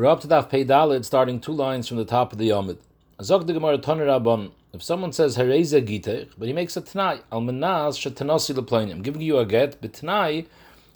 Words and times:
We're 0.00 0.06
up 0.06 0.22
to 0.22 0.28
Daf 0.28 0.48
Pei 0.48 0.64
Dalid, 0.64 1.04
starting 1.04 1.40
two 1.40 1.52
lines 1.52 1.86
from 1.86 1.98
the 1.98 2.06
top 2.06 2.32
of 2.32 2.38
the 2.38 2.48
Yomid. 2.48 2.78
The 3.18 3.52
Gemara 3.52 3.76
Toner 3.76 4.06
Rabban. 4.06 4.50
If 4.72 4.82
someone 4.82 5.12
says 5.12 5.36
Hereza 5.36 5.86
Gitech, 5.86 6.30
but 6.38 6.48
he 6.48 6.54
makes 6.54 6.74
a 6.74 6.80
Tanai, 6.80 7.20
Al 7.30 7.42
Menaz. 7.42 8.90
I'm 8.90 9.02
giving 9.02 9.20
you 9.20 9.36
a 9.36 9.44
get, 9.44 9.78
but 9.82 9.92
Tanai 9.92 10.46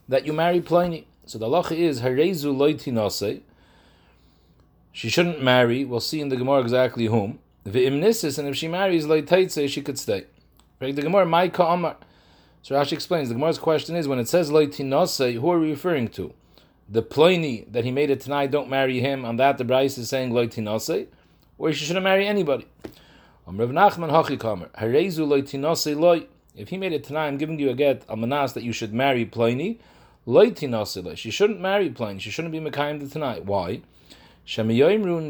that 0.08 0.24
you 0.24 0.32
marry 0.32 0.62
Pliny. 0.62 1.06
So 1.26 1.36
the 1.36 1.44
halacha 1.44 1.72
is 1.72 2.00
Herezu 2.00 2.56
Loitinose. 2.56 3.42
She 4.90 5.10
shouldn't 5.10 5.42
marry. 5.42 5.84
We'll 5.84 6.00
see 6.00 6.22
in 6.22 6.30
the 6.30 6.36
Gemara 6.36 6.62
exactly 6.62 7.04
whom. 7.04 7.40
V'imnisis, 7.66 8.38
and 8.38 8.48
if 8.48 8.56
she 8.56 8.68
marries 8.68 9.04
Loitaitse, 9.04 9.68
she 9.68 9.82
could 9.82 9.98
stay. 9.98 10.24
The 10.78 10.92
Gemara 10.92 11.26
Maika 11.26 11.74
Amar. 11.74 11.98
So 12.62 12.74
Rashi 12.74 12.92
explains 12.92 13.28
the 13.28 13.34
Gemara's 13.34 13.58
question 13.58 13.96
is 13.96 14.08
when 14.08 14.18
it 14.18 14.28
says 14.28 14.50
Loitinose, 14.50 15.38
who 15.38 15.50
are 15.50 15.60
we 15.60 15.68
referring 15.68 16.08
to? 16.08 16.32
The 16.88 17.02
Pliny 17.02 17.66
that 17.70 17.84
he 17.84 17.90
made 17.90 18.10
it 18.10 18.20
tonight, 18.20 18.50
don't 18.50 18.68
marry 18.68 19.00
him. 19.00 19.24
On 19.24 19.36
that, 19.36 19.58
the 19.58 19.64
Bryce 19.64 19.96
is 19.98 20.08
saying 20.08 20.32
loy 20.32 20.46
tinase, 20.46 21.06
or 21.58 21.72
she 21.72 21.84
shouldn't 21.84 22.04
marry 22.04 22.26
anybody. 22.26 22.66
Um, 23.46 23.58
Rav 23.58 23.70
Nachman 23.70 24.10
Hachikamer, 24.10 24.70
Harezu 24.72 25.26
loy 25.26 25.42
tinase 25.42 25.98
loy. 25.98 26.26
If 26.56 26.68
he 26.68 26.76
made 26.76 26.92
it 26.92 27.04
tonight, 27.04 27.26
I'm 27.26 27.38
giving 27.38 27.58
you 27.58 27.70
a 27.70 27.74
get 27.74 28.04
a 28.08 28.16
manas 28.16 28.52
that 28.52 28.62
you 28.62 28.72
should 28.72 28.94
marry 28.94 29.24
Pliny. 29.24 29.80
Loy 30.26 30.50
tinase 30.50 31.02
loy. 31.02 31.14
She 31.14 31.30
shouldn't 31.30 31.60
marry 31.60 31.90
Pliny. 31.90 32.20
She 32.20 32.30
shouldn't 32.30 32.52
be 32.52 32.60
mekayim 32.60 33.10
tonight. 33.10 33.44
Why? 33.44 33.80
Shemiyoimru. 34.46 35.28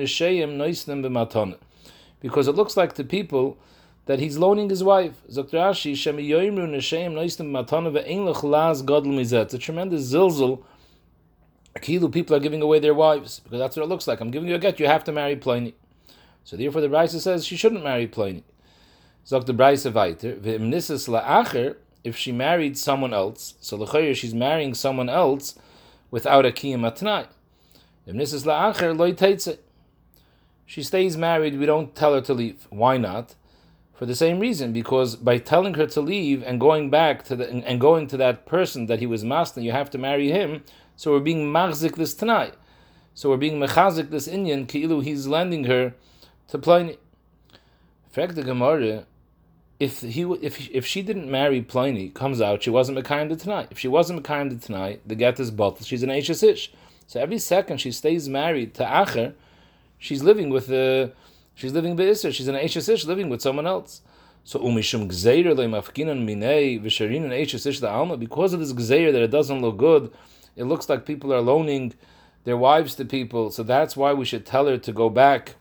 Because 2.21 2.49
it 2.49 2.55
looks 2.55 2.77
like 2.77 2.95
to 2.95 3.05
people 3.05 3.57
that 4.07 4.19
he's 4.19 4.37
loaning 4.37 4.69
his 4.69 4.85
wife. 4.85 5.23
Zokrashi 5.31 5.93
shemiyoimru 5.93 6.69
nishayim 6.69 7.13
noisnem 7.13 7.51
b'matana 7.53 7.91
ve'en 7.93 8.27
lech 8.27 8.43
laz 8.43 8.83
godl 8.83 9.07
mizet. 9.07 9.43
It's 9.45 9.55
a 9.55 9.59
tremendous 9.59 10.13
zilzal 10.13 10.63
Akilu, 11.77 12.13
people 12.13 12.37
are 12.37 12.41
giving 12.41 12.63
away 12.63 12.79
their 12.79 12.95
wives 12.95 13.41
because 13.41 13.59
that's 13.59 13.77
what 13.77 13.83
it 13.83 13.89
looks 13.89 14.07
like. 14.07 14.21
I'm 14.21 14.31
giving 14.31 14.49
you 14.49 14.55
a 14.55 14.59
get, 14.59 14.79
you 14.79 14.87
have 14.87 15.05
to 15.05 15.13
marry 15.13 15.37
Pliny. 15.37 15.75
So 16.45 16.57
therefore, 16.57 16.81
the 16.81 16.89
Brisa 16.89 17.21
says 17.21 17.45
she 17.45 17.57
shouldn't 17.57 17.83
marry 17.83 18.07
Pliny. 18.07 18.45
Zok 19.27 19.47
the 19.47 19.55
Brisa 19.55 19.93
weiter, 19.93 20.37
la'acher, 20.37 21.77
if 22.05 22.17
she 22.17 22.31
married 22.31 22.77
someone 22.77 23.15
else, 23.15 23.55
so 23.61 23.77
l'chayr 23.77 24.15
she's 24.15 24.35
marrying 24.35 24.75
someone 24.75 25.09
else 25.09 25.59
without 26.11 26.45
a 26.45 26.51
kiyam 26.51 26.81
atnai. 26.81 27.27
V'imnisas 28.07 28.45
la'acher 28.45 28.97
loy 28.97 29.13
teitze. 29.13 29.59
She 30.67 30.83
stays 30.83 31.17
married, 31.17 31.59
we 31.59 31.67
don't 31.67 31.95
tell 31.97 32.15
her 32.15 32.21
to 32.21 32.35
leave. 32.35 32.67
Why 32.71 32.99
not? 32.99 33.35
For 33.95 34.07
the 34.07 34.15
same 34.15 34.41
reason, 34.41 34.73
because 34.73 35.17
by 35.17 35.39
telling 35.39 35.75
her 35.75 35.87
to 35.87 36.01
leave 36.01 36.43
and 36.43 36.61
going 36.61 36.91
back 36.91 37.25
to 37.25 37.37
the 37.37 37.49
and 37.49 37.81
going 37.81 38.07
to 38.09 38.17
that 38.17 38.45
person 38.45 38.87
that 38.87 38.99
he 38.99 39.07
was 39.07 39.25
master, 39.25 39.61
you 39.61 39.73
have 39.73 39.89
to 39.91 39.99
marry 39.99 40.31
him. 40.31 40.65
So 40.97 41.13
we're 41.13 41.21
being 41.21 41.53
machzik 41.53 41.97
this 41.97 42.15
tonight. 42.15 42.55
So 43.15 43.31
we're 43.31 43.37
being 43.37 43.61
mechazik 43.61 44.11
this 44.11 44.27
Indian, 44.27 44.67
ki'ilu 44.67 45.03
he's 45.03 45.27
lending 45.27 45.65
her 45.65 45.95
to 46.49 46.59
Pliny. 46.59 46.99
Fact 48.11 48.35
the 48.35 48.43
Gemara, 48.43 49.07
if 49.81 50.01
he 50.01 50.23
if 50.23 50.71
if 50.71 50.87
she 50.87 51.03
didn't 51.03 51.31
marry 51.31 51.63
Pliny, 51.63 52.09
comes 52.11 52.41
out 52.41 52.63
she 52.63 52.71
wasn't 52.71 52.99
mekayim 52.99 53.41
tonight. 53.41 53.69
If 53.71 53.79
she 53.79 53.89
wasn't 53.89 54.23
mekayim 54.23 54.63
tonight, 54.65 55.01
the 55.07 55.15
get 55.15 55.39
is 55.41 55.51
bottle. 55.51 55.85
She's 55.85 56.03
an 56.03 56.11
Eishes 56.11 56.43
Ish. 56.43 56.73
So 57.07 57.21
every 57.21 57.39
second 57.39 57.79
she 57.79 57.93
stays 57.93 58.29
married 58.29 58.75
to 58.75 58.85
Acher, 58.85 59.35
she's 59.99 60.23
living 60.23 60.51
with 60.51 60.69
the 60.69 61.13
she's 61.55 61.73
living 61.73 61.97
be'isr. 61.97 62.33
She's 62.33 62.49
an 62.49 62.55
Eishes 62.55 62.89
Ish 62.89 63.05
living 63.05 63.29
with 63.29 63.43
someone 63.43 63.67
else. 63.67 64.01
So 64.45 64.61
umishum 64.61 65.09
gzeir 65.09 65.45
le'mafkinan 65.55 66.25
minei 66.25 66.81
v'sharin 66.81 67.25
an 67.25 67.31
Eishes 67.31 67.67
Ish 67.67 67.81
the 67.81 67.91
alma 67.91 68.17
because 68.17 68.53
of 68.53 68.61
this 68.61 68.73
gzeir 68.73 69.13
that 69.13 69.23
it 69.23 69.31
doesn't 69.31 69.61
look 69.61 69.77
good 69.77 70.13
it 70.57 70.65
looks 70.65 70.89
like 70.89 71.07
people 71.07 71.33
are 71.33 71.41
loaning 71.41 71.95
their 72.45 72.57
wives 72.57 72.95
to 72.97 73.05
people, 73.05 73.51
so 73.51 73.63
that's 73.63 73.97
why 73.97 74.13
we 74.13 74.25
should 74.25 74.47
tell 74.47 74.67
her 74.67 74.79
to 74.79 74.93
go 74.93 75.09
back. 75.09 75.57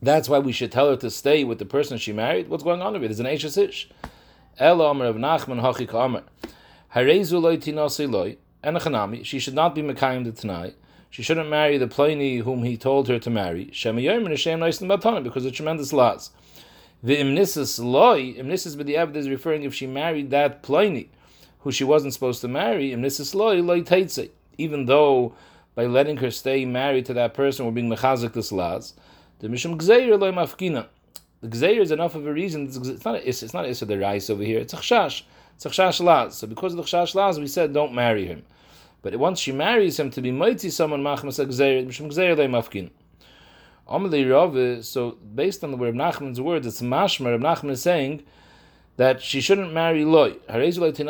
That's 0.00 0.28
why 0.28 0.38
we 0.38 0.52
should 0.52 0.72
tell 0.72 0.88
her 0.88 0.96
to 0.96 1.10
stay 1.10 1.44
with 1.44 1.58
the 1.58 1.66
person 1.66 1.98
she 1.98 2.12
married. 2.12 2.48
What's 2.48 2.64
going 2.64 2.82
on 2.82 2.94
with 2.94 3.04
it? 3.04 3.10
It's 3.10 3.20
an 3.20 3.26
Eishes 3.26 3.58
Ish. 3.58 3.90
El 4.58 4.80
Omer 4.80 5.06
of 5.06 5.16
Nachman 5.16 5.60
Hachik 5.60 5.92
Omer. 5.92 6.22
Harezu 6.94 7.40
loy. 8.10 8.36
Enachanami. 8.64 9.24
She 9.24 9.38
should 9.38 9.54
not 9.54 9.74
be 9.74 9.82
Mekayim 9.82 10.24
the 10.24 10.32
Tanai. 10.32 10.74
She 11.10 11.22
shouldn't 11.22 11.48
marry 11.48 11.78
the 11.78 11.88
Pliny 11.88 12.38
whom 12.38 12.64
he 12.64 12.76
told 12.76 13.08
her 13.08 13.18
to 13.18 13.30
marry. 13.30 13.72
And 13.84 15.24
because 15.24 15.44
of 15.44 15.52
tremendous 15.52 15.92
laws. 15.92 16.30
The 17.02 17.16
Imnisis 17.16 17.82
loy. 17.82 18.34
Imnisis 18.34 18.76
b'diavad 18.76 19.16
is 19.16 19.28
referring 19.28 19.62
if 19.62 19.74
she 19.74 19.86
married 19.86 20.30
that 20.30 20.62
Pliny 20.62 21.10
who 21.60 21.72
she 21.72 21.84
wasn't 21.84 22.12
supposed 22.14 22.40
to 22.40 22.48
marry, 22.48 22.92
even 24.58 24.86
though 24.86 25.34
by 25.74 25.86
letting 25.86 26.16
her 26.18 26.30
stay 26.30 26.64
married 26.64 27.06
to 27.06 27.14
that 27.14 27.34
person 27.34 27.64
we're 27.64 27.72
being 27.72 27.88
mechazik 27.88 28.32
this 28.32 28.50
las, 28.50 28.94
the 29.38 29.48
mishum 29.48 29.76
gzeir 29.76 30.18
loy 30.18 30.32
mafkina. 30.32 30.86
The 31.40 31.48
gzeir 31.48 31.80
is 31.80 31.92
enough 31.92 32.16
of 32.16 32.26
a 32.26 32.32
reason. 32.32 32.66
It's 32.66 33.04
not 33.04 33.14
a, 33.14 33.28
it's 33.28 33.54
not 33.54 33.64
a 33.64 33.84
the 33.84 33.98
rice 33.98 34.28
over 34.28 34.42
here. 34.42 34.58
It's 34.58 34.72
a 34.72 34.78
chash. 34.78 35.22
It's 35.54 35.66
a 35.66 35.70
chash 35.70 36.00
las. 36.00 36.38
So 36.38 36.48
because 36.48 36.72
of 36.72 36.78
the 36.78 36.82
chash 36.82 37.14
las, 37.14 37.38
we 37.38 37.46
said 37.46 37.72
don't 37.72 37.94
marry 37.94 38.26
him. 38.26 38.44
But 39.02 39.14
once 39.16 39.38
she 39.38 39.52
marries 39.52 40.00
him 40.00 40.10
to 40.10 40.20
be 40.20 40.32
mighty 40.32 40.70
someone 40.70 41.02
machmas 41.02 41.38
gzeir 41.38 41.86
mishum 41.86 42.10
gzeir 42.12 42.36
loy 42.36 42.48
mafkina. 42.48 42.90
So 43.88 45.12
based 45.34 45.64
on 45.64 45.70
the 45.70 45.76
word 45.78 45.88
of 45.88 45.94
Nachman's 45.94 46.40
words, 46.40 46.66
it's 46.66 46.82
mashmer. 46.82 47.40
Nachman 47.40 47.70
is 47.70 47.80
saying 47.80 48.22
that 48.98 49.22
she 49.22 49.40
shouldn't 49.40 49.72
marry 49.72 50.04
loy. 50.04 50.30
He's 50.50 50.76
learning 50.76 51.00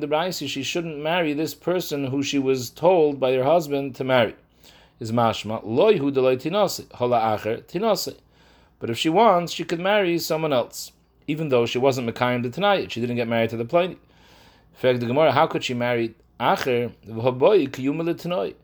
the 0.00 0.08
braysi. 0.08 0.48
She 0.48 0.64
shouldn't 0.64 0.98
marry 0.98 1.32
this 1.32 1.54
person 1.54 2.08
who 2.08 2.24
she 2.24 2.40
was 2.40 2.70
told 2.70 3.20
by 3.20 3.34
her 3.34 3.44
husband 3.44 3.94
to 3.94 4.04
marry. 4.04 4.34
Is 4.98 5.12
mashma 5.12 5.60
loy 5.64 5.98
hu 5.98 6.10
tinasi 6.10 6.92
hala 6.92 7.38
acher. 7.38 8.16
But 8.80 8.90
if 8.90 8.98
she 8.98 9.08
wants, 9.08 9.52
she 9.52 9.62
could 9.62 9.78
marry 9.78 10.18
someone 10.18 10.52
else, 10.52 10.90
even 11.28 11.50
though 11.50 11.66
she 11.66 11.78
wasn't 11.78 12.12
mekayim 12.12 12.42
the 12.42 12.50
tonight. 12.50 12.90
She 12.90 13.00
didn't 13.00 13.14
get 13.14 13.28
married 13.28 13.50
to 13.50 13.56
the 13.56 13.64
plane. 13.64 13.96
Fact 14.74 14.98
the 14.98 15.06
Gemara, 15.06 15.30
how 15.30 15.46
could 15.46 15.62
she 15.62 15.74
marry 15.74 16.16
acher 16.40 16.92
v'haboy 17.06 18.54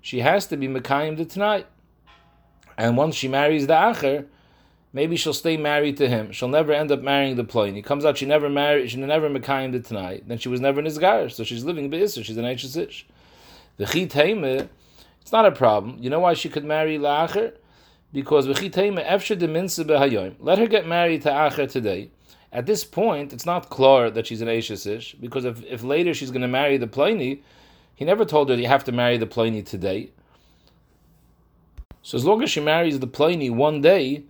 She 0.00 0.20
has 0.20 0.46
to 0.46 0.56
be 0.56 0.66
mekayim 0.66 1.18
the 1.18 1.26
tonight. 1.26 1.66
And 2.78 2.96
once 2.96 3.16
she 3.16 3.28
marries 3.28 3.66
the 3.66 3.74
acher, 3.74 4.24
maybe 4.92 5.16
she'll 5.16 5.32
stay 5.32 5.56
married 5.56 5.96
to 5.98 6.08
him. 6.08 6.32
She'll 6.32 6.48
never 6.48 6.72
end 6.72 6.90
up 6.92 7.02
marrying 7.02 7.36
the 7.36 7.44
plane. 7.44 7.74
He 7.74 7.82
comes 7.82 8.04
out, 8.04 8.18
she 8.18 8.26
never 8.26 8.48
married, 8.48 8.90
she 8.90 8.96
never 8.98 9.28
mekayim 9.28 9.72
the 9.72 9.80
tonight. 9.80 10.24
Then 10.26 10.38
she 10.38 10.48
was 10.48 10.60
never 10.60 10.80
in 10.80 10.94
garish, 10.98 11.34
so 11.34 11.44
she's 11.44 11.64
living 11.64 11.90
be'isr. 11.90 12.24
She's 12.24 12.36
an 12.36 12.44
Eish 12.44 13.04
The 13.76 13.86
chit 13.86 14.68
it's 15.22 15.32
not 15.32 15.46
a 15.46 15.52
problem. 15.52 15.98
You 16.00 16.10
know 16.10 16.20
why 16.20 16.34
she 16.34 16.48
could 16.48 16.64
marry 16.64 16.98
la'acher? 16.98 17.54
Because 18.12 18.46
v'chit 18.46 18.72
efsher 18.72 19.38
de 19.38 19.48
minsa 19.48 19.84
behayoim. 19.84 20.34
Let 20.40 20.58
her 20.58 20.66
get 20.66 20.86
married 20.86 21.22
to 21.22 21.30
acher 21.30 21.70
today. 21.70 22.10
At 22.52 22.66
this 22.66 22.84
point, 22.84 23.32
it's 23.32 23.46
not 23.46 23.70
clear 23.70 24.10
that 24.10 24.26
she's 24.26 24.42
an 24.42 24.48
Eish 24.48 25.18
because 25.20 25.46
if, 25.46 25.64
if 25.64 25.82
later 25.82 26.12
she's 26.12 26.30
going 26.30 26.42
to 26.42 26.48
marry 26.48 26.76
the 26.76 26.86
pliny, 26.86 27.42
he 27.94 28.04
never 28.04 28.26
told 28.26 28.50
her 28.50 28.56
you 28.56 28.66
have 28.66 28.84
to 28.84 28.92
marry 28.92 29.16
the 29.16 29.26
pliny 29.26 29.62
today. 29.62 30.10
So 32.02 32.18
as 32.18 32.24
long 32.24 32.42
as 32.42 32.50
she 32.50 32.60
marries 32.60 32.98
the 32.98 33.06
pliny 33.06 33.48
one 33.48 33.80
day, 33.80 34.24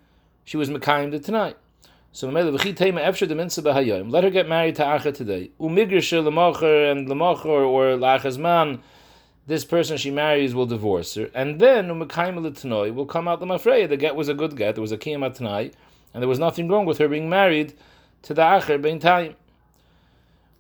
she 0.45 0.57
was 0.57 0.71
Mekayim 0.71 1.11
the 1.11 1.19
tonight. 1.19 1.57
So 2.15 2.29
let 2.29 2.45
her 2.45 4.31
get 4.31 4.49
married 4.49 4.77
to 4.77 4.83
Acha 4.83 5.15
today. 5.15 5.51
Umigrisha 5.59 6.23
Lamacher 6.23 6.93
and 6.93 7.09
Lamacher 7.09 7.47
or 7.47 7.85
Lachas 7.97 8.37
man, 8.37 8.83
this 9.47 9.65
person 9.65 9.97
she 9.97 10.11
marries 10.11 10.55
will 10.55 10.67
divorce 10.67 11.15
her. 11.15 11.31
And 11.35 11.59
then 11.59 11.89
Umekayim 11.89 12.39
Tanoi 12.55 12.95
will 12.95 13.07
come 13.07 13.29
out 13.29 13.41
the 13.41 13.47
Mafreya. 13.47 13.89
The 13.89 13.97
get 13.97 14.15
was 14.15 14.29
a 14.29 14.35
good 14.35 14.57
get, 14.57 14.75
there 14.75 14.83
was 14.83 14.93
a 14.93 14.99
Kiyam 14.99 15.35
tonight, 15.35 15.75
and 16.13 16.23
there 16.23 16.29
was 16.29 16.39
nothing 16.39 16.69
wrong 16.69 16.85
with 16.85 16.99
her 16.99 17.09
being 17.09 17.31
married 17.31 17.73
to 18.23 18.35
the 18.35 18.43
Acher 18.43 18.81
Bein 18.81 19.01
Taim. 19.01 19.35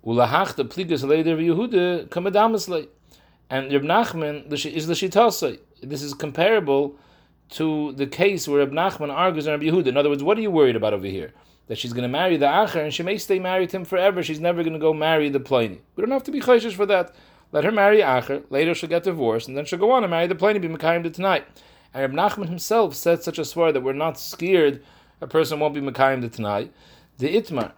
Ulahach 0.06 0.54
the 0.54 0.64
Pligas 0.64 1.04
Leder 1.04 1.36
Yehuda 1.36 2.08
Kamadamasle. 2.08 2.88
And 3.50 3.70
Reb 3.70 3.82
Nachman 3.82 4.50
is 4.50 4.86
the 4.86 4.94
Shitasai. 4.94 5.58
This 5.82 6.02
is 6.02 6.14
comparable 6.14 6.96
to 7.52 7.92
the 7.92 8.06
case 8.06 8.48
where 8.48 8.58
Reb 8.58 8.72
Nachman 8.72 9.12
argues 9.12 9.46
on 9.46 9.52
Reb 9.52 9.62
Yehuda. 9.62 9.86
In 9.86 9.96
other 9.96 10.08
words, 10.08 10.22
what 10.22 10.38
are 10.38 10.40
you 10.40 10.50
worried 10.50 10.76
about 10.76 10.94
over 10.94 11.06
here? 11.06 11.32
That 11.68 11.78
she's 11.78 11.92
going 11.92 12.02
to 12.02 12.08
marry 12.08 12.36
the 12.36 12.46
Acher 12.46 12.82
and 12.82 12.92
she 12.92 13.02
may 13.02 13.18
stay 13.18 13.38
married 13.38 13.70
to 13.70 13.76
him 13.76 13.84
forever. 13.84 14.22
She's 14.22 14.40
never 14.40 14.62
going 14.62 14.72
to 14.72 14.78
go 14.78 14.94
marry 14.94 15.28
the 15.28 15.40
Pliny. 15.40 15.80
We 15.94 16.02
don't 16.02 16.10
have 16.10 16.24
to 16.24 16.30
be 16.30 16.40
chayshish 16.40 16.74
for 16.74 16.86
that. 16.86 17.14
Let 17.52 17.64
her 17.64 17.72
marry 17.72 17.98
Acher. 17.98 18.44
Later 18.50 18.74
she'll 18.74 18.88
get 18.88 19.04
divorced 19.04 19.48
and 19.48 19.56
then 19.56 19.66
she'll 19.66 19.78
go 19.78 19.92
on 19.92 20.02
and 20.02 20.10
marry 20.10 20.26
the 20.26 20.34
Pliny, 20.34 20.58
be 20.58 20.68
Mekayim 20.68 21.02
to 21.02 21.10
tonight. 21.10 21.46
And 21.92 22.02
Reb 22.02 22.12
Nachman 22.12 22.48
himself 22.48 22.94
said 22.94 23.22
such 23.22 23.38
a 23.38 23.44
swear 23.44 23.70
that 23.70 23.82
we're 23.82 23.92
not 23.92 24.18
scared 24.18 24.82
a 25.20 25.26
person 25.26 25.60
won't 25.60 25.74
be 25.74 25.80
Mekayim 25.80 26.22
to 26.22 26.28
tonight. 26.28 26.72
The 27.18 27.36
Itmar. 27.36 27.72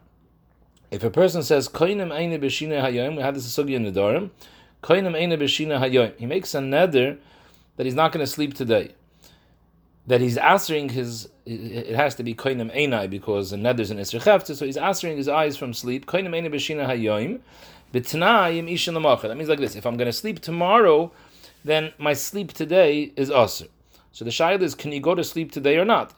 If 0.91 1.03
a 1.03 1.11
person 1.11 1.43
says, 1.43 1.69
Koinim 1.69 2.12
Eine 2.12 2.38
Beshina 2.41 2.81
Hayom, 2.81 3.17
we 3.17 3.23
had 3.23 3.35
this 3.35 3.59
in 3.59 3.82
the 3.82 3.91
Dorim, 3.91 4.31
Koinim 4.82 5.21
Eine 5.21 5.37
Beshina 5.37 5.81
Hayom, 5.81 6.17
he 6.17 6.25
makes 6.25 6.55
a 6.55 6.61
nether 6.61 7.19
that 7.76 7.85
he's 7.85 7.94
not 7.94 8.12
going 8.12 8.25
to 8.25 8.31
sleep 8.31 8.55
today 8.55 8.94
that 10.06 10.20
he's 10.20 10.36
answering 10.36 10.90
his. 10.90 11.28
It 11.46 11.94
has 11.94 12.14
to 12.16 12.22
be 12.22 12.34
koinem 12.34 12.74
einai 12.74 13.08
because 13.10 13.50
the 13.50 13.56
nether's 13.56 13.90
an 13.90 13.98
isra 13.98 14.56
so 14.56 14.64
he's 14.64 14.76
answering 14.76 15.16
his 15.16 15.28
eyes 15.28 15.56
from 15.56 15.74
sleep. 15.74 16.06
Koinem 16.06 16.30
einai 16.30 16.50
b'shina 16.50 16.86
hayoim, 16.86 17.40
b'tnayim 17.92 18.70
ishin 18.72 18.94
l'machar. 18.94 19.28
That 19.28 19.36
means 19.36 19.48
like 19.48 19.58
this: 19.58 19.76
if 19.76 19.86
I'm 19.86 19.96
going 19.96 20.06
to 20.06 20.12
sleep 20.12 20.40
tomorrow, 20.40 21.12
then 21.64 21.92
my 21.98 22.12
sleep 22.12 22.52
today 22.52 23.12
is 23.16 23.30
usr. 23.30 23.68
So 24.12 24.24
the 24.24 24.30
shaila 24.30 24.62
is, 24.62 24.76
can 24.76 24.92
he 24.92 25.00
go 25.00 25.14
to 25.16 25.24
sleep 25.24 25.50
today 25.50 25.76
or 25.76 25.84
not? 25.84 26.14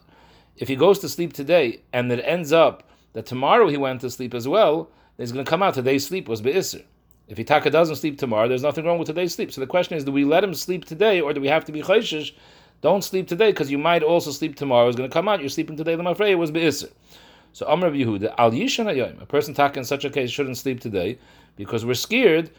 If 0.58 0.68
he 0.68 0.76
goes 0.76 0.98
to 0.98 1.08
sleep 1.08 1.32
today 1.32 1.80
and 1.92 2.12
it 2.12 2.20
ends 2.24 2.52
up 2.52 2.82
that 3.14 3.24
tomorrow 3.24 3.68
he 3.68 3.78
went 3.78 4.02
to 4.02 4.10
sleep 4.10 4.34
as 4.34 4.46
well, 4.46 4.90
he's 5.16 5.32
going 5.32 5.44
to 5.44 5.48
come 5.48 5.62
out 5.62 5.74
today's 5.74 6.06
sleep 6.06 6.28
was 6.28 6.42
be'isr. 6.42 6.82
If 7.28 7.38
Itaka 7.38 7.72
doesn't 7.72 7.96
sleep 7.96 8.18
tomorrow, 8.18 8.48
there's 8.48 8.62
nothing 8.62 8.84
wrong 8.84 8.98
with 8.98 9.08
today's 9.08 9.34
sleep. 9.34 9.50
So 9.50 9.60
the 9.60 9.66
question 9.66 9.96
is, 9.96 10.04
do 10.04 10.12
we 10.12 10.24
let 10.24 10.44
him 10.44 10.54
sleep 10.54 10.84
today 10.84 11.20
or 11.20 11.32
do 11.32 11.40
we 11.40 11.48
have 11.48 11.64
to 11.64 11.72
be 11.72 11.82
chayshish? 11.82 12.32
Don't 12.82 13.02
sleep 13.02 13.26
today 13.26 13.50
because 13.50 13.70
you 13.70 13.78
might 13.78 14.02
also 14.02 14.31
sleep 14.31 14.56
tomorrow. 14.56 14.88
It's 14.88 14.96
going 14.96 15.08
to 15.08 15.12
come 15.12 15.28
out. 15.28 15.40
You're 15.40 15.49
sleeping 15.49 15.76
today. 15.76 15.94
Afraid 15.94 16.32
it 16.32 16.37
was 16.37 16.50
be'isr. 16.50 16.90
So 17.52 17.67
Amr 17.67 17.90
Yehuda, 17.90 18.34
al 18.37 18.50
yishan 18.50 18.87
ayom. 18.87 19.20
A 19.23 19.26
person 19.26 19.55
taka 19.55 19.78
in 19.78 19.84
such 19.84 20.05
a 20.05 20.11
case 20.11 20.31
shouldn't 20.31 20.58
sleep 20.58 20.81
today 20.81 21.19
because 21.56 21.87
we're 21.87 21.94
scared 21.94 22.50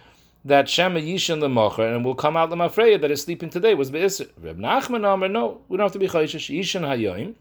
that 0.46 0.70
Shema 0.70 1.00
Yishan 1.00 1.40
Lemocher 1.40 1.94
and 1.94 2.06
will 2.06 2.16
come 2.16 2.38
out 2.38 2.50
the 2.50 2.56
Lemafreya 2.56 3.02
that 3.02 3.12
is 3.12 3.22
sleeping 3.22 3.50
today 3.50 3.76
was 3.76 3.92
Be'isr. 3.92 4.30
Reb 4.42 4.58
Nachman 4.58 5.06
Amr, 5.06 5.28
no, 5.28 5.62
we 5.68 5.78
don't 5.78 5.86
have 5.86 5.92
to 5.94 6.00
be 6.00 6.08
Chayshish. 6.08 6.58
Yishan 6.58 6.82
Hayoim. 6.82 7.36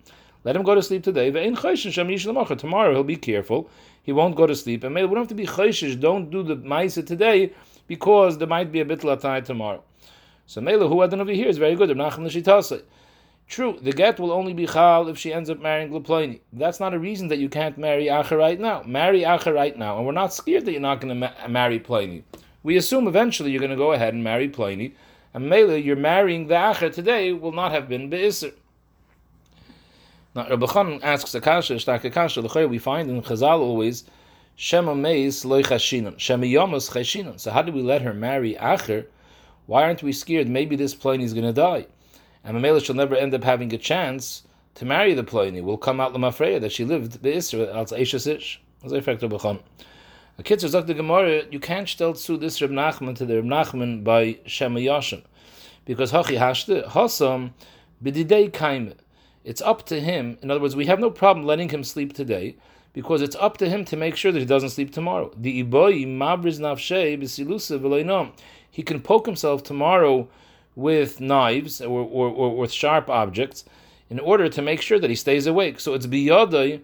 Let 0.44 0.54
him 0.54 0.62
go 0.62 0.74
to 0.74 0.82
sleep 0.82 1.02
today. 1.02 1.30
Tomorrow 1.30 2.92
he'll 2.92 3.04
be 3.04 3.16
careful. 3.16 3.70
He 4.02 4.12
won't 4.12 4.36
go 4.36 4.46
to 4.46 4.54
sleep. 4.54 4.84
And 4.84 4.94
we 4.94 5.00
don't 5.00 5.16
have 5.16 5.28
to 5.28 5.34
be 5.34 5.46
Chayshish. 5.46 5.98
Don't 5.98 6.30
do 6.30 6.42
the 6.42 6.56
Maisa 6.56 7.04
today 7.04 7.52
because 7.86 8.38
there 8.38 8.46
might 8.46 8.70
be 8.70 8.80
a 8.80 8.84
bit 8.84 9.00
latai 9.00 9.44
tomorrow. 9.44 9.82
So 10.46 10.60
Mela, 10.60 10.88
who 10.88 11.00
had 11.00 11.12
over 11.12 11.32
here 11.32 11.48
is 11.48 11.58
very 11.58 11.74
good. 11.74 11.90
True, 13.48 13.78
the 13.80 13.92
get 13.92 14.18
will 14.18 14.32
only 14.32 14.52
be 14.52 14.66
chal 14.66 15.08
if 15.08 15.18
she 15.18 15.32
ends 15.32 15.48
up 15.48 15.60
marrying 15.60 15.90
Leploni. 15.90 16.40
That's 16.52 16.80
not 16.80 16.94
a 16.94 16.98
reason 16.98 17.28
that 17.28 17.38
you 17.38 17.48
can't 17.48 17.78
marry 17.78 18.06
Acher 18.06 18.36
right 18.36 18.58
now. 18.58 18.82
Marry 18.82 19.20
Acher 19.20 19.54
right 19.54 19.76
now, 19.78 19.98
and 19.98 20.06
we're 20.06 20.12
not 20.12 20.34
scared 20.34 20.64
that 20.64 20.72
you're 20.72 20.80
not 20.80 21.00
going 21.00 21.08
to 21.08 21.14
ma- 21.14 21.48
marry 21.48 21.78
Pliny. 21.78 22.24
We 22.64 22.76
assume 22.76 23.06
eventually 23.06 23.52
you're 23.52 23.60
going 23.60 23.70
to 23.70 23.76
go 23.76 23.92
ahead 23.92 24.14
and 24.14 24.24
marry 24.24 24.48
Pliny, 24.48 24.94
and 25.32 25.48
Mele, 25.48 25.76
you're 25.76 25.94
marrying 25.94 26.48
the 26.48 26.54
Acher 26.54 26.92
today 26.92 27.32
will 27.32 27.52
not 27.52 27.70
have 27.70 27.88
been 27.88 28.10
Be'isr. 28.10 28.52
Now, 30.34 30.48
Rabbi 30.48 30.66
Khan 30.66 31.00
asks 31.02 31.34
Akasha, 31.34 31.74
Shtak 31.74 32.04
Akasha, 32.04 32.68
we 32.68 32.78
find 32.78 33.08
in 33.08 33.22
Chazal 33.22 33.60
always, 33.60 34.04
Shema 34.56 34.94
Meis 34.94 35.44
loy 35.44 35.62
chashinon, 35.62 36.18
Shema 36.18 36.46
Yomas 36.46 36.92
chashinon. 36.92 37.38
So 37.38 37.52
how 37.52 37.62
do 37.62 37.70
we 37.70 37.82
let 37.82 38.02
her 38.02 38.12
marry 38.12 38.54
Acher? 38.54 39.06
Why 39.66 39.82
aren't 39.82 40.02
we 40.02 40.12
scared? 40.12 40.48
Maybe 40.48 40.76
this 40.76 40.94
Pliny 40.94 41.24
is 41.24 41.34
going 41.34 41.46
to 41.46 41.52
die 41.52 41.86
and 42.46 42.56
Mamela 42.56 42.82
shall 42.82 42.94
never 42.94 43.16
end 43.16 43.34
up 43.34 43.42
having 43.42 43.74
a 43.74 43.78
chance 43.78 44.44
to 44.76 44.84
marry 44.84 45.14
the 45.14 45.24
Pliny. 45.24 45.60
Will 45.60 45.76
come 45.76 46.00
out 46.00 46.14
Lamafreya 46.14 46.60
that 46.60 46.70
she 46.70 46.84
lived 46.84 47.22
the 47.22 47.32
Isra 47.32 47.74
als 47.74 47.90
Eishas 47.90 48.32
Ish. 48.32 48.62
As 48.84 48.92
I 48.92 49.00
fact 49.00 49.20
Bechon. 49.20 49.60
A 50.38 50.42
kitzur 50.44 50.70
sagt 50.70 50.86
the 50.86 50.94
Gemara, 50.94 51.42
you 51.50 51.58
can't 51.58 51.88
still 51.88 52.14
sue 52.14 52.36
this 52.36 52.62
Reb 52.62 52.70
Nachman 52.70 53.16
to 53.16 53.26
the 53.26 53.36
Reb 53.36 53.44
Nachman 53.46 54.04
by 54.04 54.38
Shema 54.46 54.78
Yashim. 54.78 55.22
Because 55.84 56.12
Hachi 56.12 56.38
Hashte, 56.38 56.86
Hasam, 56.86 57.50
Bididei 58.04 58.50
Kaime. 58.50 58.94
It's 59.42 59.62
up 59.62 59.84
to 59.86 60.00
him. 60.00 60.38
In 60.40 60.50
other 60.50 60.60
words, 60.60 60.76
we 60.76 60.86
have 60.86 61.00
no 61.00 61.10
problem 61.10 61.46
letting 61.46 61.70
him 61.70 61.82
sleep 61.82 62.12
today 62.12 62.56
because 62.96 63.20
it's 63.20 63.36
up 63.36 63.58
to 63.58 63.68
him 63.68 63.84
to 63.84 63.94
make 63.94 64.16
sure 64.16 64.32
that 64.32 64.38
he 64.38 64.46
doesn't 64.46 64.70
sleep 64.70 64.90
tomorrow. 64.90 65.30
The 65.36 65.62
Iboy 65.62 66.06
Mabriz 66.06 66.58
Nafshe 66.58 67.20
Bisilusa 67.20 68.32
He 68.70 68.82
can 68.82 69.02
poke 69.02 69.26
himself 69.26 69.62
tomorrow 69.62 70.28
with 70.74 71.20
knives 71.20 71.82
or, 71.82 72.00
or, 72.00 72.30
or, 72.30 72.56
with 72.56 72.72
sharp 72.72 73.10
objects 73.10 73.66
in 74.08 74.18
order 74.18 74.48
to 74.48 74.62
make 74.62 74.80
sure 74.80 74.98
that 74.98 75.10
he 75.10 75.16
stays 75.16 75.46
awake. 75.46 75.78
So 75.78 75.92
it's 75.92 76.06
biyadai 76.06 76.80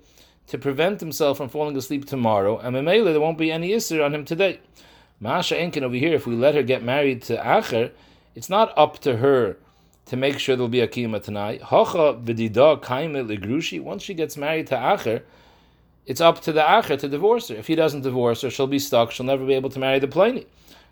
to 0.49 0.59
prevent 0.59 1.01
himself 1.01 1.39
from 1.39 1.49
falling 1.49 1.79
asleep 1.79 2.05
tomorrow, 2.05 2.59
and 2.59 2.77
Memele, 2.77 3.05
there 3.05 3.19
won't 3.19 3.39
be 3.39 3.51
any 3.51 3.71
Isser 3.71 4.05
on 4.05 4.15
him 4.15 4.27
today. 4.27 4.61
Masha 5.19 5.55
Enkin 5.55 5.83
over 5.83 5.97
here, 5.97 6.13
if 6.13 6.27
we 6.27 6.37
let 6.37 6.55
her 6.55 6.63
get 6.63 6.83
married 6.83 7.23
to 7.23 7.39
Acher, 7.39 7.91
it's 8.35 8.51
not 8.51 8.77
up 8.77 8.99
to 8.99 9.17
her 9.17 9.57
to 10.05 10.19
make 10.19 10.39
sure 10.39 10.57
there'll 10.57 10.69
be 10.69 10.81
a 10.81 10.89
kiyama 10.89 11.23
tonight. 11.23 11.63
Legrushi. 11.63 13.81
Once 13.81 14.03
she 14.03 14.13
gets 14.13 14.37
married 14.37 14.67
to 14.67 14.75
Acher, 14.75 15.23
it's 16.07 16.21
up 16.21 16.41
to 16.43 16.53
the 16.53 16.61
Acher 16.61 16.99
to 16.99 17.09
divorce 17.09 17.49
her. 17.49 17.55
If 17.55 17.67
he 17.69 17.75
doesn't 17.75 18.03
divorce 18.03 18.43
her, 18.43 18.51
she'll 18.51 18.67
be 18.67 18.79
stuck. 18.79 19.13
She'll 19.13 19.27
never 19.27 19.47
be 19.47 19.55
able 19.55 19.71
to 19.71 19.79
marry 19.79 19.99
the 19.99 20.09
Pliny. 20.09 20.47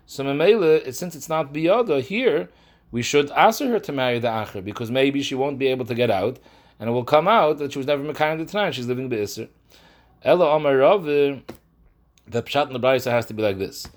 So 0.05 0.23
Memele, 0.23 0.93
since 0.93 1.15
it's 1.15 1.29
not 1.29 1.53
biyada 1.53 2.01
here, 2.01 2.49
we 2.91 3.01
should 3.01 3.31
ask 3.31 3.59
her 3.61 3.79
to 3.79 3.91
marry 3.91 4.19
the 4.19 4.27
Acher 4.27 4.63
because 4.63 4.91
maybe 4.91 5.21
she 5.21 5.35
won't 5.35 5.59
be 5.59 5.67
able 5.67 5.85
to 5.85 5.95
get 5.95 6.09
out, 6.09 6.39
and 6.79 6.89
it 6.89 6.93
will 6.93 7.03
come 7.03 7.27
out 7.27 7.57
that 7.59 7.73
she 7.73 7.79
was 7.79 7.87
never 7.87 8.03
Mekayim 8.03 8.39
the 8.39 8.45
tonight. 8.45 8.75
She's 8.75 8.87
living 8.87 9.09
Be'isr. 9.09 9.47
Ella 10.23 10.55
Amar 10.55 10.77
Rav, 10.77 11.05
the 11.05 11.41
Pshat 12.29 12.67
in 12.67 12.73
the 12.73 12.79
Brisa 12.79 13.11
has 13.11 13.25
to 13.27 13.33
be 13.33 13.41
like 13.41 13.57
this. 13.57 13.87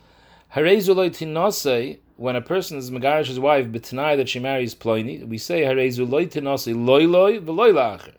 Harezuloi 0.54 1.10
tinase, 1.10 1.98
when 2.16 2.36
a 2.36 2.40
person 2.40 2.78
is 2.78 2.90
Megarish's 2.90 3.40
wife, 3.40 3.70
but 3.72 3.82
tonight 3.82 4.16
that 4.16 4.28
she 4.28 4.38
marries 4.38 4.74
Ploini, 4.74 5.26
we 5.26 5.38
say 5.38 5.62
Harezuloi 5.62 6.28
tinase 6.30 6.74
loy 6.74 7.06
loy 7.06 7.40
v'loy. 7.40 8.14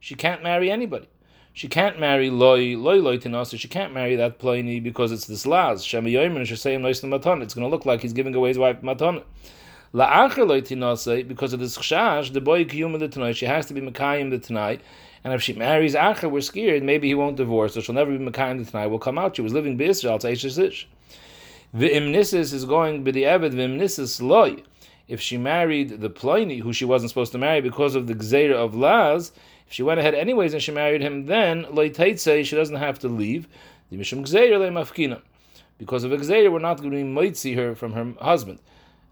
She 0.00 0.14
can't 0.14 0.42
marry 0.42 0.70
anybody. 0.70 1.08
She 1.52 1.68
can't 1.68 1.98
marry 1.98 2.30
loy 2.30 2.76
loy 2.76 2.96
loy 2.96 3.18
tinase. 3.18 3.58
She 3.58 3.68
can't 3.68 3.92
marry 3.92 4.16
that 4.16 4.38
pliny 4.38 4.80
because 4.80 5.12
it's 5.12 5.26
this 5.26 5.46
laz. 5.46 5.84
Shema 5.84 6.08
yoyman 6.08 6.42
shesayim 6.42 6.82
lois 6.82 7.02
matan. 7.02 7.42
It's 7.42 7.54
going 7.54 7.66
to 7.66 7.70
look 7.70 7.84
like 7.84 8.02
he's 8.02 8.12
giving 8.12 8.34
away 8.34 8.48
his 8.48 8.58
wife 8.58 8.82
matan. 8.82 9.22
La'acher 9.92 10.46
loy 10.46 10.60
tinase, 10.60 11.26
because 11.26 11.52
of 11.52 11.58
this 11.58 11.76
chshash, 11.76 12.32
the 12.32 12.40
boy 12.40 12.64
kiyum 12.64 12.96
the 12.98 13.08
tonight, 13.08 13.36
she 13.36 13.46
has 13.46 13.66
to 13.66 13.74
be 13.74 13.80
mekayim 13.80 14.30
the 14.30 14.38
tonight. 14.38 14.80
And 15.24 15.34
if 15.34 15.42
she 15.42 15.52
marries 15.52 15.94
Acher, 15.94 16.30
we're 16.30 16.40
scared, 16.40 16.82
maybe 16.82 17.08
he 17.08 17.14
won't 17.14 17.36
divorce, 17.36 17.74
so 17.74 17.80
she'll 17.80 17.94
never 17.94 18.16
be 18.16 18.24
mekayim 18.24 18.64
the 18.64 18.70
tonight. 18.70 18.86
Will 18.86 19.00
come 19.00 19.18
out. 19.18 19.36
She 19.36 19.42
was 19.42 19.52
living 19.52 19.76
b'Israel, 19.76 20.20
tzeish 20.20 20.86
The 21.74 21.90
imnisis 21.90 22.52
is 22.52 22.64
going 22.64 23.04
b'di 23.04 23.22
eved, 23.22 23.52
imnisis 23.52 24.22
loy. 24.22 24.62
If 25.08 25.20
she 25.20 25.36
married 25.36 26.00
the 26.00 26.08
Pliny, 26.08 26.58
who 26.58 26.72
she 26.72 26.84
wasn't 26.84 27.10
supposed 27.10 27.32
to 27.32 27.38
marry 27.38 27.60
because 27.60 27.96
of 27.96 28.06
the 28.06 28.14
gzeira 28.14 28.54
of 28.54 28.76
Laz, 28.76 29.32
if 29.70 29.76
she 29.76 29.82
went 29.84 30.00
ahead 30.00 30.16
anyways 30.16 30.52
and 30.52 30.60
she 30.60 30.72
married 30.72 31.00
him, 31.00 31.26
then 31.26 31.64
say 32.16 32.42
she 32.42 32.56
doesn't 32.56 32.74
have 32.74 32.98
to 32.98 33.08
leave. 33.08 33.46
Because 33.88 34.12
of 34.12 34.18
gzeira, 34.18 34.58
we're 36.52 36.58
not 36.58 36.78
going 36.78 36.90
to 36.90 37.04
moitzi 37.04 37.54
her 37.54 37.76
from 37.76 37.92
her 37.92 38.12
husband. 38.20 38.58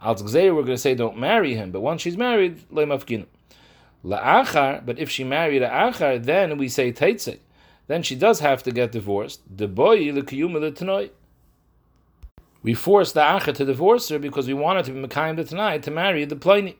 Al 0.02 0.16
we're 0.16 0.52
going 0.52 0.66
to 0.66 0.76
say 0.76 0.96
don't 0.96 1.16
marry 1.16 1.54
him, 1.54 1.70
but 1.70 1.80
once 1.80 2.02
she's 2.02 2.16
married, 2.16 2.68
le'mafgin. 2.70 3.26
La'achar, 4.04 4.84
but 4.84 4.98
if 4.98 5.08
she 5.08 5.22
married 5.22 5.62
Achar, 5.62 6.24
then 6.24 6.58
we 6.58 6.68
say 6.68 6.92
teitze. 6.92 7.38
Then 7.86 8.02
she 8.02 8.16
does 8.16 8.40
have 8.40 8.64
to 8.64 8.72
get 8.72 8.90
divorced. 8.90 9.42
We 9.56 9.68
force 12.74 13.12
the 13.12 13.20
Achar 13.20 13.54
to 13.54 13.64
divorce 13.64 14.08
her 14.08 14.18
because 14.18 14.48
we 14.48 14.54
wanted 14.54 14.86
to 14.86 14.92
be 14.92 15.06
Mekayim 15.06 15.36
the 15.36 15.44
to 15.78 15.90
marry 15.92 16.24
the 16.24 16.34
Pliny. 16.34 16.76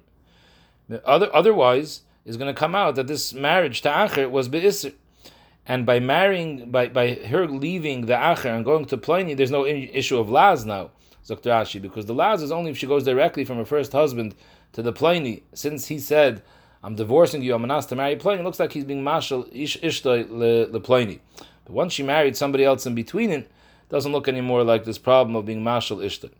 Other, 1.05 1.29
otherwise, 1.35 2.03
is 2.29 2.37
going 2.37 2.55
to 2.55 2.59
come 2.59 2.77
out 2.77 2.95
that 2.95 3.09
this 3.09 3.35
marriage 3.35 3.81
to 3.83 3.89
Achar 3.89 4.31
was 4.31 4.49
Be'isr. 4.49 4.93
And 5.67 5.85
by 5.85 5.99
marrying, 5.99 6.71
by, 6.71 6.89
by 6.89 7.15
her 7.15 7.47
leaving 7.49 8.07
the 8.07 8.15
Achar 8.15 8.55
and 8.55 8.65
going 8.65 8.85
to 8.87 8.97
Pliny, 8.97 9.35
there's 9.35 9.51
no 9.51 9.67
issue 9.67 10.19
of 10.19 10.31
Laz 10.31 10.65
now. 10.65 10.91
Dr. 11.29 11.51
Ashi, 11.51 11.81
because 11.81 12.07
the 12.07 12.15
laz 12.15 12.43
is 12.43 12.51
only 12.51 12.71
if 12.71 12.79
she 12.79 12.87
goes 12.87 13.05
directly 13.05 13.45
from 13.45 13.59
her 13.59 13.65
first 13.65 13.93
husband 13.93 14.35
to 14.73 14.83
the 14.83 14.93
Pliny. 14.93 15.43
Since 15.53 15.89
he 15.89 15.99
said, 15.99 16.43
I'm 16.83 16.95
divorcing 16.95 17.43
you, 17.43 17.55
I'm 17.55 17.65
anas 17.65 17.87
to 17.87 17.97
marry 17.97 18.17
Pliny, 18.17 18.41
it 18.41 18.45
looks 18.45 18.59
like 18.59 18.73
he's 18.73 18.85
being 18.85 19.05
marshal 19.05 19.47
ish 19.53 19.79
ishtoi 19.81 20.71
le, 20.73 20.81
Pliny. 20.81 21.21
But 21.65 21.75
once 21.75 21.93
she 21.93 22.03
married 22.03 22.37
somebody 22.37 22.65
else 22.65 22.87
in 22.87 22.95
between 22.95 23.31
it, 23.31 23.51
doesn't 23.91 24.13
look 24.13 24.27
anymore 24.27 24.65
like 24.65 24.85
this 24.85 24.99
problem 24.99 25.37
of 25.37 25.45
being 25.45 25.63
marshal 25.63 25.99
ishtoi. 25.99 26.31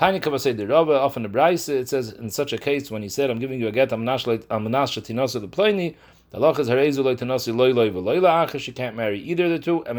Tiny 0.00 0.18
say 0.38 0.52
the 0.52 0.66
Rava, 0.66 0.98
often 0.98 1.24
the 1.24 1.28
Braise, 1.28 1.68
it 1.68 1.86
says 1.90 2.10
in 2.12 2.30
such 2.30 2.54
a 2.54 2.58
case 2.58 2.90
when 2.90 3.02
he 3.02 3.08
said, 3.10 3.28
I'm 3.28 3.38
giving 3.38 3.60
you 3.60 3.68
a 3.68 3.70
get, 3.70 3.92
I'm 3.92 4.02
nash 4.02 4.24
shatinosa 4.24 5.42
the 5.42 5.46
Pliny, 5.46 5.94
the 6.30 6.40
loch 6.40 6.58
is 6.58 6.70
harezu 6.70 7.04
like 7.04 7.18
tanosi 7.18 7.54
loy 7.54 7.72
loy 7.72 7.90
v'loy 7.90 8.18
la'acha, 8.18 8.58
she 8.58 8.72
can't 8.72 8.96
marry 8.96 9.20
either 9.20 9.44
of 9.44 9.50
the 9.50 9.58
two, 9.58 9.84
and 9.84 9.98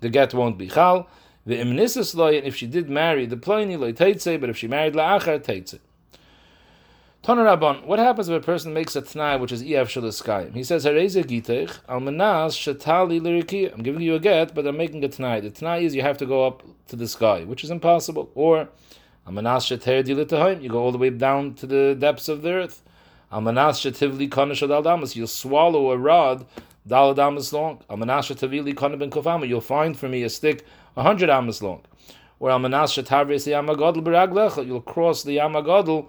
the 0.00 0.08
get 0.10 0.34
won't 0.34 0.58
be 0.58 0.68
chal. 0.68 1.08
The 1.46 1.54
imnisus 1.54 2.14
loy, 2.14 2.36
and 2.36 2.46
if 2.46 2.54
she 2.54 2.66
did 2.66 2.90
marry 2.90 3.24
the 3.24 3.38
pliny 3.38 3.78
loy 3.78 3.94
teitze, 3.94 4.38
but 4.38 4.50
if 4.50 4.58
she 4.58 4.68
married 4.68 4.92
la'achar 4.92 5.40
teitze. 5.40 5.78
Toner 7.22 7.54
what 7.84 7.98
happens 7.98 8.30
if 8.30 8.42
a 8.42 8.44
person 8.44 8.72
makes 8.72 8.96
a 8.96 9.02
t'nai 9.02 9.38
which 9.38 9.52
is 9.52 9.60
EF 9.60 9.90
shaliskayim? 9.90 10.54
He 10.54 10.64
says, 10.64 10.86
Hareze 10.86 11.22
gitech, 11.22 11.80
al 11.86 12.00
manas 12.00 12.56
shatali 12.56 13.20
liriki. 13.20 13.70
I'm 13.70 13.82
giving 13.82 14.00
you 14.00 14.14
a 14.14 14.18
get, 14.18 14.54
but 14.54 14.66
I'm 14.66 14.78
making 14.78 15.04
a 15.04 15.08
t'nai. 15.08 15.42
The 15.42 15.50
t'nai 15.50 15.82
is 15.82 15.94
you 15.94 16.00
have 16.00 16.16
to 16.16 16.26
go 16.26 16.46
up 16.46 16.62
to 16.88 16.96
the 16.96 17.06
sky, 17.06 17.44
which 17.44 17.62
is 17.62 17.70
impossible. 17.70 18.30
Or, 18.34 18.70
al 19.26 19.32
manas 19.34 19.66
shater 19.66 20.02
dilitahoim, 20.02 20.62
you 20.62 20.70
go 20.70 20.78
all 20.78 20.92
the 20.92 20.98
way 20.98 21.10
down 21.10 21.52
to 21.56 21.66
the 21.66 21.94
depths 21.94 22.30
of 22.30 22.40
the 22.40 22.52
earth. 22.52 22.82
Al 23.30 23.42
manas 23.42 23.80
shativli 23.80 24.30
konish 24.30 24.66
damas, 24.66 25.14
you'll 25.14 25.26
swallow 25.26 25.90
a 25.90 25.98
rod, 25.98 26.46
daladamas 26.88 27.52
long. 27.52 27.82
Al 27.90 27.98
manas 27.98 28.30
shatavili 28.30 28.72
konabin 28.72 29.10
kofama, 29.10 29.46
you'll 29.46 29.60
find 29.60 29.98
for 29.98 30.08
me 30.08 30.22
a 30.22 30.30
stick 30.30 30.64
a 30.96 31.02
hundred 31.02 31.28
amas 31.28 31.62
long. 31.62 31.82
Or 32.40 32.48
Almanas 32.48 32.96
Shatavis 32.96 33.44
the 33.44 33.50
Yamagodl 33.50 34.02
Beraglech, 34.02 34.66
you'll 34.66 34.80
cross 34.80 35.22
the 35.22 35.36
Yamagodl 35.36 36.08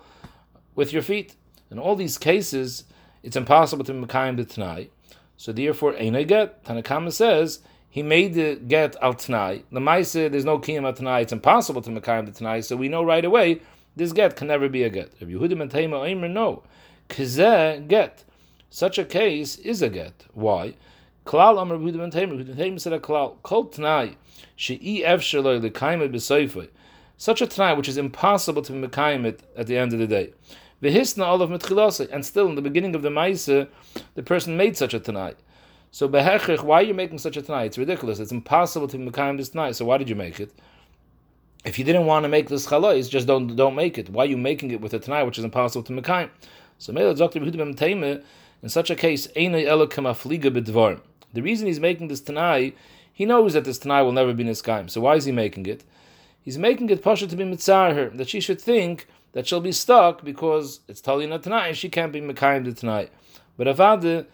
with 0.75 0.93
your 0.93 1.01
feet. 1.01 1.35
In 1.69 1.79
all 1.79 1.95
these 1.95 2.17
cases, 2.17 2.85
it's 3.23 3.35
impossible 3.35 3.85
to 3.85 3.93
Mekayim 3.93 4.37
the 4.37 4.45
Tanai. 4.45 4.89
So 5.37 5.51
therefore, 5.51 5.95
Ein 5.95 6.13
get. 6.27 6.63
Tanakama 6.63 7.11
says 7.11 7.59
he 7.89 8.03
made 8.03 8.33
the 8.33 8.55
get 8.55 8.95
al 9.01 9.13
Tanai. 9.13 9.63
The 9.71 9.79
Maisa, 9.79 10.31
there's 10.31 10.45
no 10.45 10.59
Kiyam 10.59 10.85
al 10.85 10.93
Tanai. 10.93 11.21
It's 11.21 11.33
impossible 11.33 11.81
to 11.81 11.89
Mekayim 11.89 12.25
the 12.25 12.31
Tanai. 12.31 12.61
So 12.61 12.75
we 12.75 12.89
know 12.89 13.03
right 13.03 13.25
away 13.25 13.61
this 13.95 14.13
get 14.13 14.35
can 14.35 14.47
never 14.47 14.69
be 14.69 14.83
a 14.83 14.89
get. 14.89 15.11
Rabbi 15.19 15.33
Yehuda 15.33 15.57
ben 15.57 15.69
Tema 15.69 15.97
Omer, 15.97 16.27
no. 16.27 16.63
Kizeh 17.09 17.87
get. 17.87 18.23
Such 18.69 18.97
a 18.97 19.03
case 19.03 19.57
is 19.57 19.81
a 19.81 19.89
get. 19.89 20.25
Why? 20.33 20.75
Klal 21.25 21.59
Amr 21.59 21.77
Yehuda 21.77 21.97
ben 21.97 22.11
Tema. 22.11 22.35
Yehuda 22.35 22.55
ben 22.55 22.79
said 22.79 22.93
a 22.93 22.99
klal. 22.99 23.35
Kol 23.43 23.67
Tnai. 23.67 24.15
She'i 24.55 25.03
efsher 25.03 25.43
loy 25.43 25.57
l'kaimah 25.57 26.11
b'soifoi. 26.11 26.69
Such 27.21 27.39
a 27.39 27.45
Tnai 27.45 27.77
which 27.77 27.87
is 27.87 27.97
impossible 27.97 28.63
to 28.63 28.71
be 28.71 28.87
mekayim 28.87 29.37
at 29.55 29.67
the 29.67 29.77
end 29.77 29.93
of 29.93 29.99
the 29.99 30.07
day. 30.07 30.33
V'hisna 30.81 31.27
olav 31.27 31.51
mitchilase. 31.51 32.09
And 32.11 32.25
still 32.25 32.47
in 32.49 32.55
the 32.55 32.63
beginning 32.63 32.95
of 32.95 33.03
the 33.03 33.09
Maisa, 33.09 33.67
the 34.15 34.23
person 34.23 34.57
made 34.57 34.75
such 34.75 34.95
a 34.95 34.99
Tnai. 34.99 35.35
So 35.91 36.09
behechich, 36.09 36.63
why 36.63 36.79
are 36.79 36.83
you 36.83 36.95
making 36.95 37.19
such 37.19 37.37
a 37.37 37.43
Tnai? 37.43 37.67
It's 37.67 37.77
ridiculous. 37.77 38.17
It's 38.17 38.31
impossible 38.31 38.87
to 38.87 38.97
mekayim 38.97 39.37
this 39.37 39.51
Tnai. 39.51 39.75
So 39.75 39.85
why 39.85 39.99
did 39.99 40.09
you 40.09 40.15
make 40.15 40.39
it? 40.39 40.51
If 41.63 41.77
you 41.77 41.85
didn't 41.85 42.07
want 42.07 42.23
to 42.23 42.27
make 42.27 42.49
this 42.49 42.65
chalais, 42.65 43.07
just 43.07 43.27
don't 43.27 43.55
don't 43.55 43.75
make 43.75 43.99
it. 43.99 44.09
Why 44.09 44.23
are 44.23 44.25
you 44.25 44.35
making 44.35 44.71
it 44.71 44.81
with 44.81 44.95
a 44.95 44.99
tanai 44.99 45.21
which 45.21 45.37
is 45.37 45.43
impossible 45.43 45.83
to 45.83 45.93
mekayim? 45.93 46.31
So 46.79 46.91
may 46.91 47.03
the 47.03 47.13
Dr. 47.13 47.39
Bhutan 47.39 47.75
Taymeth 47.75 48.23
in 48.63 48.69
such 48.69 48.89
a 48.89 48.95
case, 48.95 49.27
the 49.27 49.51
reason 51.35 51.67
he's 51.67 51.79
making 51.79 52.07
this 52.07 52.21
tanai, 52.21 52.73
he 53.13 53.25
knows 53.25 53.53
that 53.53 53.65
this 53.65 53.77
tanai 53.77 54.01
will 54.01 54.11
never 54.11 54.33
be 54.33 54.43
niskayim. 54.43 54.89
So 54.89 55.01
why 55.01 55.17
is 55.17 55.25
he 55.25 55.31
making 55.31 55.67
it? 55.67 55.83
He's 56.41 56.57
making 56.57 56.89
it 56.89 57.03
pasha 57.03 57.27
to 57.27 57.36
be 57.36 57.43
mitzar 57.43 57.93
her, 57.93 58.10
that 58.10 58.29
she 58.29 58.39
should 58.39 58.60
think 58.60 59.07
that 59.33 59.48
she'll 59.48 59.62
be 59.62 59.71
stuck 59.71 60.24
because 60.24 60.81
it's 60.88 61.01
talina 61.01 61.41
tanai, 61.41 61.69
and 61.69 61.77
she 61.77 61.89
can't 61.89 62.12
be 62.12 62.21
mekayim 62.21 62.77
tanai. 62.77 63.10
But 63.57 63.67
avada, 63.67 64.25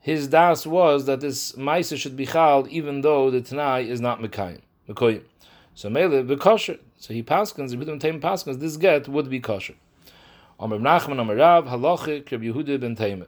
his 0.00 0.28
das 0.28 0.66
was 0.66 1.06
that 1.06 1.20
this 1.20 1.52
ma'isa 1.52 1.96
should 1.96 2.16
be 2.16 2.26
chal 2.26 2.66
even 2.68 3.00
though 3.00 3.30
the 3.30 3.40
tanai 3.40 3.88
is 3.88 4.00
not 4.00 4.20
mekayim. 4.20 4.60
So 5.74 5.90
mele 5.90 6.22
be 6.22 6.36
kosher. 6.36 6.78
So 6.98 7.12
he 7.12 7.22
paskins, 7.22 7.74
Yehuda 7.74 8.00
ben 8.00 8.20
paskins, 8.20 8.60
this 8.60 8.76
get 8.76 9.08
would 9.08 9.28
be 9.28 9.40
kosher. 9.40 9.74
Amr 10.58 10.78
Nachman 10.78 11.18
Amr 11.18 11.36
Rav 11.36 11.66
Halacha 11.66 12.24
Krib 12.24 12.42
Yehuda 12.42 12.80
ben 12.80 12.96
Taima. 12.96 13.26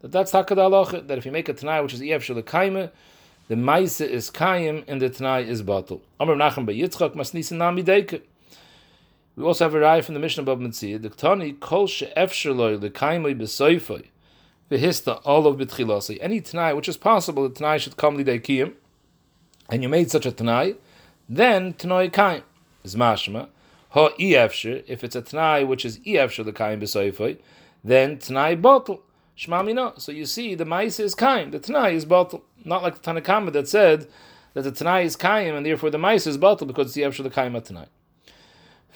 That 0.00 0.12
that's 0.12 0.32
Hakad 0.32 0.56
Halacha, 0.56 1.06
that 1.06 1.18
if 1.18 1.26
you 1.26 1.32
make 1.32 1.48
a 1.48 1.52
Tanai 1.52 1.80
which 1.80 1.94
is 1.94 2.02
Ef 2.02 2.22
Shel 2.22 2.40
Kaima, 2.42 2.90
the 3.50 3.56
Maise 3.56 4.00
is 4.00 4.30
Kaim 4.30 4.84
and 4.86 5.02
the 5.02 5.10
Tanai 5.10 5.42
is 5.42 5.64
Batal. 5.64 6.00
Amr 6.20 6.36
Nachman 6.36 6.66
be 6.66 6.78
Yitzchak 6.78 7.16
Masnisa 7.16 7.56
Nami 7.56 7.82
Deike. 7.82 8.22
We 9.34 9.42
also 9.42 9.64
have 9.64 9.74
a 9.74 9.78
raya 9.78 10.04
from 10.04 10.14
the 10.14 10.20
Mishnah 10.20 10.44
above 10.44 10.60
Mitzvah. 10.60 11.00
The 11.00 11.08
Tani 11.08 11.54
Kol 11.54 11.88
She'ef 11.88 12.32
Sheloi 12.32 12.80
L'Kaimoi 12.80 13.36
B'Soifoi 13.36 14.06
V'Hista 14.70 15.20
All 15.24 15.48
of 15.48 15.56
B'Tchilasi. 15.56 16.18
Any 16.20 16.40
Tanai 16.40 16.74
which 16.74 16.88
is 16.88 16.96
possible, 16.96 17.48
the 17.48 17.52
Tanai 17.52 17.78
should 17.78 17.96
come 17.96 18.16
Lidei 18.16 18.40
Kiyim, 18.40 18.74
and 19.68 19.82
you 19.82 19.88
made 19.88 20.12
such 20.12 20.26
a 20.26 20.30
Tanai, 20.30 20.76
then 21.28 21.74
Tanoi 21.74 22.12
Kaim 22.12 22.44
is 22.84 22.94
mashma. 22.94 23.48
Ha 23.88 24.10
efsher, 24.10 24.84
if 24.86 25.02
it's 25.02 25.16
a 25.16 25.22
Tanai 25.22 25.64
which 25.64 25.84
is 25.84 25.98
efsher 26.06 26.44
the 26.44 26.52
Kaim 26.52 26.80
b'soifoi, 26.80 27.38
then 27.82 28.16
Tanai 28.16 28.54
bottle. 28.54 29.02
Shmamina. 29.36 29.98
So 29.98 30.12
you 30.12 30.26
see, 30.26 30.54
the 30.54 30.66
Maisa 30.66 31.00
is 31.00 31.14
Kaim, 31.14 31.50
the 31.50 31.58
Tanai 31.58 31.94
is 31.94 32.04
bottle. 32.04 32.44
Not 32.64 32.82
like 32.82 33.00
the 33.00 33.12
Tanakama 33.12 33.52
that 33.52 33.68
said 33.68 34.08
that 34.54 34.62
the 34.62 34.72
Tanai 34.72 35.04
is 35.04 35.16
Kaim 35.16 35.54
and 35.54 35.64
therefore 35.64 35.90
the 35.90 35.98
Maisa 35.98 36.28
is 36.28 36.38
bottle 36.38 36.66
because 36.66 36.96
it's 36.96 36.96
efsher 36.96 37.22
the 37.22 37.30
Kaim 37.30 37.56
at 37.56 37.64
Tanai. 37.66 37.86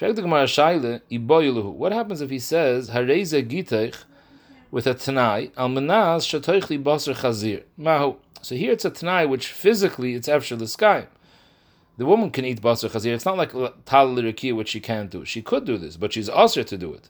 What 0.01 1.93
happens 1.93 2.21
if 2.21 2.31
he 2.31 2.39
says 2.39 2.91
Hareza 2.91 3.49
Gitech 3.49 4.05
with 4.71 4.87
a 4.87 4.95
Tanai 4.95 5.53
Al 5.57 5.69
Manaz 5.69 6.27
Shatoichli 6.27 6.83
Basar 6.83 7.15
Chazir? 7.15 7.63
Mahu. 7.77 8.17
So 8.43 8.57
here 8.57 8.73
it's 8.73 8.85
a 8.85 8.91
Tanai 8.91 9.27
which 9.27 9.53
physically 9.53 10.15
it's 10.15 10.29
efsher 10.29 10.59
the 10.59 10.67
sky 10.67 11.07
the 11.97 12.07
woman 12.07 12.31
can 12.31 12.45
eat 12.45 12.61
basar 12.61 12.91
chazir. 12.91 13.15
It's 13.15 13.25
not 13.25 13.37
like 13.37 13.53
tal 13.85 14.09
lirikia, 14.09 14.57
which 14.57 14.71
she 14.71 14.81
can't 14.81 15.11
do. 15.11 15.25
She 15.25 15.43
could 15.43 15.65
do 15.65 15.79
this, 15.79 15.97
but 15.97 16.13
she's 16.13 16.29
usher 16.29 16.65
to 16.65 16.77
do 16.77 16.93
it. 16.93 17.09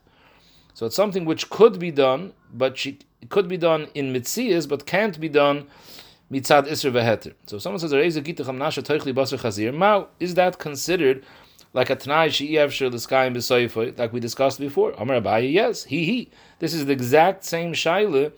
So 0.74 0.86
it's 0.86 0.96
something 0.96 1.24
which 1.24 1.50
could 1.50 1.78
be 1.78 1.90
done, 1.90 2.32
but 2.52 2.76
she 2.76 2.98
could 3.28 3.48
be 3.48 3.56
done 3.56 3.88
in 3.94 4.12
mitzias, 4.12 4.68
but 4.68 4.86
can't 4.86 5.18
be 5.18 5.28
done 5.28 5.66
mitzad 6.34 6.64
veheter. 6.66 7.34
So 7.46 7.56
if 7.56 7.62
someone 7.62 7.78
says 7.78 7.92
reiza 7.92 8.22
gitacham 8.22 8.58
nasha 8.58 8.82
toichli 8.82 9.14
basar 9.14 9.38
chazir, 9.38 9.72
mao 9.72 10.08
is 10.18 10.34
that 10.34 10.58
considered 10.58 11.24
like 11.72 11.90
a 11.90 11.96
tanai 11.96 12.28
she'iev 12.30 12.72
shir 12.72 12.88
l'skayim 12.88 13.34
b'soifoy, 13.34 13.98
like 13.98 14.12
we 14.12 14.20
discussed 14.20 14.58
before? 14.58 14.92
Amar 14.92 15.20
Abaye, 15.20 15.52
yes, 15.52 15.84
he 15.84 16.04
he. 16.04 16.30
This 16.58 16.74
is 16.74 16.86
the 16.86 16.92
exact 16.92 17.44
same 17.44 17.72
shaila 17.72 18.32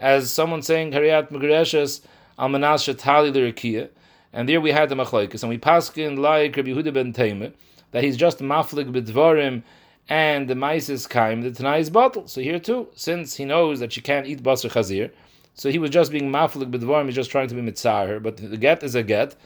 as 0.00 0.32
someone 0.32 0.62
saying 0.62 0.92
hariyat 0.92 1.30
megreshes 1.30 2.00
almanas 2.38 2.82
shetali 2.92 3.88
and 4.32 4.48
there 4.48 4.60
we 4.60 4.72
had 4.72 4.88
the 4.88 4.94
machlokes, 4.94 5.42
and 5.42 5.50
we 5.50 5.58
paskin 5.58 6.18
like 6.18 6.56
Rabbi 6.56 6.70
Yehuda 6.70 6.92
ben 6.92 7.12
Taimah 7.12 7.52
that 7.92 8.02
he's 8.02 8.16
just 8.16 8.38
maflik 8.38 8.90
b'dvarim 8.90 9.62
and 10.08 10.48
the 10.48 10.54
maisis 10.54 11.08
kaim 11.08 11.42
the 11.42 11.50
tanai 11.50 11.78
is 11.78 11.90
bottle. 11.90 12.26
So 12.26 12.40
here 12.40 12.58
too, 12.58 12.88
since 12.94 13.36
he 13.36 13.44
knows 13.44 13.80
that 13.80 13.92
she 13.92 14.00
can't 14.00 14.26
eat 14.26 14.42
basar 14.42 14.72
chazir, 14.72 15.10
so 15.54 15.70
he 15.70 15.78
was 15.78 15.90
just 15.90 16.10
being 16.10 16.30
maflik 16.30 16.70
b'dvarim. 16.70 17.06
He's 17.06 17.14
just 17.14 17.30
trying 17.30 17.48
to 17.48 17.54
be 17.54 17.60
mitzar 17.60 18.22
but 18.22 18.36
the 18.36 18.56
get 18.56 18.82
is 18.82 18.94
a 18.94 19.02
get, 19.02 19.36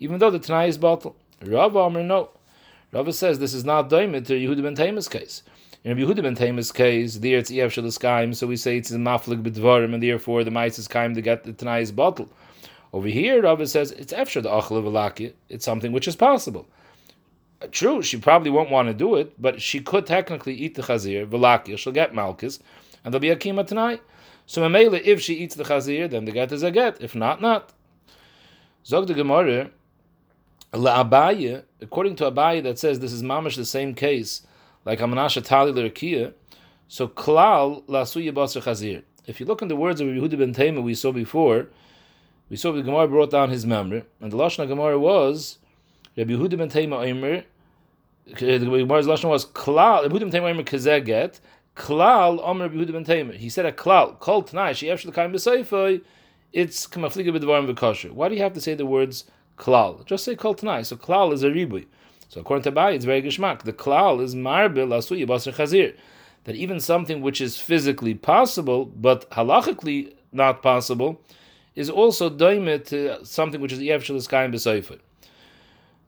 even 0.00 0.18
though 0.18 0.30
the 0.30 0.38
tanai 0.38 0.68
is 0.68 0.78
bottle. 0.78 1.16
Rav 1.42 1.76
Amr 1.76 2.02
no. 2.02 2.30
Rav 2.92 3.14
says 3.14 3.38
this 3.38 3.54
is 3.54 3.64
not 3.64 3.90
doimit 3.90 4.26
to 4.26 4.34
Yehuda 4.34 4.62
ben 4.62 4.76
Taimah's 4.76 5.08
case. 5.08 5.42
In 5.82 5.96
Yehuda 5.96 6.22
ben 6.22 6.36
Taimah's 6.36 6.72
case, 6.72 7.16
there 7.16 7.38
it's 7.38 7.50
Ev 7.50 7.72
Kaim, 8.00 8.34
so 8.34 8.46
we 8.46 8.56
say 8.56 8.78
it's 8.78 8.90
maflik 8.92 9.42
b'dvarim, 9.42 9.94
and 9.94 10.02
therefore 10.02 10.44
the 10.44 10.50
maisis 10.50 10.88
kaim 10.88 11.14
the 11.14 11.22
get 11.22 11.44
the 11.44 11.52
tanai 11.52 11.82
is 11.82 11.92
bottle. 11.92 12.28
Over 12.92 13.08
here, 13.08 13.42
Rava 13.42 13.66
says 13.66 13.90
it's 13.90 14.12
efshar 14.12 14.42
the 14.42 14.50
achla 14.50 15.32
It's 15.48 15.64
something 15.64 15.90
which 15.90 16.06
is 16.06 16.14
possible. 16.14 16.66
True, 17.72 18.02
she 18.02 18.18
probably 18.18 18.50
won't 18.50 18.70
want 18.70 18.88
to 18.88 18.94
do 18.94 19.16
it, 19.16 19.40
but 19.40 19.60
she 19.60 19.80
could 19.80 20.06
technically 20.06 20.54
eat 20.54 20.76
the 20.76 20.82
chazir 20.82 21.26
v'laki. 21.26 21.76
She'll 21.76 21.92
get 21.92 22.14
malchus, 22.14 22.60
and 23.04 23.12
there'll 23.12 23.20
be 23.20 23.30
a 23.30 23.36
kima 23.36 23.66
tonight. 23.66 24.00
So 24.46 24.62
Mamela, 24.62 25.00
if 25.02 25.20
she 25.20 25.34
eats 25.34 25.54
the 25.54 25.64
chazir, 25.64 26.10
then 26.10 26.24
the 26.24 26.32
get 26.32 26.52
is 26.52 26.62
a 26.62 26.70
get. 26.70 27.00
If 27.00 27.14
not, 27.14 27.40
not. 27.40 27.72
Zog 28.86 29.06
the 29.06 29.14
Gemara, 29.14 29.70
Abaye, 30.72 31.62
according 31.80 32.16
to 32.16 32.30
Abaye 32.30 32.62
that 32.62 32.78
says 32.78 33.00
this 33.00 33.12
is 33.12 33.22
mamash 33.22 33.56
the 33.56 33.64
same 33.64 33.94
case, 33.94 34.46
like 34.84 34.98
Amanasha 34.98 35.42
Tali 35.42 35.72
L'Rakia, 35.72 36.34
so 36.88 37.08
Klal 37.08 37.84
Lasuya 37.86 38.32
Basar 38.32 38.62
Chazir. 38.62 39.02
If 39.26 39.40
you 39.40 39.46
look 39.46 39.62
in 39.62 39.68
the 39.68 39.76
words 39.76 40.00
of 40.00 40.08
Yehuda 40.08 40.38
ben 40.38 40.52
Tema 40.52 40.82
we 40.82 40.94
saw 40.94 41.12
before, 41.12 41.68
we 42.50 42.56
saw 42.56 42.72
the 42.72 42.82
Gemara 42.82 43.08
brought 43.08 43.30
down 43.30 43.48
his 43.48 43.64
memory, 43.64 44.04
and 44.20 44.30
the 44.30 44.36
Lashon 44.36 44.68
Gemara 44.68 44.98
was 44.98 45.58
Rabbi 46.16 46.32
Yehuda 46.32 46.58
ben 46.58 46.68
Tema 46.68 46.98
Omer. 46.98 47.44
Uh, 48.30 48.34
the 48.34 48.58
Gemara's 48.58 49.06
Lashon 49.06 49.30
was 49.30 49.46
Klal. 49.46 50.06
Yehuda 50.06 50.20
ben 50.20 50.30
Tema 50.30 50.48
Omer 50.48 50.62
Kazeget. 50.62 51.40
Klal 51.76 52.40
Omer 52.42 52.68
Rabbi 52.68 52.76
Yehuda 52.76 52.92
ben 52.92 53.04
Tema. 53.04 53.32
He 53.32 53.48
said 53.48 53.66
a 53.66 53.72
Klal. 53.72 54.18
Kol 54.20 54.42
Tanai. 54.42 54.72
She 54.74 54.90
after 54.90 55.06
the 55.08 55.12
Kaim 55.12 55.32
B'Seifoi. 55.32 56.02
It's 56.52 56.86
Kamafliga 56.86 57.36
B'Dvarim 57.36 57.72
V'Kosher. 57.72 58.12
Why 58.12 58.28
do 58.28 58.36
you 58.36 58.42
have 58.42 58.52
to 58.52 58.60
say 58.60 58.74
the 58.74 58.86
words 58.86 59.24
Klal? 59.58 60.04
Just 60.06 60.24
say 60.24 60.36
Kol 60.36 60.54
Tanai. 60.54 60.82
So 60.82 60.96
Klal 60.96 61.32
is 61.32 61.42
a 61.42 61.48
ribui. 61.48 61.86
So 62.28 62.40
according 62.40 62.62
to 62.64 62.70
Bai, 62.70 62.92
it's 62.92 63.04
very 63.04 63.22
gishmak. 63.22 63.62
The 63.62 63.72
Klal 63.72 64.22
is 64.22 64.34
Marbe 64.34 64.76
Lasuya 64.76 65.26
Basar 65.26 65.54
Chazir. 65.54 65.96
That 66.44 66.54
even 66.54 66.78
something 66.78 67.22
which 67.22 67.40
is 67.40 67.58
physically 67.58 68.14
possible, 68.14 68.84
but 68.84 69.28
halachically 69.30 70.14
not 70.30 70.62
possible, 70.62 71.22
is 71.74 71.90
also 71.90 72.30
doimet 72.30 72.86
to 72.86 73.24
something 73.24 73.60
which 73.60 73.72
is 73.72 73.80
Yev 73.80 74.00
Shaliskayim 74.00 74.52
B'Seifet. 74.52 75.00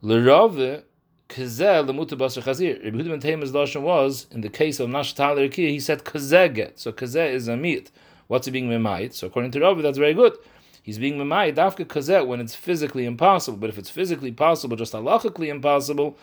L'Rave, 0.02 0.84
Kazeh 1.28 1.86
L'Muta 1.86 2.16
Basar 2.16 2.42
Chazir. 2.42 2.84
Rabbi 2.84 2.98
Huda 2.98 3.08
ben 3.08 3.20
Teima's 3.20 3.52
Lashon 3.52 3.82
was, 3.82 4.26
in 4.30 4.40
the 4.40 4.48
case 4.48 4.80
of 4.80 4.88
Nashtal 4.88 5.36
Rekiyah, 5.36 5.70
he 5.70 5.80
said 5.80 6.04
Kazeh 6.04 6.54
get. 6.54 6.78
So 6.78 6.92
Kazeh 6.92 7.30
is 7.30 7.48
a 7.48 7.56
meat. 7.56 7.90
What's 8.28 8.46
he 8.46 8.52
being 8.52 8.68
Memayit? 8.68 9.12
So 9.12 9.26
according 9.26 9.50
to 9.52 9.60
Rabbi, 9.60 9.82
that's 9.82 9.98
very 9.98 10.14
good. 10.14 10.36
He's 10.82 10.98
being 10.98 11.18
Memayit 11.18 11.56
Dafka 11.56 11.84
Kazeh 11.84 12.26
when 12.26 12.40
it's 12.40 12.54
physically 12.54 13.06
impossible. 13.06 13.58
But 13.58 13.70
if 13.70 13.78
it's 13.78 13.90
physically 13.90 14.32
possible, 14.32 14.76
just 14.76 14.92
halachically 14.92 15.48
impossible, 15.48 16.16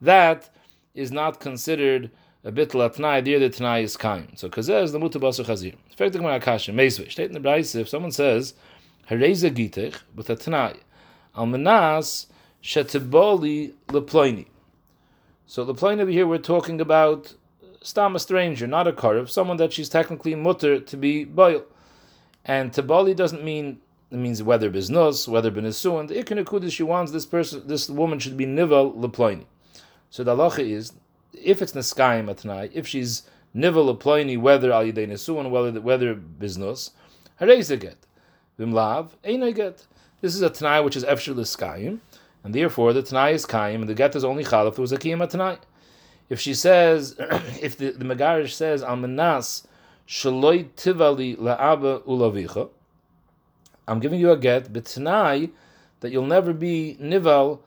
that 0.00 0.50
is 0.94 1.10
not 1.10 1.40
considered 1.40 2.10
a 2.44 2.50
bit 2.50 2.70
latnai, 2.70 3.24
The 3.24 3.36
other 3.36 3.48
tanai 3.48 3.82
is 3.82 3.96
kaim. 3.96 4.36
So 4.36 4.48
kazeh 4.48 4.82
is 4.82 4.92
the 4.92 4.98
mutabasa 4.98 5.44
chazir. 5.44 5.76
Effective 5.90 6.22
akasha, 6.22 6.72
meisve. 6.72 7.10
State 7.10 7.26
in 7.26 7.32
the 7.32 7.40
Braise, 7.40 7.74
if 7.74 7.88
someone 7.88 8.12
says, 8.12 8.54
Hareza 9.08 9.50
Gitech 9.50 10.00
with 10.14 10.28
a 10.30 10.36
Tanai. 10.36 10.74
Almanas 11.36 12.26
Shetiboli 12.62 13.72
Leploini. 13.88 14.46
So 15.46 15.66
Leploini 15.66 16.00
over 16.00 16.10
here 16.10 16.26
we're 16.26 16.38
talking 16.38 16.80
about 16.80 17.34
Stam 17.82 18.14
a 18.14 18.20
stranger, 18.20 18.66
not 18.68 18.86
a 18.86 18.92
Karev, 18.92 19.28
someone 19.28 19.56
that 19.56 19.72
she's 19.72 19.88
technically 19.88 20.36
mutter 20.36 20.78
to 20.78 20.96
be 20.96 21.24
boil. 21.24 21.64
And 22.44 22.72
Tabali 22.72 23.16
doesn't 23.16 23.42
mean 23.42 23.80
it 24.12 24.18
means 24.18 24.42
whether 24.42 24.70
biznus, 24.70 25.26
whether 25.26 25.50
benisuan. 25.50 26.06
The 26.06 26.22
ikanakud 26.22 26.70
she 26.70 26.82
wants 26.82 27.10
this 27.10 27.26
person, 27.26 27.66
this 27.66 27.88
woman 27.88 28.18
should 28.18 28.36
be 28.36 28.46
nivel 28.46 28.92
leploini. 28.92 29.46
So 30.10 30.22
the 30.22 30.36
halacha 30.36 30.60
is, 30.60 30.92
if 31.32 31.62
it's 31.62 31.72
neskayim 31.72 32.32
atnai, 32.32 32.70
if 32.72 32.86
she's 32.86 33.22
nivel 33.54 33.92
leploini, 33.92 34.38
whether 34.38 34.70
al 34.70 34.84
yidei 34.84 35.50
whether 35.50 35.80
whether 35.80 36.14
biznus, 36.14 36.90
hareza 37.40 37.80
get. 37.80 37.96
Vimlav, 38.58 39.10
get. 39.54 39.86
This 40.20 40.36
is 40.36 40.42
a 40.42 40.50
Tanai 40.50 40.80
which 40.80 40.94
is 40.94 41.04
Efshir 41.04 41.34
Liskayim, 41.34 41.98
and 42.44 42.54
therefore 42.54 42.92
the 42.92 43.02
Tanai 43.02 43.32
is 43.34 43.46
Kaim, 43.46 43.80
and 43.80 43.88
the 43.88 43.94
get 43.94 44.16
is 44.16 44.24
only 44.24 44.44
Chal 44.44 44.68
if 44.68 44.76
there 44.76 44.82
was 44.82 44.92
a 44.92 44.98
Kiyam 44.98 45.28
Tanai. 45.28 45.58
if 46.28 46.40
she 46.40 46.54
says, 46.54 47.16
if 47.60 47.76
the, 47.76 47.90
the 47.90 48.04
Megarish 48.04 48.52
says, 48.52 48.82
Almanas, 48.82 49.64
Shaloi 50.08 50.68
tivali 50.76 51.36
la'aba 51.38 52.02
ulavicha, 52.04 52.68
I'm 53.86 54.00
giving 54.00 54.20
you 54.20 54.30
a 54.30 54.36
get, 54.36 54.72
but 54.72 54.84
tonight 54.84 55.52
that 56.00 56.12
you'll 56.12 56.26
never 56.26 56.52
be 56.52 56.96
nival 57.00 57.60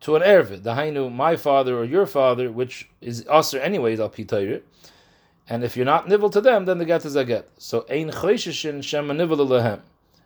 to 0.00 0.16
an 0.16 0.22
ervid. 0.22 0.62
The 0.62 0.74
hainu, 0.74 1.12
my 1.12 1.36
father 1.36 1.76
or 1.76 1.84
your 1.84 2.06
father, 2.06 2.50
which 2.50 2.88
is 3.00 3.24
usher 3.28 3.58
anyways, 3.58 4.00
al 4.00 4.10
pitayr. 4.10 4.62
And 5.48 5.64
if 5.64 5.76
you're 5.76 5.86
not 5.86 6.08
nivel 6.08 6.30
to 6.30 6.40
them, 6.40 6.64
then 6.64 6.78
the 6.78 6.84
get 6.84 7.04
is 7.04 7.16
a 7.16 7.24
get. 7.24 7.48
So 7.58 7.84
ein 7.88 8.10
choishishin 8.10 8.82
shem 8.82 9.08
nivel 9.08 9.46
lehem. 9.46 9.80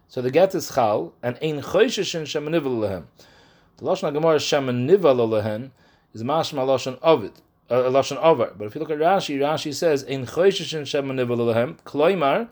So 0.08 0.22
the 0.22 0.30
get 0.30 0.54
is 0.54 0.72
chal, 0.72 1.12
and 1.22 1.36
ein 1.42 1.60
choishishin 1.62 2.26
shem 2.26 2.46
nivel 2.46 2.72
lehem. 2.72 3.04
The 3.78 3.84
lashon 3.84 4.12
gemara 4.12 4.40
shem 4.40 4.86
nivel 4.86 5.16
lehem 5.16 5.70
is 6.14 6.22
mashma 6.22 6.64
lashon 6.66 6.98
ovid. 7.02 7.32
Uh, 7.68 7.82
lashon 7.90 8.16
over. 8.16 8.52
But 8.56 8.66
if 8.66 8.74
you 8.74 8.80
look 8.80 8.90
at 8.90 8.98
Rashi, 8.98 9.38
Rashi 9.38 9.74
says 9.74 10.02
in 10.02 10.24
choishishin 10.24 10.86
shem 10.86 11.14
nivel 11.14 11.36
lehem 11.36 11.76
kloimar 11.84 12.48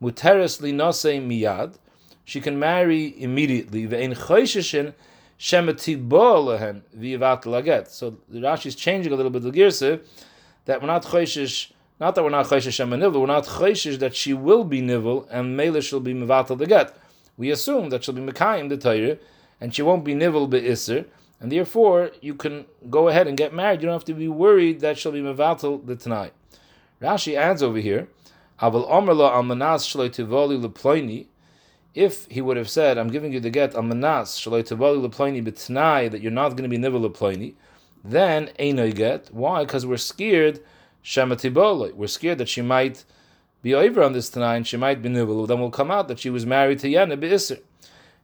muteres 0.00 0.60
li 0.60 0.72
nosei 0.72 1.20
miyad. 1.20 1.74
She 2.24 2.40
can 2.40 2.58
marry 2.58 3.20
immediately. 3.20 3.86
The 3.86 3.96
Ve'in 3.96 4.16
choishishin 4.16 4.94
Shematibo 5.42 6.82
v'yivat 6.96 7.44
laget. 7.46 7.88
So 7.88 8.12
Rashi 8.32 8.66
is 8.66 8.76
changing 8.76 9.12
a 9.12 9.16
little 9.16 9.30
bit 9.30 9.42
the 9.42 9.50
girsa 9.50 10.00
that 10.66 10.80
we're 10.80 10.86
not 10.86 11.02
choishish, 11.02 11.72
not 11.98 12.14
that 12.14 12.22
we're 12.22 12.30
not 12.30 12.46
choishish 12.46 12.86
shemanivel, 12.86 13.20
we're 13.20 13.26
not 13.26 13.44
choishish 13.44 13.98
that 13.98 14.14
she 14.14 14.32
will 14.32 14.62
be 14.62 14.80
nivel 14.80 15.26
and 15.32 15.56
mele 15.56 15.80
shall 15.80 15.98
be 15.98 16.14
mevatel 16.14 16.56
the 16.56 16.66
get. 16.66 16.96
We 17.36 17.50
assume 17.50 17.90
that 17.90 18.04
she'll 18.04 18.14
be 18.14 18.20
mekayim 18.20 18.68
the 18.68 18.76
Torah 18.76 19.18
and 19.62 19.72
she 19.72 19.80
won't 19.80 20.04
be 20.04 20.12
nivel 20.12 20.48
be'isr, 20.48 21.06
and 21.40 21.52
therefore 21.52 22.10
you 22.20 22.34
can 22.34 22.66
go 22.90 23.06
ahead 23.06 23.28
and 23.28 23.38
get 23.38 23.54
married. 23.54 23.80
You 23.80 23.86
don't 23.86 23.94
have 23.94 24.04
to 24.06 24.14
be 24.14 24.26
worried 24.26 24.80
that 24.80 24.98
she'll 24.98 25.12
be 25.12 25.22
mevatel 25.22 25.86
the 25.86 25.94
tonight. 25.94 26.32
Rashi 27.00 27.36
adds 27.36 27.62
over 27.62 27.78
here, 27.78 28.08
Aval 28.60 28.90
Omer 28.90 29.14
lo 29.14 29.30
almanas 29.30 30.12
tivoli 30.12 30.58
leploini 30.58 31.26
if 31.94 32.26
he 32.28 32.40
would 32.40 32.56
have 32.56 32.68
said, 32.68 32.98
I'm 32.98 33.08
giving 33.08 33.32
you 33.32 33.38
the 33.38 33.50
get, 33.50 33.74
amanas, 33.74 34.40
shaloi 34.40 34.64
tavali 34.64 35.06
leploini 35.06 35.44
b'tnai, 35.44 36.10
that 36.10 36.22
you're 36.22 36.32
not 36.32 36.50
going 36.50 36.64
to 36.64 36.68
be 36.68 36.78
nivel 36.78 37.08
leploini, 37.08 37.54
then 38.02 38.48
ainoi 38.58 38.94
get. 38.94 39.28
Why? 39.32 39.64
Because 39.64 39.86
we're 39.86 39.98
scared, 39.98 40.60
shematibole. 41.04 41.92
We're 41.92 42.06
scared 42.08 42.38
that 42.38 42.48
she 42.48 42.62
might 42.62 43.04
be 43.62 43.74
over 43.74 44.02
on 44.02 44.12
this 44.12 44.28
tonight 44.28 44.56
and 44.56 44.66
she 44.66 44.76
might 44.76 45.02
be 45.02 45.08
nivel. 45.08 45.46
Then 45.46 45.60
will 45.60 45.70
come 45.70 45.90
out 45.90 46.08
that 46.08 46.18
she 46.18 46.30
was 46.30 46.46
married 46.46 46.80
to 46.80 46.88
Yana 46.88 47.20
be'isr. 47.20 47.60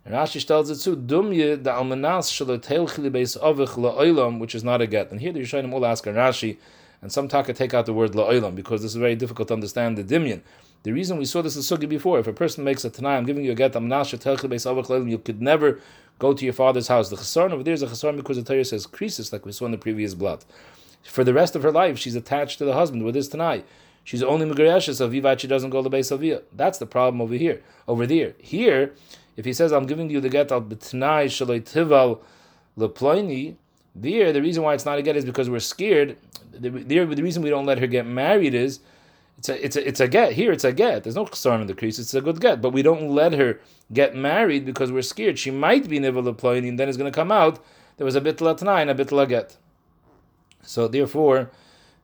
Rashi 0.08 0.46
tells 0.46 0.70
it 0.70 0.82
too, 0.82 0.96
dumye 0.96 1.62
the 1.62 1.70
almanas 1.70 2.30
shaloi 2.32 2.58
teilchili 2.58 3.10
beis 3.10 3.38
avich 3.40 3.76
la'olam, 3.76 4.38
which 4.38 4.54
is 4.54 4.64
not 4.64 4.80
a 4.80 4.86
get. 4.86 5.10
And 5.10 5.20
here 5.20 5.32
the 5.32 5.40
Yishayim 5.40 5.72
all 5.72 5.84
ask 5.84 6.04
Rashi, 6.04 6.56
and 7.02 7.12
some 7.12 7.28
taka 7.28 7.52
take 7.52 7.74
out 7.74 7.86
the 7.86 7.92
word 7.92 8.12
la'olam, 8.12 8.54
because 8.54 8.82
this 8.82 8.92
is 8.92 8.96
very 8.96 9.16
difficult 9.16 9.48
to 9.48 9.54
understand 9.54 9.98
the 9.98 10.04
dimyan. 10.04 10.40
The 10.84 10.92
reason 10.92 11.18
we 11.18 11.24
saw 11.24 11.42
this 11.42 11.56
in 11.56 11.62
Sugi 11.62 11.88
before, 11.88 12.20
if 12.20 12.28
a 12.28 12.32
person 12.32 12.62
makes 12.62 12.84
a 12.84 12.90
Tanai, 12.90 13.16
I'm 13.16 13.26
giving 13.26 13.44
you 13.44 13.50
a 13.50 13.54
get, 13.54 13.74
you 13.74 15.18
could 15.18 15.42
never 15.42 15.80
go 16.20 16.32
to 16.32 16.44
your 16.44 16.54
father's 16.54 16.86
house. 16.86 17.08
The 17.10 17.16
Chasarn 17.16 17.50
over 17.50 17.64
there 17.64 17.74
is 17.74 17.82
a 17.82 17.88
Chasarn 17.88 18.16
because 18.16 18.36
the 18.36 18.44
Torah 18.44 18.64
says 18.64 18.86
creases, 18.86 19.32
like 19.32 19.44
we 19.44 19.50
saw 19.50 19.66
in 19.66 19.72
the 19.72 19.78
previous 19.78 20.14
blood. 20.14 20.44
For 21.02 21.24
the 21.24 21.34
rest 21.34 21.56
of 21.56 21.64
her 21.64 21.72
life, 21.72 21.98
she's 21.98 22.14
attached 22.14 22.58
to 22.58 22.64
the 22.64 22.74
husband 22.74 23.04
with 23.04 23.14
this 23.14 23.28
Tanai. 23.28 23.64
She's 24.04 24.22
only 24.22 24.46
Megareshes 24.46 25.00
of 25.00 25.12
Vivat, 25.12 25.40
she 25.40 25.48
doesn't 25.48 25.70
go 25.70 25.82
to 25.82 25.90
Beis 25.90 26.12
Avia. 26.12 26.42
That's 26.54 26.78
the 26.78 26.86
problem 26.86 27.20
over 27.20 27.34
here. 27.34 27.60
Over 27.86 28.06
there. 28.06 28.34
Here, 28.38 28.94
if 29.38 29.44
he 29.44 29.52
says, 29.52 29.72
I'm 29.72 29.86
giving 29.86 30.10
you 30.10 30.20
the 30.20 30.28
get 30.28 30.50
al 30.50 30.60
b'tnai 30.60 31.26
shaloi 31.26 32.18
leploini, 32.76 33.56
there, 33.94 34.32
the 34.32 34.42
reason 34.42 34.62
why 34.62 34.74
it's 34.74 34.84
not 34.84 34.98
a 34.98 35.02
get 35.02 35.16
is 35.16 35.24
because 35.24 35.48
we're 35.48 35.60
scared. 35.60 36.16
The, 36.52 36.70
there, 36.70 37.06
the 37.06 37.22
reason 37.22 37.42
we 37.42 37.50
don't 37.50 37.66
let 37.66 37.78
her 37.78 37.86
get 37.86 38.06
married 38.06 38.54
is 38.54 38.80
it's 39.38 39.48
a 39.48 39.64
it's 39.64 39.76
a 39.76 39.88
it's 39.88 40.00
a 40.00 40.08
get. 40.08 40.32
Here 40.32 40.52
it's 40.52 40.64
a 40.64 40.72
get. 40.72 41.04
There's 41.04 41.16
no 41.16 41.24
chsaron 41.24 41.60
in 41.60 41.66
the 41.68 41.74
crease. 41.74 41.98
It's 41.98 42.14
a 42.14 42.20
good 42.20 42.40
get. 42.40 42.60
But 42.60 42.70
we 42.70 42.82
don't 42.82 43.10
let 43.10 43.32
her 43.32 43.60
get 43.92 44.14
married 44.14 44.64
because 44.64 44.92
we're 44.92 45.02
scared 45.02 45.38
she 45.38 45.50
might 45.50 45.88
be 45.88 45.98
nivel 45.98 46.32
ploying, 46.34 46.68
and 46.68 46.78
then 46.78 46.88
it's 46.88 46.98
going 46.98 47.10
to 47.10 47.16
come 47.16 47.32
out 47.32 47.64
there 47.98 48.04
was 48.04 48.14
a 48.14 48.20
bit 48.20 48.38
latna 48.38 48.80
and 48.80 48.90
a 48.90 48.94
bit 48.94 49.10
get. 49.28 49.56
So 50.62 50.88
therefore, 50.88 51.50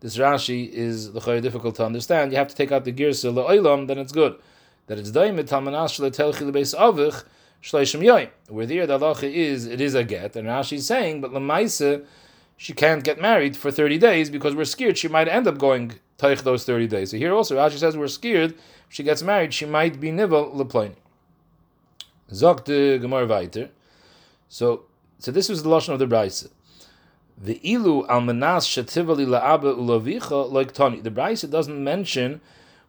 this 0.01 0.19
Rashi 0.19 0.69
is 0.69 1.07
very 1.07 1.41
difficult 1.41 1.77
to 1.77 1.87
understand. 1.87 2.33
You 2.33 2.39
have 2.39 2.49
to 2.49 2.55
take 2.55 2.73
out 2.73 2.85
the 2.85 2.93
girsa 2.93 3.33
la'olam, 3.33 3.87
then 3.87 3.99
it's 3.99 4.13
good. 4.13 4.37
That 4.89 4.99
it's 4.99 5.13
daimit 5.13 5.47
talmanash 5.47 6.01
letelchi 6.01 6.51
lebeis 6.51 6.75
avich 6.79 7.25
shleishim 7.65 8.03
yoyim. 8.03 8.29
Where 8.49 8.67
there 8.67 8.87
the 8.87 8.99
halacha 8.99 9.33
is, 9.33 9.67
it 9.67 9.81
is 9.81 9.95
a 9.95 10.05
get, 10.05 10.37
and 10.37 10.47
Rashi 10.47 10.75
is 10.75 10.87
saying, 10.87 11.23
but 11.23 11.33
lemaisa 11.33 12.05
she 12.57 12.73
can't 12.73 13.03
get 13.03 13.21
married 13.21 13.57
for 13.57 13.71
30 13.71 13.99
days 13.99 14.31
because 14.31 14.55
we're 14.55 14.65
scared 14.65 14.97
she 14.97 15.09
might 15.09 15.29
end 15.29 15.49
up 15.49 15.59
going 15.59 15.95
taich 16.19 16.43
those 16.43 16.65
30 16.65 16.87
days. 16.87 17.11
So 17.11 17.17
here 17.17 17.35
also, 17.35 17.57
Rashi 17.57 17.79
says 17.79 17.97
we're 17.97 18.09
scared 18.09 18.53
if 18.53 18.95
she 18.95 19.03
gets 19.03 19.23
married, 19.23 19.53
she 19.53 19.67
might 19.67 20.01
be 20.01 20.13
nivel 20.13 20.53
leplain. 20.55 20.95
Zok 22.31 22.65
de 22.65 22.99
Gemara 22.99 23.27
weiter. 23.27 23.71
So, 24.49 24.85
so 25.19 25.31
this 25.33 25.49
was 25.49 25.63
the 25.63 25.69
lashon 25.69 25.91
of 25.91 25.99
the 25.99 26.07
Brisa. 26.07 26.51
The 27.37 27.61
ilu 27.65 28.07
almanas 28.07 28.65
shetivali 28.67 29.27
la'aba 29.27 29.77
ulavicha 29.77 30.51
like 30.51 30.73
Tani. 30.73 31.01
The 31.01 31.11
Brisa 31.11 31.51
doesn't 31.51 31.83
mention 31.83 32.41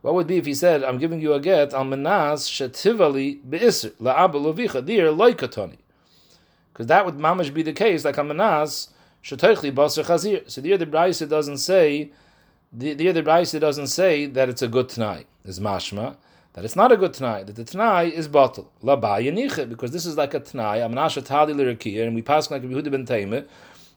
what 0.06 0.13
would 0.13 0.28
be 0.28 0.38
if 0.38 0.46
he 0.46 0.54
said, 0.54 0.84
"I'm 0.84 1.00
giving 1.00 1.20
you 1.20 1.34
a 1.34 1.39
get 1.39 1.72
almanas 1.72 2.48
shetivali 2.48 3.41
beisr 3.44 3.89
la'aba 3.94 4.36
ulavicha." 4.36 4.86
Dear 4.86 5.10
like 5.10 5.50
Tani, 5.50 5.80
because 6.72 6.86
that 6.86 7.08
would 7.08 7.15
mamash 7.15 7.52
be 7.52 7.63
the 7.63 7.74
case 7.74 8.06
like 8.06 8.18
almanas 8.18 8.89
shetoichli 9.24 9.74
basar 9.74 10.06
chazir. 10.06 10.48
So 10.48 10.62
the 10.62 10.78
Brisa 10.78 11.28
doesn't 11.28 11.58
say 11.58 12.12
the, 12.72 12.94
the 12.94 13.10
other 13.10 13.24
Brisa 13.24 13.60
doesn't 13.60 13.88
say 13.88 14.28
that 14.28 14.48
it's 14.48 14.62
a 14.62 14.68
good 14.68 14.89
Tanai. 14.89 15.26
Is 15.44 15.60
mashma 15.60 16.18
that 16.54 16.63
it's 16.63 16.76
not 16.76 16.91
a 16.91 16.98
good 16.98 17.15
Tanai, 17.15 17.44
that 17.44 17.56
the 17.56 17.63
Tanai 17.63 18.10
is 18.10 18.28
bottle. 18.28 18.72
La 18.84 18.96
because 18.96 19.91
this 19.91 20.06
is 20.06 20.18
like 20.18 20.36
a 20.36 20.39
Tanai, 20.39 20.82
Amnasha 20.82 21.26
Tali 21.26 21.54
Lirakia, 21.54 22.06
and 22.06 22.15
we 22.15 22.22
pass 22.22 22.52
like 22.52 22.62
Yehuda 22.62 22.91
ben 22.91 23.08
Taimah, 23.08 23.48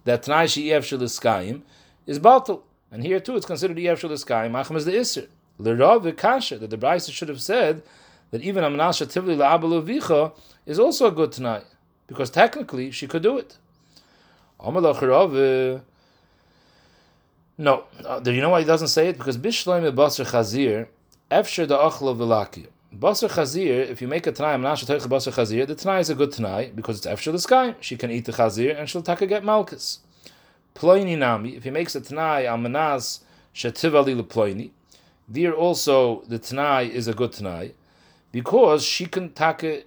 that 0.04 0.22
Tanai 0.22 0.46
She'ev 0.46 0.82
Shaliskayim 0.84 1.60
is 2.06 2.18
bottle. 2.18 2.64
And 2.90 3.04
here 3.04 3.20
too 3.20 3.36
it's 3.36 3.44
considered 3.44 3.76
Yev 3.76 4.00
Shaliskayim, 4.00 4.52
Acham 4.52 4.76
is 4.76 4.86
the 4.86 4.92
Isser. 4.92 5.28
Lirav 5.60 6.16
Kasha, 6.16 6.58
that 6.58 6.70
the 6.70 6.78
Brisa 6.78 7.12
should 7.12 7.28
have 7.28 7.42
said 7.42 7.82
that 8.30 8.42
even 8.42 8.64
Amnasha 8.64 9.06
Tivli 9.06 9.36
La'abalu 9.36 10.32
is 10.66 10.78
also 10.78 11.06
a 11.06 11.10
good 11.10 11.32
Tanai, 11.32 11.62
because 12.06 12.30
technically 12.30 12.90
she 12.90 13.06
could 13.06 13.22
do 13.22 13.38
it. 13.38 13.56
Amalach 14.60 15.82
no, 17.60 17.84
uh, 18.06 18.20
do 18.20 18.32
you 18.32 18.40
know 18.40 18.50
why 18.50 18.60
he 18.60 18.66
doesn't 18.66 18.86
say 18.86 19.08
it? 19.08 19.18
Because 19.18 19.36
Bishloim 19.36 19.92
Basar 19.92 20.30
Chazir, 20.30 20.86
Efsher 21.28 21.66
the 21.66 21.76
Achlo 21.76 22.16
Vilaki. 22.16 22.68
Basar 22.96 23.28
Chazir, 23.28 23.88
if 23.88 24.00
you 24.00 24.06
make 24.06 24.28
a 24.28 24.32
Tanai, 24.32 24.56
Menashe 24.56 24.86
Teich 24.86 25.04
Basar 25.08 25.32
Chazir, 25.32 25.66
the 25.66 25.74
Tanai 25.74 25.98
is 25.98 26.08
a 26.08 26.14
good 26.14 26.30
Tanai 26.30 26.70
because 26.72 26.98
it's 26.98 27.06
Efsher 27.08 27.32
the 27.32 27.40
sky. 27.40 27.74
She 27.80 27.96
can 27.96 28.12
eat 28.12 28.26
the 28.26 28.32
Chazir 28.32 28.78
and 28.78 28.88
she'll 28.88 29.02
take 29.02 29.22
a 29.22 29.26
get 29.26 29.42
Malkus. 29.42 29.98
Ploini 30.76 31.18
Nami, 31.18 31.56
if 31.56 31.64
he 31.64 31.70
makes 31.70 31.96
a 31.96 32.00
Tanai, 32.00 32.44
Al 32.44 32.58
Shetivali 32.58 34.22
Ploini, 34.22 34.70
there 35.28 35.52
also 35.52 36.22
the 36.22 36.38
Tanai 36.38 36.90
is 36.92 37.06
a 37.06 37.14
good 37.14 37.32
Tanai 37.32 37.74
because 38.32 38.82
she 38.84 39.06
can 39.06 39.30
take 39.30 39.86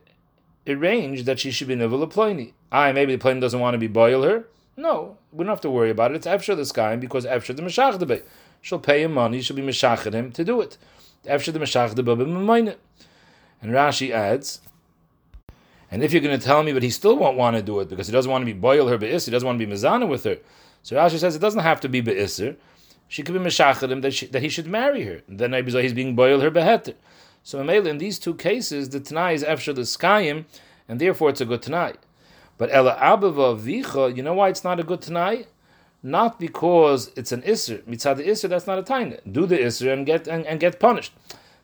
arrange 0.67 1.23
that 1.23 1.39
she 1.39 1.51
should 1.51 1.67
be 1.67 1.75
Nivel 1.75 2.05
Ploini. 2.07 2.53
I 2.71 2.89
ah, 2.89 2.93
maybe 2.93 3.15
the 3.15 3.19
plane 3.19 3.39
doesn't 3.39 3.59
want 3.59 3.73
to 3.73 3.77
be 3.77 3.87
boil 3.87 4.23
her. 4.23 4.45
No, 4.77 5.17
we 5.31 5.43
don't 5.43 5.49
have 5.49 5.61
to 5.61 5.69
worry 5.69 5.89
about 5.89 6.11
it. 6.11 6.15
It's 6.15 6.27
Efsher 6.27 6.55
the 6.55 6.65
sky 6.65 6.95
because 6.95 7.25
Efsher 7.25 7.55
the 7.55 7.61
Meshach 7.61 7.97
the 7.97 8.23
She'll 8.61 8.79
pay 8.79 9.03
him 9.03 9.13
money, 9.13 9.41
she'll 9.41 9.55
be 9.55 9.63
Meshachid 9.63 10.13
him 10.13 10.31
to 10.33 10.43
do 10.43 10.61
it. 10.61 10.77
Efsher 11.25 11.51
the 11.51 11.59
Meshach 11.59 11.93
the 11.95 12.77
And 13.61 13.71
Rashi 13.71 14.11
adds, 14.11 14.61
and 15.91 16.03
if 16.03 16.13
you're 16.13 16.21
going 16.21 16.39
to 16.39 16.43
tell 16.43 16.63
me, 16.63 16.71
but 16.71 16.83
he 16.83 16.89
still 16.89 17.17
won't 17.17 17.37
want 17.37 17.57
to 17.57 17.61
do 17.61 17.79
it 17.81 17.89
because 17.89 18.07
he 18.07 18.13
doesn't 18.13 18.31
want 18.31 18.43
to 18.43 18.45
be 18.45 18.53
boil 18.53 18.87
her 18.87 18.97
be'isr, 18.97 19.25
he 19.25 19.31
doesn't 19.31 19.45
want 19.45 19.59
to 19.59 19.65
be 19.65 19.71
mezana 19.71 20.07
with 20.07 20.23
her. 20.23 20.37
So 20.83 20.95
Rashi 20.95 21.19
says 21.19 21.35
it 21.35 21.39
doesn't 21.39 21.61
have 21.61 21.81
to 21.81 21.89
be 21.89 22.01
be'isr. 22.01 22.55
She 23.11 23.23
could 23.23 23.33
be 23.33 23.41
meshachad 23.41 23.91
him 23.91 23.99
that, 23.99 24.13
she, 24.13 24.27
that 24.27 24.41
he 24.41 24.47
should 24.47 24.67
marry 24.67 25.03
her. 25.03 25.21
Then 25.27 25.51
maybe 25.51 25.69
he's 25.81 25.91
being 25.91 26.15
boiled 26.15 26.41
her 26.43 26.49
beheter. 26.49 26.93
So 27.43 27.59
in 27.59 27.97
these 27.97 28.17
two 28.17 28.33
cases, 28.35 28.87
the 28.87 29.01
Tanai 29.01 29.33
is 29.33 29.43
efshar 29.43 29.75
the 29.75 29.81
skayim, 29.81 30.45
and 30.87 31.01
therefore 31.01 31.29
it's 31.29 31.41
a 31.41 31.45
good 31.45 31.61
Tanai. 31.61 31.95
But 32.57 32.69
Ela 32.71 32.95
Abava 32.95 33.59
Vicha, 33.59 34.15
you 34.15 34.23
know 34.23 34.33
why 34.33 34.47
it's 34.47 34.63
not 34.63 34.79
a 34.79 34.83
good 34.83 35.01
Tanai? 35.01 35.47
Not 36.01 36.39
because 36.39 37.11
it's 37.17 37.33
an 37.33 37.41
Isser. 37.41 37.81
Mitzad 37.83 38.15
the 38.15 38.23
Isser, 38.23 38.47
that's 38.47 38.65
not 38.65 38.79
a 38.79 38.81
Taina. 38.81 39.19
Do 39.29 39.45
the 39.45 39.57
Isser 39.57 39.91
and 39.91 40.05
get 40.05 40.25
and, 40.29 40.45
and 40.45 40.61
get 40.61 40.79
punished. 40.79 41.11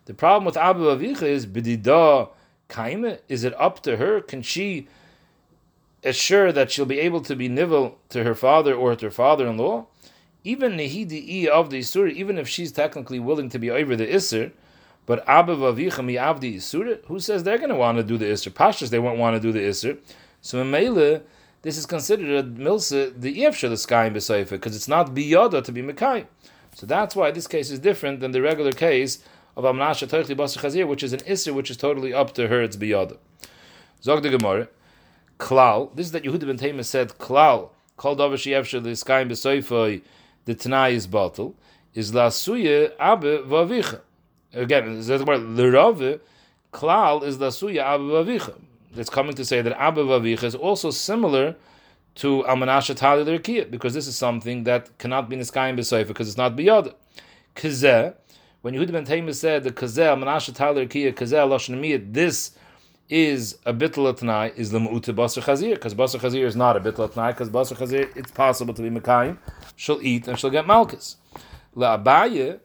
The 0.03 0.13
problem 0.13 0.43
with 0.43 0.55
Abava 0.55 0.99
Vicha 0.99 1.23
is 1.23 1.47
Bidida 1.47 2.27
Kaime. 2.67 3.19
Is 3.29 3.45
it 3.45 3.53
up 3.57 3.81
to 3.83 3.95
her? 3.95 4.19
Can 4.19 4.41
she 4.41 4.89
assure 6.03 6.51
that 6.51 6.71
she'll 6.71 6.86
be 6.86 6.99
able 6.99 7.21
to 7.21 7.38
be 7.38 7.47
nivel 7.47 7.99
to 8.10 8.25
her 8.25 8.36
father 8.36 8.75
or 8.75 8.97
to 8.97 9.05
her 9.05 9.12
father-in-law? 9.12 9.86
Even 10.47 10.77
Nehidi 10.77 11.47
of 11.47 11.71
the 11.71 11.79
Isur, 11.79 12.10
even 12.10 12.38
if 12.38 12.47
she's 12.47 12.71
technically 12.71 13.19
willing 13.19 13.49
to 13.49 13.60
be 13.60 13.69
over 13.69 13.97
the 13.97 14.07
Isser, 14.07 14.51
but 15.05 15.27
Abba 15.27 15.57
Vavicha 15.57 16.05
mi 16.05 16.13
Avdi 16.15 16.55
Isur, 16.55 17.03
who 17.07 17.19
says 17.19 17.43
they're 17.43 17.57
going 17.57 17.69
to 17.69 17.75
want 17.75 17.97
to 17.97 18.03
do 18.12 18.17
the 18.17 18.27
Isser? 18.27 18.53
Pashas, 18.53 18.89
they 18.89 18.97
won't 18.97 19.19
want 19.19 19.36
to 19.36 19.41
do 19.41 19.51
the 19.51 19.60
Isser. 19.60 19.97
So 20.41 20.62
in 20.62 20.71
Mele, 20.71 21.21
this 21.63 21.77
is 21.77 21.86
considered 21.86 22.29
a 22.29 22.43
milsa 22.47 23.19
the 23.19 23.39
Efshel 23.39 23.69
the 23.69 23.75
sky 23.75 24.10
Besoifa, 24.10 24.51
because 24.51 24.73
it's 24.73 24.88
not 24.88 25.13
biyada 25.13 25.62
to 25.65 25.71
be 25.73 25.81
Mekai. 25.81 26.27
So 26.75 26.86
that's 26.86 27.13
why 27.13 27.31
this 27.31 27.47
case 27.47 27.69
is 27.69 27.79
different 27.79 28.21
than 28.21 28.31
the 28.31 28.41
regular 28.41 28.71
case 28.71 29.21
of 29.57 29.65
Amnasha 29.65 30.07
Teichli 30.07 30.38
Basar 30.38 30.60
Chazir, 30.62 30.88
which 30.88 31.03
is 31.03 31.12
an 31.12 31.19
Isser, 31.21 31.53
which 31.53 31.69
is 31.69 31.75
totally 31.75 32.13
up 32.13 32.33
to 32.36 32.47
her, 32.47 32.62
it's 32.62 32.77
biyada. 32.77 33.17
Zog 34.01 34.23
the 34.23 34.29
Gemara, 34.29 34.69
Klal, 35.39 35.93
this 35.95 36.05
is 36.05 36.12
that 36.13 36.23
Yehuda 36.23 36.45
ben 36.47 36.57
Taimah 36.57 36.86
said, 36.86 37.10
Klal, 37.17 37.71
called 37.97 38.21
over 38.21 38.38
Shievshel 38.38 38.81
the 38.81 38.95
sky 38.95 39.25
Besoifa, 39.25 40.01
the 40.47 40.55
Tanai 40.55 40.95
is 40.95 41.05
bottle, 41.05 41.55
is 41.93 42.13
La 42.13 42.29
Suya 42.29 42.91
Abe 42.99 43.45
Vavicha. 43.45 43.99
Again, 44.53 44.99
the 45.01 45.69
Rave, 45.71 46.21
Klal 46.73 47.23
is 47.23 47.38
La 47.38 47.49
Suya 47.49 47.83
Abe 47.93 48.27
Vavicha 48.27 48.55
that's 48.93 49.10
coming 49.10 49.36
to 49.36 49.45
say 49.45 49.62
that 49.62 49.79
Abba 49.79 50.03
Vavicha 50.03 50.43
is 50.43 50.55
also 50.55 50.89
similar 50.89 51.55
to 52.15 52.45
Almanasha 52.47 52.95
Tali 52.95 53.23
Lerkiyah, 53.25 53.69
because 53.69 53.93
this 53.93 54.07
is 54.07 54.15
something 54.15 54.63
that 54.63 54.97
cannot 54.97 55.29
be 55.29 55.36
in 55.36 55.39
the 55.39 55.45
sky 55.45 55.67
and 55.67 55.77
Besoifa 55.77 56.07
because 56.07 56.29
it's 56.29 56.38
not 56.38 56.55
Biyad. 56.55 56.93
Kazeh, 57.55 58.15
when 58.62 58.73
Yehuda 58.73 58.91
ben 58.93 59.05
Taimah 59.05 59.36
said 59.36 59.63
the 59.65 59.71
Kazeh, 59.71 60.07
Almanasha 60.07 60.53
Tali 60.53 60.88
Lerkiyah, 60.88 61.13
Kazeh, 61.13 61.47
Lashon 61.47 62.13
this 62.13 62.51
is 63.10 63.58
a 63.65 63.74
bittul 63.74 64.13
atnai 64.13 64.56
is 64.58 64.72
the 64.72 64.80
mu'ute 64.80 65.15
basar 65.15 65.43
chazir 65.43 65.76
because 65.76 65.96
basar 65.96 66.20
chazir 66.20 66.46
is 66.46 66.56
not 66.56 66.76
a 66.76 66.80
bittul 66.80 67.10
atnai 67.10 67.30
because 67.30 67.50
basar 67.50 67.78
chazir 67.78 68.15
it's 68.17 68.32
possible 68.32 68.74
to 68.74 68.82
be 68.82 68.89
mekayim 68.89 69.38
she'll 69.76 70.02
eat 70.02 70.28
and 70.28 70.38
she'll 70.39 70.50
get 70.50 70.67
malchus 70.67 71.17
la 71.76 71.98
abaye 71.98 72.60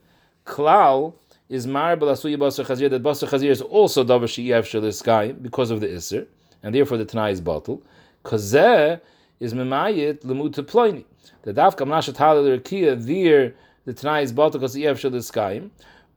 klal 0.44 1.14
is 1.52 1.66
mar 1.66 1.96
belasuya 1.96 2.38
basar 2.38 2.64
chazir 2.64 2.88
that 2.88 3.02
basar 3.02 3.28
chazir 3.28 3.50
is 3.50 3.60
also 3.60 4.02
davar 4.02 4.80
this 4.80 5.02
guy 5.02 5.32
because 5.32 5.70
of 5.70 5.80
the 5.80 5.94
iser, 5.94 6.26
and 6.62 6.74
therefore 6.74 6.96
the 6.96 7.04
tanai 7.04 7.30
is 7.30 7.42
bottle. 7.42 7.82
Kazeh 8.24 9.00
is 9.38 9.52
memayit 9.52 10.24
lemut 10.24 10.54
ploini. 10.54 11.04
The 11.42 11.52
dafka 11.52 11.86
mnashat 11.86 12.14
halal 12.14 12.58
rekia 12.58 13.04
there 13.04 13.54
the 13.84 13.92
tanai 13.92 14.22
is 14.22 14.32
bottle 14.32 14.60
because 14.60 14.72
this 14.72 15.30
guy. 15.30 15.62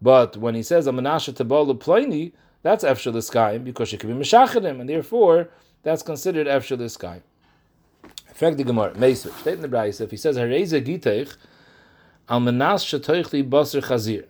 But 0.02 0.38
when 0.38 0.56
he 0.56 0.64
says 0.64 0.88
amanasha 0.88 1.36
tabal 1.36 1.78
ploini, 1.78 2.32
that's 2.66 2.84
efshel 2.84 3.32
guy 3.32 3.60
because 3.60 3.90
she 3.90 3.98
could 3.98 4.08
be 4.08 4.16
meshachedim, 4.16 4.80
and 4.80 4.90
therefore 4.90 5.50
that's 5.84 6.02
considered 6.02 6.48
efshel 6.48 7.00
guy. 7.00 7.22
Effect 8.32 8.58
the 8.58 8.64
Gemara, 8.64 8.94
Meisver, 8.96 9.32
state 9.40 9.54
in 9.54 9.62
the 9.62 9.70
Brayse, 9.70 10.02
if 10.02 10.10
he 10.10 10.18
says 10.18 10.36
hareza 10.36 10.84
giteich 10.84 11.38
al 12.28 12.40
menas 12.40 12.84
shatoichli 12.84 13.48
basar 13.48 13.84
chazir. 13.86 14.26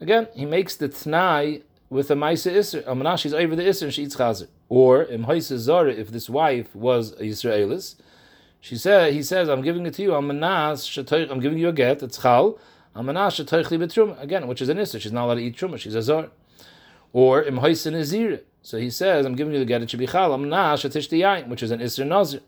Again, 0.00 0.28
he 0.34 0.46
makes 0.46 0.76
the 0.76 0.88
tnai 0.88 1.62
with 1.90 2.08
a 2.10 2.14
ma'isa 2.14 2.52
isser. 2.52 2.84
Amanash, 2.84 3.20
she's 3.20 3.34
over 3.34 3.56
the 3.56 3.62
isser 3.62 3.82
and 3.82 3.94
she 3.94 4.04
eats 4.04 4.16
chazer. 4.16 4.48
Or 4.68 5.02
in 5.02 5.24
Haisa 5.24 5.56
Zara, 5.58 5.92
if 5.92 6.10
this 6.10 6.28
wife 6.28 6.74
was 6.74 7.12
a 7.12 7.24
Yisraelis, 7.24 7.96
she 8.60 8.76
said, 8.76 9.12
he 9.12 9.22
says, 9.22 9.48
I'm 9.48 9.62
giving 9.62 9.86
it 9.86 9.94
to 9.94 10.02
you. 10.02 10.10
Amanas, 10.10 11.30
I'm 11.30 11.40
giving 11.40 11.58
you 11.58 11.68
a 11.68 11.72
get. 11.72 12.02
It's 12.02 12.18
chal. 12.18 12.58
Amanas 12.94 13.44
shetoichli 13.44 13.78
betruma. 13.78 14.20
Again, 14.22 14.46
which 14.46 14.62
is 14.62 14.68
an 14.68 14.78
isser. 14.78 15.00
She's 15.00 15.12
not 15.12 15.24
allowed 15.24 15.34
to 15.36 15.42
eat 15.42 15.56
truma. 15.56 15.78
She's 15.78 15.94
a 15.94 16.02
zar. 16.02 16.30
Or 17.14 17.44
im 17.44 17.60
Haisa 17.60 17.92
Nazir. 17.92 18.40
So 18.60 18.78
he 18.78 18.90
says, 18.90 19.24
I'm 19.24 19.36
giving 19.36 19.52
you 19.52 19.58
the 19.58 19.66
get. 19.66 19.82
It 19.82 19.90
should 19.90 20.00
be 20.00 20.06
chal. 20.06 20.32
Amanas 20.32 20.82
shetishti 20.82 21.46
which 21.48 21.62
is 21.62 21.70
an 21.70 21.80
isser 21.80 22.06
nazir. 22.06 22.40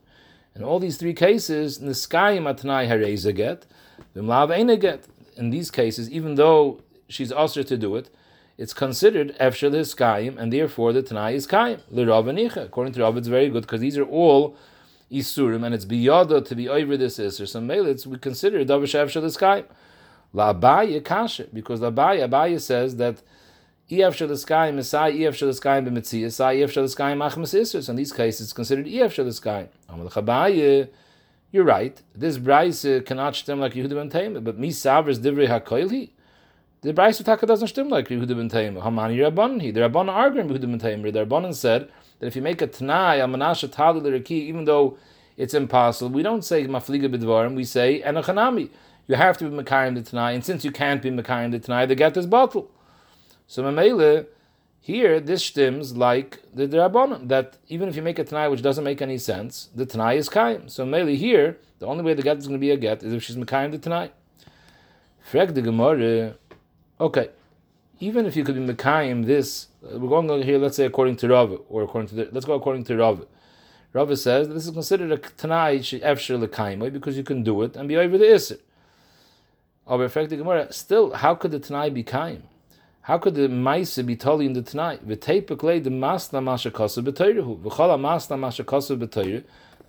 In 0.55 0.65
all 0.65 0.79
these 0.79 0.97
three 0.97 1.13
cases, 1.13 1.79
niskayim 1.79 2.45
atnai 2.53 2.89
hareza 2.89 3.35
get, 3.37 3.67
vimlav 4.17 4.81
get. 4.81 5.05
In 5.37 5.51
these 5.51 5.71
cases, 5.71 6.11
even 6.11 6.37
though 6.37 6.81
she's 7.07 7.31
usher 7.31 7.63
to 7.63 7.77
do 7.77 7.95
it, 7.97 8.09
it's 8.57 8.73
considered 8.73 9.37
efshel 9.39 9.75
is 9.75 9.93
kaim, 9.95 10.39
and 10.39 10.51
therefore 10.51 10.95
the 10.95 11.03
tanai 11.03 11.35
is 11.35 11.47
kaim. 11.47 11.83
L'rav 11.91 12.57
According 12.57 12.95
to 12.95 13.03
Rav, 13.03 13.19
it's 13.19 13.29
very 13.29 13.51
good 13.51 13.65
because 13.65 13.83
these 13.83 13.99
are 13.99 14.05
all 14.05 14.57
isurim, 15.13 15.67
and 15.67 15.75
it's 15.75 15.85
biyada 15.85 16.43
to 16.47 16.55
be 16.55 16.67
over 16.67 16.97
this 16.97 17.21
iser. 17.21 17.45
So 17.45 17.61
melits 17.61 18.07
we 18.07 18.17
consider 18.17 18.65
davish 18.65 18.99
efshel 18.99 19.25
is 19.25 19.37
kaim. 19.37 19.67
La 20.33 20.55
Abaye 20.55 21.05
kasha, 21.05 21.45
because 21.53 21.83
La 21.83 21.91
Abaye, 21.91 22.27
Abaye 22.27 22.59
says 22.59 22.97
that 22.97 23.21
EF 23.88 24.16
Shalaskai, 24.16 24.75
Messiah, 24.75 25.12
EF 25.12 25.37
Shalaskai, 25.37 25.87
B'Metziah, 25.87 26.33
Sai, 26.33 26.57
EF 26.57 26.72
Shalaskai, 26.72 27.16
Machmas 27.16 27.57
Isers. 27.57 27.88
In 27.88 27.94
these 27.94 28.12
cases, 28.12 28.46
it's 28.49 28.53
considered 28.53 28.88
EF 28.88 29.14
Shalaskai. 29.14 29.68
Amal 29.88 30.11
Chabaye, 30.11 30.88
you're 31.53 31.62
right. 31.62 32.03
This 32.12 32.37
Bryce 32.37 32.85
cannot 33.05 33.37
stem 33.37 33.61
like 33.61 33.75
Yehuda 33.75 33.90
ben 33.90 34.11
Taimah, 34.11 34.42
but 34.42 34.59
Mi 34.59 34.72
Savers 34.72 35.20
Divrei 35.20 35.46
HaKoilhi. 35.46 36.11
The 36.81 36.92
Brayso 36.92 37.25
Taka 37.25 37.46
doesn't 37.46 37.68
stem 37.68 37.88
like 37.88 38.09
Yehuda 38.09 38.37
ben 38.37 38.51
Taimah. 38.51 38.83
Hamani 38.83 39.18
Rabban 39.18 39.62
he. 39.62 39.70
The 39.70 39.83
Rabban 39.83 40.09
arguing 40.09 40.49
Yehuda 40.49 40.62
ben 40.62 40.81
Taimah. 40.81 41.12
The 41.12 41.25
Rabbanan 41.25 41.55
said 41.55 41.88
that 42.18 42.27
if 42.27 42.35
you 42.35 42.42
make 42.42 42.61
a 42.61 42.66
Tanai, 42.66 43.20
a 43.20 43.27
Manasha 43.27 43.70
Tali 43.70 44.01
L'Raki, 44.01 44.35
even 44.35 44.64
though 44.64 44.99
it's 45.37 45.55
impossible, 45.55 46.11
we 46.11 46.25
don't 46.25 46.44
say 46.44 46.66
Mafliga 46.66 47.09
B'Dvarim, 47.09 47.55
we 47.55 47.64
say 47.64 48.03
Enochanami. 48.03 48.68
You 49.07 49.14
have 49.14 49.38
to 49.38 49.49
be 49.49 49.57
Mekayim 49.57 49.94
the 49.94 50.03
Tanai, 50.03 50.35
and 50.35 50.44
since 50.44 50.64
you 50.64 50.72
can't 50.72 51.01
be 51.01 51.12
Mekayim 51.12 51.53
the 51.53 51.61
Tanai, 51.61 51.87
the 51.87 51.94
get 51.94 52.16
is 52.16 52.27
bottle. 52.27 52.68
So 53.47 53.63
Mamele, 53.63 54.27
here, 54.81 55.21
this 55.21 55.45
stems 55.45 55.97
like 55.97 56.43
the 56.55 56.67
Rabbanan, 56.67 57.29
that 57.29 57.57
even 57.69 57.89
if 57.89 57.97
you 57.97 58.03
make 58.03 58.19
a 58.19 58.25
Tanai 58.25 58.49
which 58.49 58.63
doesn't 58.63 58.85
make 58.85 59.03
any 59.03 59.19
sense, 59.19 59.69
the 59.75 59.87
Tanai 59.87 60.17
is 60.17 60.29
Kaim. 60.29 60.69
So 60.69 60.85
Mamele, 60.85 61.17
here, 61.17 61.59
the 61.79 61.87
only 61.87 62.03
way 62.03 62.15
the 62.15 62.23
get 62.23 62.39
is 62.39 62.47
going 62.47 62.59
to 62.59 62.61
be 62.61 62.71
a 62.71 62.77
get 62.77 63.03
is 63.03 63.13
if 63.13 63.23
she's 63.23 63.37
Mekayim 63.37 63.71
the 63.71 63.79
Tanai. 63.79 64.11
Frag 65.21 65.55
the 65.55 65.63
Gemara, 65.63 66.35
Okay, 66.99 67.29
even 68.01 68.25
if 68.25 68.37
you 68.37 68.45
could 68.45 68.55
be 68.55 68.73
Mekayim 68.73 69.27
this, 69.27 69.69
uh, 69.85 69.99
we're 69.99 70.09
going 70.09 70.31
over 70.31 70.43
here, 70.43 70.57
let's 70.57 70.77
say 70.77 70.87
according 70.87 71.17
to 71.17 71.29
Rav, 71.29 71.61
or 71.69 71.83
according 71.83 72.09
to 72.09 72.15
the, 72.15 72.29
let's 72.33 72.47
go 72.47 72.55
according 72.55 72.85
to 72.85 72.97
Rav. 72.97 73.27
Rav 73.93 74.19
says 74.19 74.49
this 74.49 74.67
is 74.67 74.71
considered 74.71 75.13
a 75.13 75.19
Tanai 75.19 75.81
Efshir 75.81 76.43
Lekaimai 76.43 76.91
because 76.91 77.19
you 77.19 77.23
can 77.23 77.43
do 77.43 77.61
it 77.63 77.77
and 77.77 77.87
be 77.87 77.97
over 77.97 78.17
the 78.17 78.25
Isser. 78.25 78.59
Gemara, 79.87 80.73
still, 80.73 81.13
how 81.13 81.35
could 81.35 81.51
the 81.51 81.61
Tanai 81.61 81.91
be 81.91 82.03
Kaim? 82.03 82.45
How 83.07 83.19
could 83.19 83.37
the 83.37 83.49
Maise 83.49 83.97
be 84.03 84.16
totally 84.16 84.47
in 84.47 84.55
the 84.55 84.62
Tanai? 84.62 84.97
V'teipeklei 84.97 85.81
the 85.81 85.90
Masna 85.90 86.42
Masha 86.42 86.73
Kosu 86.73 87.05
B'toyrehu. 87.05 87.57
V'chala 87.61 87.97
Masna 87.97 88.37
Masha 88.37 88.64
Kosu 88.64 88.99
B'toyrehu. 88.99 89.45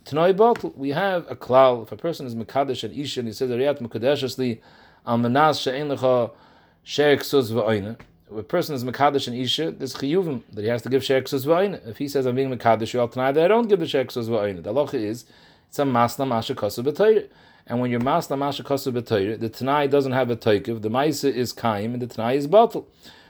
Tanai 0.05 0.33
bottle. 0.33 0.71
We 0.77 0.91
have 0.91 1.25
a 1.27 1.35
klal. 1.35 1.81
If 1.81 1.91
a 1.91 1.97
person 1.97 2.27
is 2.27 2.35
Mekadesh 2.35 2.83
and 2.83 2.95
Isha 2.95 3.21
and 3.21 3.27
he 3.29 3.33
says, 3.33 3.49
Ariyat 3.49 3.81
Mekadeshesli, 3.81 4.59
Al 5.07 5.17
Menas 5.17 5.57
She'en 5.57 5.87
Lecha 5.87 6.29
Sher 6.83 7.17
Ksus 7.17 7.51
V'oina. 7.51 7.99
If 8.31 8.37
a 8.37 8.43
person 8.43 8.75
is 8.75 8.83
Mekadesh 8.83 9.27
and 9.27 9.35
Isha, 9.35 9.71
there's 9.71 9.95
Chiyuvim 9.95 10.43
that 10.53 10.61
he 10.61 10.67
has 10.67 10.83
to 10.83 10.89
give 10.89 11.03
Sher 11.03 11.23
Ksus 11.23 11.43
V'oina. 11.43 11.87
If 11.87 11.97
he 11.97 12.07
says, 12.07 12.27
I'm 12.27 12.35
being 12.35 12.55
Mekadesh, 12.55 12.93
you 12.93 12.99
all 12.99 13.07
tonight, 13.07 13.35
I 13.35 13.47
don't 13.47 13.67
give 13.67 13.79
the 13.79 13.87
Sher 13.87 14.05
Ksus 14.05 14.29
V'oina. 14.29 14.61
The 14.61 14.71
halacha 14.71 14.93
is, 14.93 15.25
it's 15.69 15.79
a 15.79 15.85
Masna 15.85 16.27
Masha 16.27 16.53
Kosu 16.53 16.83
B'toyrehu. 16.83 17.27
And 17.69 17.81
when 17.81 17.91
you're 17.91 17.99
Masna 17.99 18.37
Masha 18.37 18.63
Kosu 18.63 18.93
B'toyrehu, 18.93 19.41
the 19.41 19.49
Tanai 19.49 19.87
doesn't 19.87 20.13
have 20.13 20.31
a 20.31 20.37
Toikiv, 20.37 20.81
the 20.81 20.89
Maisa 20.89 21.31
is 21.31 21.51
Kaim, 21.51 21.93
and 21.93 22.01
the 22.01 22.07
Tanai 22.07 22.37
is 22.37 22.47
Batal. 22.47 22.85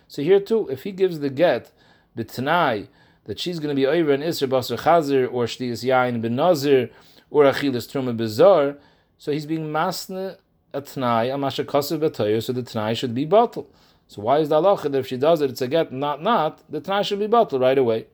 So 0.08 0.22
here 0.22 0.40
too, 0.40 0.70
if 0.70 0.84
he 0.84 0.92
gives 0.92 1.20
the 1.20 1.32
get, 1.32 1.72
the 2.14 2.24
Tanai, 2.24 2.88
that 3.26 3.40
she's 3.40 3.60
going 3.60 3.76
to 3.76 3.80
be 3.80 3.88
over 3.88 4.12
an 4.12 4.22
Isra 4.22 4.48
Basar 4.48 4.80
Chazir, 4.80 5.28
or 5.32 5.46
Shtiyas 5.46 5.84
Yain 5.84 6.22
Ben 6.22 6.36
Nazir, 6.36 6.92
or 7.32 7.46
Achilas 7.46 7.90
Truma 7.90 8.16
Bizar, 8.16 8.78
so 9.18 9.32
he's 9.32 9.48
being 9.48 9.72
Masna 9.72 10.38
a 10.72 10.82
Tanai, 10.82 11.26
a 11.26 11.38
Masha 11.38 11.64
B'toyrehu, 11.64 12.44
so 12.44 12.54
the 12.54 12.62
Tanai 12.62 12.94
should 12.94 13.16
be 13.16 13.26
Batal. 13.26 13.66
So 14.08 14.22
why 14.22 14.38
is 14.38 14.50
the 14.50 14.62
halacha 14.62 14.92
that 14.92 15.00
if 15.00 15.08
she 15.08 15.18
does 15.18 15.42
it, 15.42 15.50
it's 15.50 15.62
a 15.62 15.68
get, 15.68 15.92
not 15.92 16.22
not, 16.22 16.62
the 16.72 16.80
Tanai 16.80 17.02
should 17.02 17.20
be 17.20 17.28
Batal 17.28 17.60
right 17.60 17.78
away. 17.78 18.06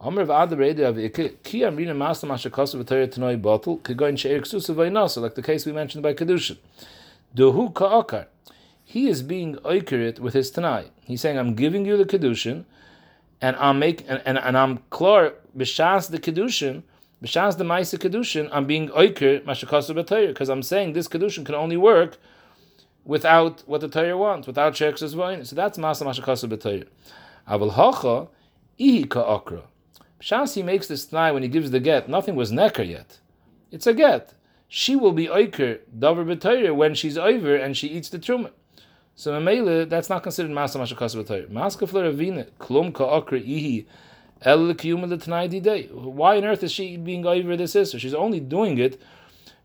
Amr 0.00 0.22
of 0.22 0.30
Adar 0.30 0.62
of 0.62 0.96
Ki 0.96 1.60
Amrina 1.60 1.96
Master 1.96 2.26
Masha 2.26 2.50
Kosu 2.50 2.82
B'toyrehu 2.82 3.08
Tanoi 3.08 3.40
Batal, 3.40 3.82
could 3.82 3.96
go 3.96 4.06
in 4.06 4.16
Sheir 4.16 4.40
Ksusa 4.40 4.74
Vaynasa, 4.74 5.22
like 5.22 5.34
the 5.34 5.42
case 5.42 5.64
we 5.64 5.72
mentioned 5.72 6.02
by 6.02 6.12
Kedushin. 6.12 6.58
Duhu 7.34 7.72
Ka'akar 7.72 8.26
he 8.84 9.08
is 9.08 9.22
being 9.22 9.56
oikerit 9.56 10.18
with 10.18 10.34
his 10.34 10.50
tanai. 10.50 10.84
He's 11.02 11.20
saying, 11.22 11.38
I'm 11.38 11.54
giving 11.54 11.86
you 11.86 11.96
the 11.96 12.04
kedushin, 12.04 12.64
and 13.40 13.56
I'm 13.56 13.78
make 13.78 14.04
and, 14.08 14.22
and, 14.24 14.38
and 14.38 14.56
I'm 14.56 14.78
klar 14.90 15.32
b'shas 15.56 16.10
the 16.10 16.18
kedushin, 16.18 16.82
b'shas 17.22 17.56
the 17.56 17.64
ma'isa 17.64 17.98
kedushin. 17.98 18.48
I'm 18.52 18.66
being 18.66 18.90
oiker 18.90 19.42
mashakasu 19.42 19.96
b'tayr 19.96 20.28
because 20.28 20.48
I'm 20.48 20.62
saying 20.62 20.92
this 20.92 21.08
kedushin 21.08 21.44
can 21.44 21.54
only 21.54 21.76
work 21.76 22.18
without 23.04 23.62
what 23.66 23.80
the 23.80 23.88
Torah 23.88 24.16
wants, 24.16 24.46
without 24.46 24.74
sheksus 24.74 25.14
v'ayin. 25.14 25.46
So 25.46 25.56
that's 25.56 25.78
masa 25.78 26.04
mashakasu 26.04 26.56
b'tayr. 26.56 26.86
Aval 27.48 27.72
hacha 27.72 28.28
ihi 28.78 29.08
ka'akra. 29.08 29.62
B'shas 30.24 30.54
he 30.54 30.62
makes 30.62 30.86
this 30.86 31.04
tanai 31.04 31.32
when 31.32 31.42
he 31.42 31.48
gives 31.50 31.70
the 31.70 31.80
get. 31.80 32.08
Nothing 32.08 32.34
was 32.34 32.50
necker 32.50 32.82
yet. 32.82 33.18
It's 33.70 33.86
a 33.86 33.92
get. 33.92 34.32
She 34.68 34.96
will 34.96 35.12
be 35.12 35.26
oiker 35.26 35.80
davar 35.96 36.24
b'tayr 36.24 36.74
when 36.74 36.94
she's 36.94 37.18
over 37.18 37.54
and 37.54 37.76
she 37.76 37.88
eats 37.88 38.08
the 38.08 38.18
truma. 38.18 38.50
So 39.14 39.32
Mamela, 39.32 39.86
that's 39.86 40.08
not 40.08 40.22
considered 40.22 40.50
Masa 40.50 40.78
Masha 40.78 40.94
Kasabatoyer. 40.94 41.48
Maska 41.48 41.86
Flaravina, 41.86 42.48
Klum 42.58 42.92
Ka 42.94 43.20
Ihi, 43.20 43.84
El 44.40 44.74
Tanai 44.74 45.88
Why 45.92 46.38
on 46.38 46.44
earth 46.44 46.62
is 46.62 46.72
she 46.72 46.96
being 46.96 47.26
over 47.26 47.54
this 47.56 47.72
sister? 47.72 47.98
She's 47.98 48.14
only 48.14 48.40
doing 48.40 48.78
it 48.78 49.00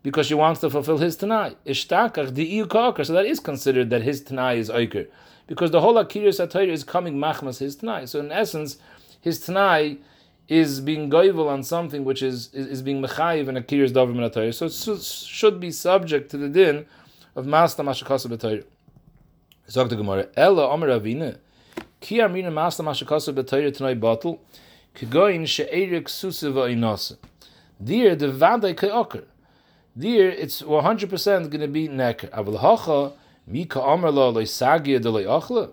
because 0.03 0.27
she 0.27 0.33
wants 0.33 0.59
to 0.59 0.69
fulfill 0.69 0.97
his 0.97 1.15
Tanai. 1.15 1.55
Ishtakach 1.65 2.33
Di 2.33 2.65
Ka 2.65 2.93
So 3.01 3.13
that 3.13 3.25
is 3.25 3.39
considered 3.39 3.89
that 3.91 4.01
his 4.01 4.21
Tanai 4.21 4.57
is 4.59 4.69
Oiker. 4.69 5.07
Because 5.47 5.71
the 5.71 5.81
whole 5.81 5.97
Akira 5.97 6.29
Satayr 6.29 6.67
is 6.67 6.83
coming 6.83 7.15
Machmas 7.15 7.59
his 7.59 7.77
Tanai. 7.77 8.05
So 8.05 8.19
in 8.19 8.31
essence, 8.31 8.77
his 9.21 9.39
Tanai 9.39 9.97
is 10.49 10.81
being 10.81 11.09
goivel 11.11 11.47
on 11.47 11.61
something 11.61 12.03
which 12.03 12.23
is, 12.23 12.51
is, 12.53 12.65
is 12.67 12.81
being 12.81 13.01
mechayiv 13.01 13.47
and 13.47 13.57
a 13.57 13.61
kir's 13.61 13.93
davar 13.93 14.15
min 14.15 14.51
So 14.51 14.65
it 14.65 15.01
should 15.03 15.59
be 15.59 15.71
subject 15.71 16.31
to 16.31 16.37
the 16.37 16.49
din 16.49 16.87
of 17.35 17.45
Masla 17.45 17.85
Mashakasa 17.85 18.25
B'Torah. 18.35 18.65
Sagt 19.67 19.91
the 19.91 19.95
Gemara, 19.95 20.27
Ella 20.35 20.67
Omer 20.71 20.87
Avina, 20.87 21.37
Ki 22.01 22.17
Amrina 22.17 22.51
Masla 22.51 22.83
Mashakasa 22.83 23.31
B'Torah 23.33 23.71
Tanoi 23.71 23.99
Batel, 23.99 24.39
Kegoin 24.95 25.47
She'erik 25.47 26.05
Susiva 26.05 26.67
Inasa. 26.67 27.17
There, 27.79 28.15
the 28.15 28.27
Vadai 28.27 28.75
Ke'okar. 28.75 29.25
There, 29.95 30.29
it's 30.29 30.63
100% 30.63 31.49
going 31.49 31.61
to 31.61 31.67
be 31.67 31.87
Neker. 31.87 32.29
Aval 32.31 32.59
Hacha, 32.59 33.13
Mika 33.45 33.81
Omer 33.81 34.09
Lo 34.09 34.33
Loisagya 34.33 34.99
De 34.99 35.09
Loiachla. 35.09 35.71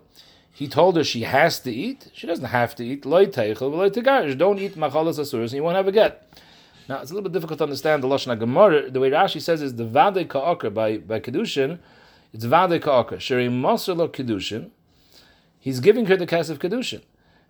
He 0.56 0.68
told 0.68 0.96
her 0.96 1.04
she 1.04 1.24
has 1.24 1.60
to 1.60 1.70
eat. 1.70 2.08
She 2.14 2.26
doesn't 2.26 2.46
have 2.46 2.74
to 2.76 2.82
eat. 2.82 3.04
Loy 3.04 3.26
teichel, 3.26 3.70
loy 3.70 3.90
tegarish. 3.90 4.38
Don't 4.38 4.58
eat 4.58 4.74
machalas 4.74 5.18
asuras, 5.18 5.52
and 5.52 5.58
you 5.58 5.62
won't 5.62 5.76
have 5.76 5.86
a 5.86 5.92
get. 5.92 6.26
Now 6.88 7.02
it's 7.02 7.10
a 7.10 7.14
little 7.14 7.28
bit 7.28 7.34
difficult 7.34 7.58
to 7.58 7.64
understand 7.64 8.02
the 8.02 8.08
lashon 8.08 8.38
Gemara. 8.38 8.90
The 8.90 8.98
way 8.98 9.10
Rashi 9.10 9.42
says 9.42 9.60
is 9.60 9.74
the 9.74 9.84
vade 9.84 10.30
ka'akar 10.30 10.72
by 10.72 10.96
by 10.96 11.20
kedushin. 11.20 11.78
It's 12.32 12.46
vade 12.46 12.80
ka'akar. 12.80 13.18
Sheri 13.18 13.50
masr 13.50 14.08
kedushin. 14.08 14.70
He's 15.60 15.80
giving 15.80 16.06
her 16.06 16.16
the 16.16 16.26
kesef 16.26 16.56
kedushin. 16.56 17.02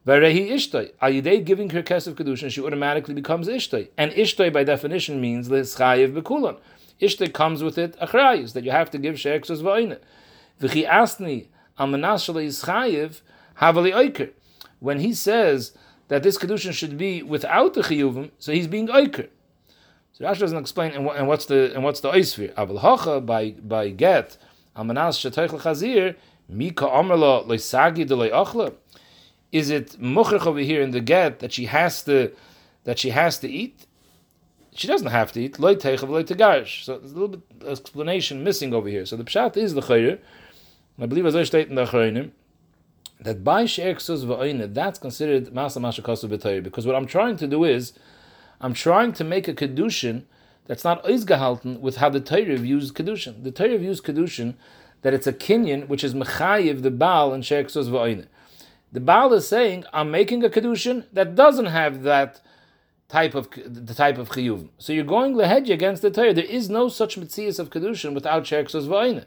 Varehi 0.05 0.51
ishtay. 0.51 0.93
Ayidei 1.01 1.45
giving 1.45 1.71
her 1.71 1.85
kesef 1.85 2.15
kedushin, 2.15 2.51
she 2.51 2.61
automatically 2.61 3.15
becomes 3.15 3.47
ishtay. 3.47 3.89
And 3.97 4.11
ishtay 4.15 4.53
by 4.53 4.65
definition 4.65 5.21
means 5.21 5.49
l'schayev 5.49 6.21
bekulan. 6.21 6.59
Ishtay 7.01 7.33
comes 7.33 7.63
with 7.63 7.79
it 7.79 7.97
achrayis 8.01 8.53
that 8.55 8.65
you 8.65 8.73
have 8.73 8.91
to 8.91 8.99
give 8.99 9.21
she'eksus 9.21 9.63
va'ina. 9.63 10.01
V'chi 10.61 10.89
asni 10.89 11.47
amanas 11.79 12.25
shalei 12.25 13.21
havali 13.59 13.93
oiker. 13.93 14.31
When 14.81 15.01
he 15.01 15.15
says 15.15 15.73
that 16.09 16.23
this 16.23 16.39
kedushin 16.39 16.73
should 16.73 16.97
be 16.99 17.23
without 17.23 17.75
the 17.75 17.83
chiyuvim, 17.83 18.31
so 18.39 18.53
he's 18.53 18.67
being 18.67 18.89
oiker. 18.89 19.29
So 20.13 20.25
Rashi 20.25 20.39
doesn't 20.39 20.59
explain 20.59 20.93
and, 20.93 21.05
what, 21.05 21.17
and 21.17 21.29
what's 21.29 21.45
the 21.47 21.75
and 21.75 21.85
what's 21.85 22.01
the 22.01 22.11
oisvir. 22.11 22.55
Aval 22.55 23.27
by 23.27 23.51
by 23.51 23.91
get 23.91 24.39
amanas 24.75 25.19
shetoich 25.21 25.51
chazir 25.61 26.17
mika 26.49 26.87
amrla 26.87 27.47
leisagi 27.47 28.07
de 28.07 28.15
achla. 28.15 28.75
Is 29.53 29.71
it 29.71 30.01
muchrich 30.01 30.47
over 30.47 30.61
here 30.61 30.81
in 30.81 30.91
the 30.93 31.01
get 31.01 31.41
that 31.41 31.53
she 31.53 31.67
has 31.67 32.03
to 32.05 32.33
that 32.85 32.99
she 32.99 33.11
has 33.11 33.39
to 33.41 33.49
eat? 33.49 33.87
She 34.75 34.87
doesn't 34.87 35.09
have 35.09 35.33
to 35.33 35.43
eat. 35.43 35.59
Loy 35.59 35.75
teichav 35.75 36.09
loy 36.09 36.23
tegarish. 36.23 36.85
So 36.85 36.99
there's 36.99 37.13
a 37.13 37.15
little 37.15 37.37
bit 37.37 37.43
of 37.61 37.79
explanation 37.79 38.43
missing 38.43 38.73
over 38.73 38.89
here. 38.89 39.05
So 39.05 39.17
the 39.17 39.25
pshat 39.25 39.57
is 39.57 39.75
the 39.75 39.83
chayir. 39.83 40.19
I 40.99 41.07
believe 41.07 41.27
as 41.27 41.37
I 41.37 41.43
state 41.43 41.69
in 41.69 41.75
the 41.75 41.85
chayrim 41.85 42.31
that 43.21 43.45
by 43.45 43.67
she'eksus 43.67 44.25
va'oine, 44.25 44.73
that's 44.73 44.99
considered 44.99 45.47
masa 45.47 45.79
mashakasu 45.79 46.29
b'tayr. 46.29 46.63
Because 46.63 46.87
what 46.87 46.97
I'm 46.97 47.07
trying 47.07 47.37
to 47.37 47.47
do 47.47 47.65
is, 47.65 47.93
I'm 48.61 48.73
trying 48.73 49.13
to 49.15 49.25
make 49.25 49.47
a 49.49 49.55
kedushin 49.55 50.25
that's 50.67 50.85
not 50.85 51.05
oizgehalten 51.05 51.81
with 51.81 51.97
how 51.97 52.09
the 52.09 52.21
Torah 52.21 52.57
views 52.57 52.93
kedushin. 52.93 53.43
The 53.43 53.51
Torah 53.51 53.79
views 53.79 54.01
kedushin 54.01 54.55
that 55.03 55.13
it's 55.13 55.27
a 55.27 55.33
kinyan 55.33 55.89
which 55.89 56.03
is 56.03 56.15
mechayiv 56.15 56.83
the 56.83 56.91
baal 56.91 57.33
and 57.33 57.45
she'eksus 57.45 57.89
va'oine. 57.89 58.27
The 58.91 59.01
baal 59.01 59.33
is 59.35 59.47
saying, 59.47 59.85
I'm 59.93 60.11
making 60.11 60.45
a 60.45 60.49
kedushin 60.49 61.05
that 61.13 61.35
doesn't 61.35 61.67
have 61.67 62.03
that 62.05 62.41
type 63.09 63.35
of 63.35 63.49
the 63.51 63.95
type 63.95 64.17
of 64.19 64.31
chiyuv. 64.31 64.69
So 64.79 64.93
you're 64.93 65.05
going 65.05 65.35
lehedge 65.35 65.71
against 65.71 66.03
the 66.03 66.11
Torah. 66.11 66.33
There 66.33 66.45
is 66.45 66.71
no 66.71 66.89
such 66.89 67.19
mitzias 67.21 67.59
of 67.59 67.71
kedushin 67.71 68.15
without 68.15 68.47
she'eksus 68.47 68.87
va'oine. 68.89 69.27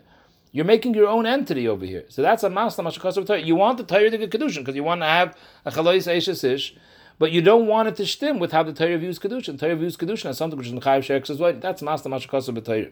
You're 0.51 0.65
making 0.65 0.95
your 0.95 1.07
own 1.07 1.25
entity 1.25 1.67
over 1.67 1.85
here. 1.85 2.05
So 2.09 2.21
that's 2.21 2.43
a 2.43 2.49
masla 2.49 2.83
mashakasav 2.83 3.27
Torah. 3.27 3.39
You 3.39 3.55
want 3.55 3.77
the 3.77 3.83
Torah 3.83 4.09
to 4.09 4.17
get 4.17 4.31
kedushin 4.31 4.59
because 4.59 4.75
you 4.75 4.83
want 4.83 5.01
to 5.01 5.05
have 5.05 5.37
a 5.63 5.71
chalois 5.71 6.07
eishesish, 6.07 6.75
but 7.19 7.31
you 7.31 7.41
don't 7.41 7.67
want 7.67 7.87
it 7.87 7.95
to 7.97 8.05
stem 8.05 8.39
with 8.39 8.51
how 8.51 8.63
the 8.63 8.73
Torah 8.73 8.97
views 8.97 9.19
kedushin. 9.19 9.59
Torah 9.59 9.75
views 9.75 9.95
kedushin 9.95 10.25
as 10.25 10.37
something 10.37 10.57
which 10.57 10.67
is 10.67 10.73
mechayiv 10.73 11.03
sheikh 11.03 11.29
as 11.29 11.37
well. 11.37 11.53
That's 11.53 11.81
masla 11.83 12.07
mashakasav 12.07 12.63
Torah. 12.65 12.87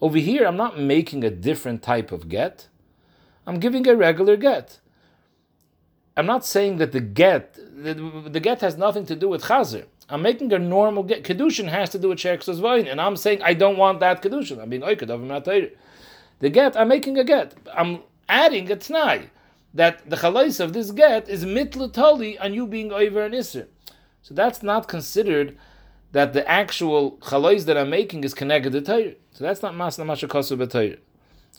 Over 0.00 0.16
here, 0.16 0.46
I'm 0.46 0.56
not 0.56 0.78
making 0.78 1.22
a 1.22 1.30
different 1.30 1.82
type 1.82 2.10
of 2.12 2.30
get. 2.30 2.68
I'm 3.46 3.60
giving 3.60 3.86
a 3.86 3.94
regular 3.94 4.38
get. 4.38 4.78
I'm 6.16 6.26
not 6.26 6.46
saying 6.46 6.78
that 6.78 6.92
the 6.92 7.00
get 7.00 7.54
the, 7.54 7.94
the 7.94 8.40
get 8.40 8.62
has 8.62 8.76
nothing 8.78 9.04
to 9.06 9.16
do 9.16 9.28
with 9.28 9.44
chazer. 9.44 9.84
I'm 10.08 10.22
making 10.22 10.52
a 10.52 10.58
normal 10.58 11.02
get. 11.02 11.24
Kedushin 11.24 11.68
has 11.68 11.90
to 11.90 11.98
do 11.98 12.08
with 12.08 12.20
sheikh 12.20 12.46
and 12.48 13.00
I'm 13.00 13.16
saying 13.16 13.42
I 13.42 13.54
don't 13.54 13.76
want 13.76 14.00
that 14.00 14.22
kedushin. 14.22 14.60
I'm 14.60 14.70
being 14.70 14.82
oikad 14.82 15.10
of 15.10 15.44
Torah 15.44 15.68
the 16.40 16.50
get, 16.50 16.76
I'm 16.76 16.88
making 16.88 17.18
a 17.18 17.24
get. 17.24 17.54
I'm 17.74 18.00
adding 18.28 18.70
a 18.70 18.76
tnai 18.76 19.28
that 19.72 20.08
the 20.10 20.16
chalais 20.16 20.58
of 20.60 20.72
this 20.72 20.90
get 20.90 21.28
is 21.28 21.44
mitlatali 21.44 22.36
on 22.42 22.52
you 22.54 22.66
being 22.66 22.92
over 22.92 23.24
an 23.24 23.32
isser. 23.32 23.68
So 24.22 24.34
that's 24.34 24.62
not 24.62 24.88
considered 24.88 25.56
that 26.12 26.32
the 26.32 26.48
actual 26.50 27.12
chalais 27.18 27.64
that 27.66 27.78
I'm 27.78 27.90
making 27.90 28.24
is 28.24 28.34
connected 28.34 28.72
to 28.72 28.80
Torah. 28.80 29.14
So 29.32 29.44
that's 29.44 29.62
not 29.62 29.74
masna 29.74 30.04
mashakosu 30.04 30.58
b'Torah. 30.58 30.98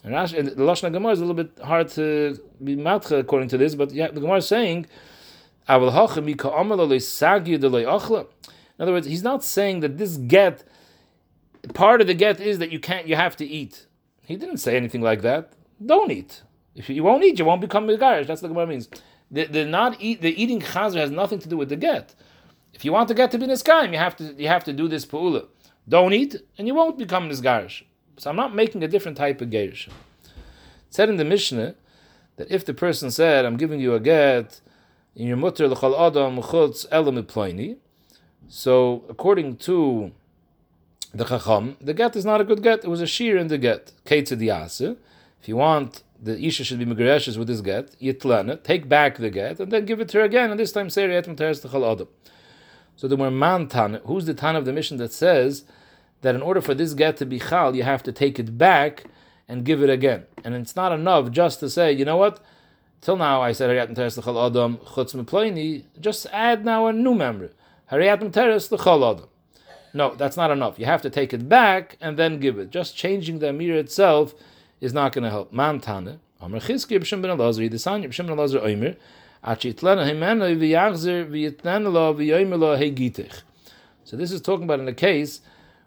And 0.04 0.14
the 0.48 0.62
Lashon 0.62 0.92
Gemara 0.92 1.12
is 1.12 1.20
a 1.20 1.24
little 1.24 1.42
bit 1.44 1.58
hard 1.64 1.88
to 1.90 2.38
be 2.62 2.76
matcha 2.76 3.20
according 3.20 3.48
to 3.50 3.58
this, 3.58 3.76
but 3.76 3.92
yeah, 3.92 4.08
the 4.08 4.20
Gemara 4.20 4.38
is 4.38 4.48
saying, 4.48 4.86
In 5.68 5.74
other 5.74 5.92
words, 8.92 9.06
he's 9.06 9.22
not 9.22 9.44
saying 9.44 9.80
that 9.80 9.98
this 9.98 10.16
get, 10.16 10.64
part 11.72 12.00
of 12.00 12.08
the 12.08 12.14
get 12.14 12.40
is 12.40 12.58
that 12.58 12.72
you 12.72 12.80
can't, 12.80 13.06
you 13.06 13.14
have 13.14 13.36
to 13.36 13.46
eat. 13.46 13.86
He 14.32 14.38
didn't 14.38 14.62
say 14.66 14.78
anything 14.78 15.02
like 15.02 15.20
that. 15.20 15.52
Don't 15.84 16.10
eat. 16.10 16.42
If 16.74 16.88
you 16.88 17.04
won't 17.04 17.22
eat, 17.22 17.38
you 17.38 17.44
won't 17.44 17.60
become 17.60 17.86
megarish. 17.86 18.26
That's 18.26 18.40
what 18.40 18.48
the 18.48 18.54
Gemara 18.54 18.66
means. 18.66 18.88
The, 19.30 19.44
the 19.44 19.66
not 19.66 20.00
eat 20.00 20.22
the 20.22 20.32
eating 20.42 20.60
chazer 20.60 20.96
has 21.04 21.10
nothing 21.10 21.38
to 21.40 21.48
do 21.50 21.58
with 21.58 21.68
the 21.68 21.76
get. 21.76 22.14
If 22.72 22.82
you 22.82 22.92
want 22.92 23.08
to 23.08 23.14
get 23.14 23.30
to 23.32 23.38
be 23.38 23.46
niskaim, 23.46 23.92
you 23.92 23.98
have 23.98 24.16
to 24.16 24.24
you 24.42 24.48
have 24.48 24.64
to 24.64 24.72
do 24.72 24.88
this 24.88 25.04
pu'ula. 25.04 25.48
Don't 25.86 26.14
eat, 26.14 26.36
and 26.56 26.66
you 26.66 26.74
won't 26.74 26.96
become 26.96 27.28
nisgarish. 27.28 27.82
So 28.16 28.30
I'm 28.30 28.36
not 28.36 28.54
making 28.54 28.82
a 28.82 28.88
different 28.88 29.18
type 29.18 29.42
of 29.42 29.50
gerish. 29.50 29.90
Said 30.88 31.10
in 31.10 31.16
the 31.16 31.26
Mishnah 31.26 31.74
that 32.36 32.50
if 32.50 32.64
the 32.64 32.72
person 32.72 33.10
said, 33.10 33.44
"I'm 33.44 33.58
giving 33.58 33.80
you 33.80 33.92
a 33.92 34.00
get," 34.00 34.62
in 35.14 35.26
your 35.26 35.36
mutter 35.36 35.68
l'chol 35.68 35.94
adam 36.06 36.38
chutz 36.40 36.86
elam 36.90 37.76
So 38.48 39.04
according 39.10 39.56
to 39.68 40.12
the 41.14 41.24
Chacham, 41.24 41.76
the 41.80 41.94
get 41.94 42.16
is 42.16 42.24
not 42.24 42.40
a 42.40 42.44
good 42.44 42.62
get. 42.62 42.84
It 42.84 42.88
was 42.88 43.00
a 43.00 43.06
shear 43.06 43.36
in 43.36 43.48
the 43.48 43.58
get. 43.58 43.92
If 44.06 45.48
you 45.48 45.56
want 45.56 46.02
the 46.22 46.38
Isha 46.38 46.62
should 46.64 46.78
be 46.78 46.86
Megareshes 46.86 47.36
with 47.36 47.48
this 47.48 47.60
get, 47.60 47.98
Yitlana, 48.00 48.62
take 48.62 48.88
back 48.88 49.18
the 49.18 49.28
get 49.28 49.58
and 49.58 49.72
then 49.72 49.84
give 49.84 50.00
it 50.00 50.08
to 50.10 50.18
her 50.18 50.24
again, 50.24 50.50
and 50.50 50.60
this 50.60 50.70
time 50.70 50.88
say 50.88 51.08
Riyat 51.08 51.36
Teres 51.36 51.60
Techal 51.60 51.92
Adam. 51.92 52.08
So 52.94 53.08
the 53.08 53.16
man 53.16 53.66
Tan, 53.66 54.00
who's 54.04 54.26
the 54.26 54.34
Tan 54.34 54.54
of 54.54 54.64
the 54.64 54.72
mission 54.72 54.98
that 54.98 55.12
says 55.12 55.64
that 56.20 56.36
in 56.36 56.42
order 56.42 56.60
for 56.60 56.74
this 56.74 56.94
get 56.94 57.16
to 57.16 57.26
be 57.26 57.40
Chal, 57.40 57.74
you 57.74 57.82
have 57.82 58.04
to 58.04 58.12
take 58.12 58.38
it 58.38 58.56
back 58.56 59.04
and 59.48 59.64
give 59.64 59.82
it 59.82 59.90
again. 59.90 60.24
And 60.44 60.54
it's 60.54 60.76
not 60.76 60.92
enough 60.92 61.32
just 61.32 61.58
to 61.60 61.68
say, 61.68 61.92
you 61.92 62.04
know 62.04 62.16
what? 62.16 62.38
Till 63.00 63.16
now 63.16 63.42
I 63.42 63.50
said 63.50 63.68
Hariyat 63.68 63.94
Teres 63.96 64.16
Techal 64.16 64.46
Adam, 64.46 64.76
Chutz 64.78 65.84
just 66.00 66.26
add 66.32 66.64
now 66.64 66.86
a 66.86 66.92
new 66.92 67.14
member. 67.14 67.50
Hariyat 67.90 68.32
Teres 68.32 68.68
Techal 68.68 69.12
Adam. 69.12 69.28
No, 69.94 70.14
that's 70.14 70.36
not 70.36 70.50
enough. 70.50 70.78
You 70.78 70.86
have 70.86 71.02
to 71.02 71.10
take 71.10 71.34
it 71.34 71.48
back 71.48 71.96
and 72.00 72.16
then 72.16 72.40
give 72.40 72.58
it. 72.58 72.70
Just 72.70 72.96
changing 72.96 73.40
the 73.40 73.50
Amir 73.50 73.76
itself 73.76 74.34
is 74.80 74.92
not 74.92 75.12
going 75.12 75.24
to 75.24 75.30
help. 75.30 75.52
Man 75.52 75.80
Tane, 75.80 76.18
Amr 76.40 76.60
Chizki, 76.60 76.98
B'Shem 76.98 77.20
Ben 77.20 77.36
B'Shem 77.36 78.26
Ben 78.26 79.98
Himena, 79.98 80.56
V'Yachzer, 80.56 81.92
Lo, 81.92 82.12
Lo, 82.56 82.76
Hegitich. 82.76 83.42
So 84.04 84.16
this 84.16 84.32
is 84.32 84.40
talking 84.40 84.64
about 84.64 84.80
in 84.80 84.88
a 84.88 84.94
case 84.94 85.40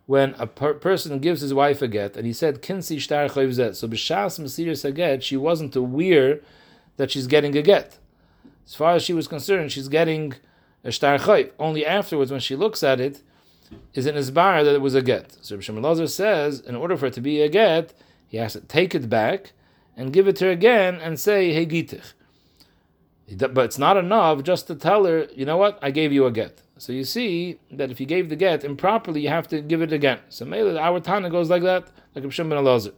when 0.06 0.36
a 0.38 0.46
per- 0.46 0.76
person 0.76 1.18
gives 1.20 1.41
his 1.41 1.54
wife 1.54 1.82
a 1.82 1.88
get, 1.88 2.15
and 2.15 2.28
he 2.28 2.34
said, 2.34 2.62
Kinsi 2.62 3.00
Shtar 3.00 3.28
Chayvzet. 3.28 3.76
So 3.76 3.88
B'Shas 3.88 4.96
get, 4.96 5.24
she 5.24 5.36
wasn't 5.36 5.76
aware 5.76 6.41
that 6.98 7.10
she's 7.12 7.28
getting 7.28 7.58
a 7.58 7.62
get. 7.62 7.98
As 8.65 8.76
far 8.76 8.94
as 8.94 9.04
she 9.04 9.13
was 9.13 9.28
concerned, 9.28 9.72
she's 9.72 9.88
getting 9.88 10.36
a 10.84 10.91
Shtar 10.91 11.18
Chayv. 11.18 11.52
Only 11.58 11.86
afterwards, 11.86 12.32
when 12.32 12.39
she 12.39 12.56
looks 12.56 12.84
at 12.84 13.02
it, 13.02 13.22
is 13.93 14.06
an 14.06 14.15
isbar 14.15 14.63
that 14.63 14.75
it 14.75 14.82
was 14.82 14.95
a 14.95 15.01
get. 15.01 15.38
So 15.41 15.60
Shimon 15.60 15.84
Lazar 15.84 16.08
says, 16.08 16.60
in 16.60 16.75
order 16.75 16.97
for 16.97 17.08
it 17.08 17.13
to 17.13 17.21
be 17.21 17.41
a 17.41 17.49
get, 17.49 17.93
he 18.28 18.38
has 18.38 18.54
to 18.54 18.62
take 18.62 18.93
it 18.95 19.10
back 19.10 19.54
and 19.95 20.13
give 20.13 20.28
it 20.28 20.36
to 20.38 20.45
her 20.45 20.51
again 20.51 20.95
and 20.95 21.19
say, 21.19 21.54
hey 21.54 21.65
gitich. 21.65 22.13
But 23.38 23.65
it's 23.65 23.80
not 23.80 23.97
enough 23.97 24.43
just 24.43 24.67
to 24.67 24.75
tell 24.75 25.06
her, 25.06 25.28
you 25.36 25.45
know 25.45 25.58
what, 25.58 25.80
I 25.82 25.91
gave 25.91 26.12
you 26.12 26.25
a 26.25 26.32
get. 26.32 26.62
So 26.78 26.91
you 26.91 27.04
see 27.04 27.60
that 27.71 27.89
if 27.89 27.99
you 27.99 28.06
gave 28.06 28.30
the 28.30 28.36
get 28.36 28.63
improperly, 28.63 29.21
you 29.21 29.30
have 29.30 29.47
to 29.47 29.62
give 29.62 29.82
it 29.82 29.93
again. 29.93 30.19
So 30.30 30.45
maybe 30.45 30.78
our 30.78 30.99
Tana 30.99 31.30
goes 31.30 31.49
like 31.49 31.63
that, 31.63 31.88
like 32.13 32.30
Shimon 32.32 32.63
Lazar. 32.63 32.91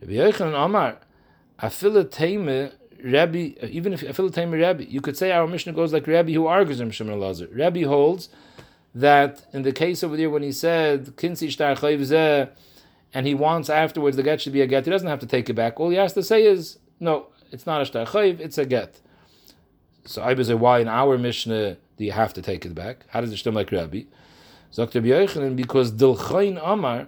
Rabbi 0.00 0.12
Yochanan 0.12 0.98
Afilatame 1.60 2.72
Rabbi, 3.02 3.52
even 3.68 3.92
if 3.92 4.00
Afilatame 4.02 4.60
Rabbi, 4.60 4.84
you 4.84 5.00
could 5.00 5.16
say 5.16 5.30
our 5.30 5.46
Mishnah 5.46 5.72
goes 5.72 5.92
like 5.92 6.06
Rabbi 6.06 6.32
who 6.32 6.46
argues 6.46 6.80
in 6.80 6.90
Shimon 6.90 7.20
Lazar. 7.20 7.48
Rabbi 7.52 7.82
holds 7.82 8.28
that 8.94 9.44
in 9.52 9.62
the 9.62 9.72
case 9.72 10.04
over 10.04 10.16
there 10.16 10.30
when 10.30 10.42
he 10.42 10.52
said 10.52 11.16
kinsi 11.16 11.50
shtar 11.50 12.50
and 13.12 13.26
he 13.26 13.34
wants 13.34 13.68
afterwards 13.70 14.16
the 14.16 14.22
get 14.22 14.40
should 14.40 14.52
be 14.52 14.60
a 14.60 14.66
get, 14.66 14.84
he 14.84 14.90
doesn't 14.90 15.08
have 15.08 15.20
to 15.20 15.26
take 15.26 15.48
it 15.48 15.54
back. 15.54 15.80
All 15.80 15.90
he 15.90 15.96
has 15.96 16.12
to 16.14 16.22
say 16.22 16.44
is 16.44 16.78
no, 17.00 17.28
it's 17.50 17.66
not 17.66 17.82
a 17.82 17.84
shtar 17.84 18.06
chayv, 18.06 18.40
it's 18.40 18.58
a 18.58 18.64
get. 18.64 19.00
So 20.04 20.22
I 20.22 20.34
was 20.34 20.52
why 20.52 20.80
in 20.80 20.88
our 20.88 21.16
Mishnah 21.16 21.76
do 21.96 22.04
you 22.04 22.12
have 22.12 22.34
to 22.34 22.42
take 22.42 22.66
it 22.66 22.74
back? 22.74 23.04
How 23.08 23.20
does 23.20 23.32
it 23.32 23.38
stem 23.38 23.54
like 23.54 23.72
Rabbi? 23.72 24.02
Dr. 24.74 25.00
Yochanan, 25.00 25.54
because 25.54 25.92
Dilchain 25.92 26.60
Amar, 26.62 27.06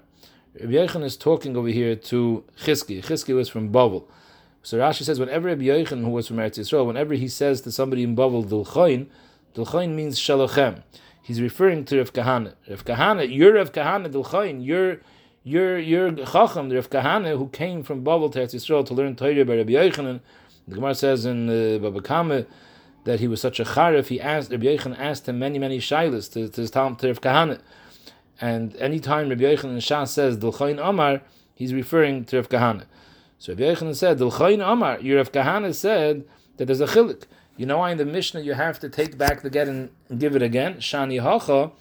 Rabbi 0.60 1.02
is 1.02 1.16
talking 1.16 1.56
over 1.56 1.68
here 1.68 1.96
to 1.96 2.44
Chizki. 2.60 3.04
Chizki 3.04 3.34
was 3.34 3.48
from 3.48 3.72
Bavel. 3.72 4.04
So 4.62 4.78
Rashi 4.78 5.02
says, 5.02 5.18
whenever 5.18 5.48
Rabbi 5.48 5.64
Yochanan, 5.64 6.04
who 6.04 6.10
was 6.10 6.28
from 6.28 6.36
Eretz 6.36 6.58
Yisrael, 6.58 6.86
whenever 6.86 7.14
he 7.14 7.28
says 7.28 7.60
to 7.62 7.72
somebody 7.72 8.04
in 8.04 8.14
Bavel, 8.14 8.46
Dilchain, 8.46 9.08
Dilchain 9.54 9.94
means 9.94 10.18
Shalochem. 10.18 10.82
He's 11.26 11.40
referring 11.40 11.84
to 11.86 11.98
Rav 11.98 12.12
Kahana. 12.12 12.54
Rav 12.70 12.84
Kahana, 12.84 13.28
you're 13.28 13.54
Rav 13.54 13.72
Kahana, 13.72 14.08
Dilchain, 14.08 14.64
you're 14.64 15.00
you're 15.42 15.76
you're 15.76 16.12
Chacham, 16.12 16.70
Rav 16.70 16.88
Kahana, 16.88 17.36
who 17.36 17.48
came 17.48 17.82
from 17.82 18.04
Bavel 18.04 18.30
to 18.30 18.38
Yisrael 18.38 18.86
to 18.86 18.94
learn 18.94 19.16
Torah 19.16 19.44
by 19.44 19.56
Rabbi 19.56 19.72
Yochanan. 19.72 20.20
The 20.68 20.76
Gemara 20.76 20.94
says 20.94 21.26
in 21.26 21.50
uh, 21.50 21.78
Baba 21.78 22.00
Kama, 22.00 22.46
that 23.02 23.18
he 23.18 23.26
was 23.26 23.40
such 23.40 23.58
a 23.58 23.64
charif, 23.64 24.06
he 24.06 24.20
asked 24.20 24.52
Rabbi 24.52 24.66
Yechon 24.66 24.96
asked 24.96 25.28
him 25.28 25.40
many 25.40 25.58
many 25.58 25.78
shilas 25.80 26.32
to, 26.32 26.48
to 26.48 26.60
his 26.60 26.70
Talmud 26.70 27.00
to 27.00 27.08
Rav 27.08 27.20
Kahana, 27.20 27.58
and 28.40 28.76
anytime 28.76 29.28
Rabbi 29.28 29.42
Yechon 29.42 29.64
in 29.64 29.78
Shas 29.78 30.10
says 30.10 30.38
Dilchain 30.38 30.78
Amar, 30.80 31.22
he's 31.56 31.74
referring 31.74 32.24
to 32.26 32.36
Rav 32.36 32.48
Kahana. 32.48 32.84
So 33.40 33.52
Rabbi 33.52 33.64
Yechon 33.64 33.96
said 33.96 34.18
Dilchain 34.18 34.64
Amar, 34.64 35.00
your 35.00 35.16
Rav 35.16 35.32
Kahana 35.32 35.74
said 35.74 36.24
that 36.56 36.66
there's 36.66 36.80
a 36.80 36.86
chilik. 36.86 37.24
You 37.56 37.64
know 37.64 37.78
why 37.78 37.92
in 37.92 37.96
the 37.98 38.04
Mishnah 38.04 38.40
you 38.40 38.52
have 38.52 38.78
to 38.80 38.88
take 38.90 39.16
back 39.16 39.40
the 39.40 39.48
get 39.48 39.66
and 39.66 39.88
give 40.18 40.36
it 40.36 40.42
again? 40.42 40.74
Shani 40.74 41.22
hacha 41.22 41.72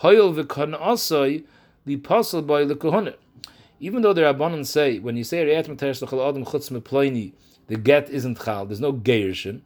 hoyel 0.00 0.34
v'kon 0.34 0.78
asoi 0.78 1.44
the 1.86 1.96
pasal 1.96 2.46
by 2.46 2.64
the 2.64 3.16
Even 3.80 4.02
though 4.02 4.12
the 4.12 4.20
Rabbanon 4.20 4.66
say 4.66 4.98
when 4.98 5.16
you 5.16 5.24
say 5.24 5.54
Adam 5.54 5.76
Chutz 5.76 7.32
the 7.68 7.76
get 7.76 8.10
isn't 8.10 8.44
chal. 8.44 8.66
There's 8.66 8.80
no 8.80 8.92
geirushin. 8.92 9.62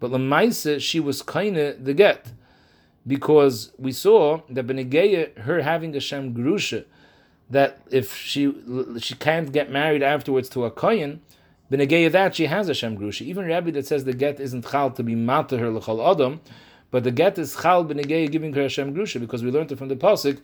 But 0.00 0.10
Lamaisa, 0.10 0.80
she 0.80 0.98
was 0.98 1.22
kinda 1.22 1.74
the 1.74 1.94
get. 1.94 2.32
Because 3.06 3.70
we 3.78 3.92
saw 3.92 4.40
that 4.50 4.66
Benegeya, 4.66 5.38
her 5.40 5.62
having 5.62 5.94
a 5.94 6.00
Shem 6.00 6.34
Grusha, 6.34 6.86
that 7.50 7.78
if 7.90 8.16
she 8.16 8.52
she 8.98 9.14
can't 9.14 9.52
get 9.52 9.70
married 9.70 10.02
afterwards 10.02 10.48
to 10.48 10.64
a 10.64 10.70
Kayan, 10.70 11.20
Benegeya 11.70 12.10
that 12.12 12.34
she 12.36 12.46
has 12.46 12.68
a 12.68 12.74
Shem 12.74 12.96
Grusha. 12.96 13.22
Even 13.22 13.46
Rabbi 13.46 13.70
that 13.72 13.86
says 13.86 14.04
the 14.04 14.12
get 14.12 14.38
isn't 14.38 14.66
chal 14.70 14.90
to 14.90 15.02
be 15.02 15.14
mata 15.14 15.58
her 15.58 15.70
l'chol 15.70 16.10
adam, 16.10 16.40
but 16.90 17.04
the 17.04 17.10
get 17.10 17.38
is 17.38 17.56
chal 17.56 17.84
Benegeya 17.84 18.30
giving 18.30 18.52
her 18.52 18.62
a 18.62 18.68
Shem 18.68 18.94
Grusha, 18.94 19.18
because 19.20 19.42
we 19.42 19.50
learned 19.50 19.72
it 19.72 19.78
from 19.78 19.88
the 19.88 19.96
Pasuk 19.96 20.40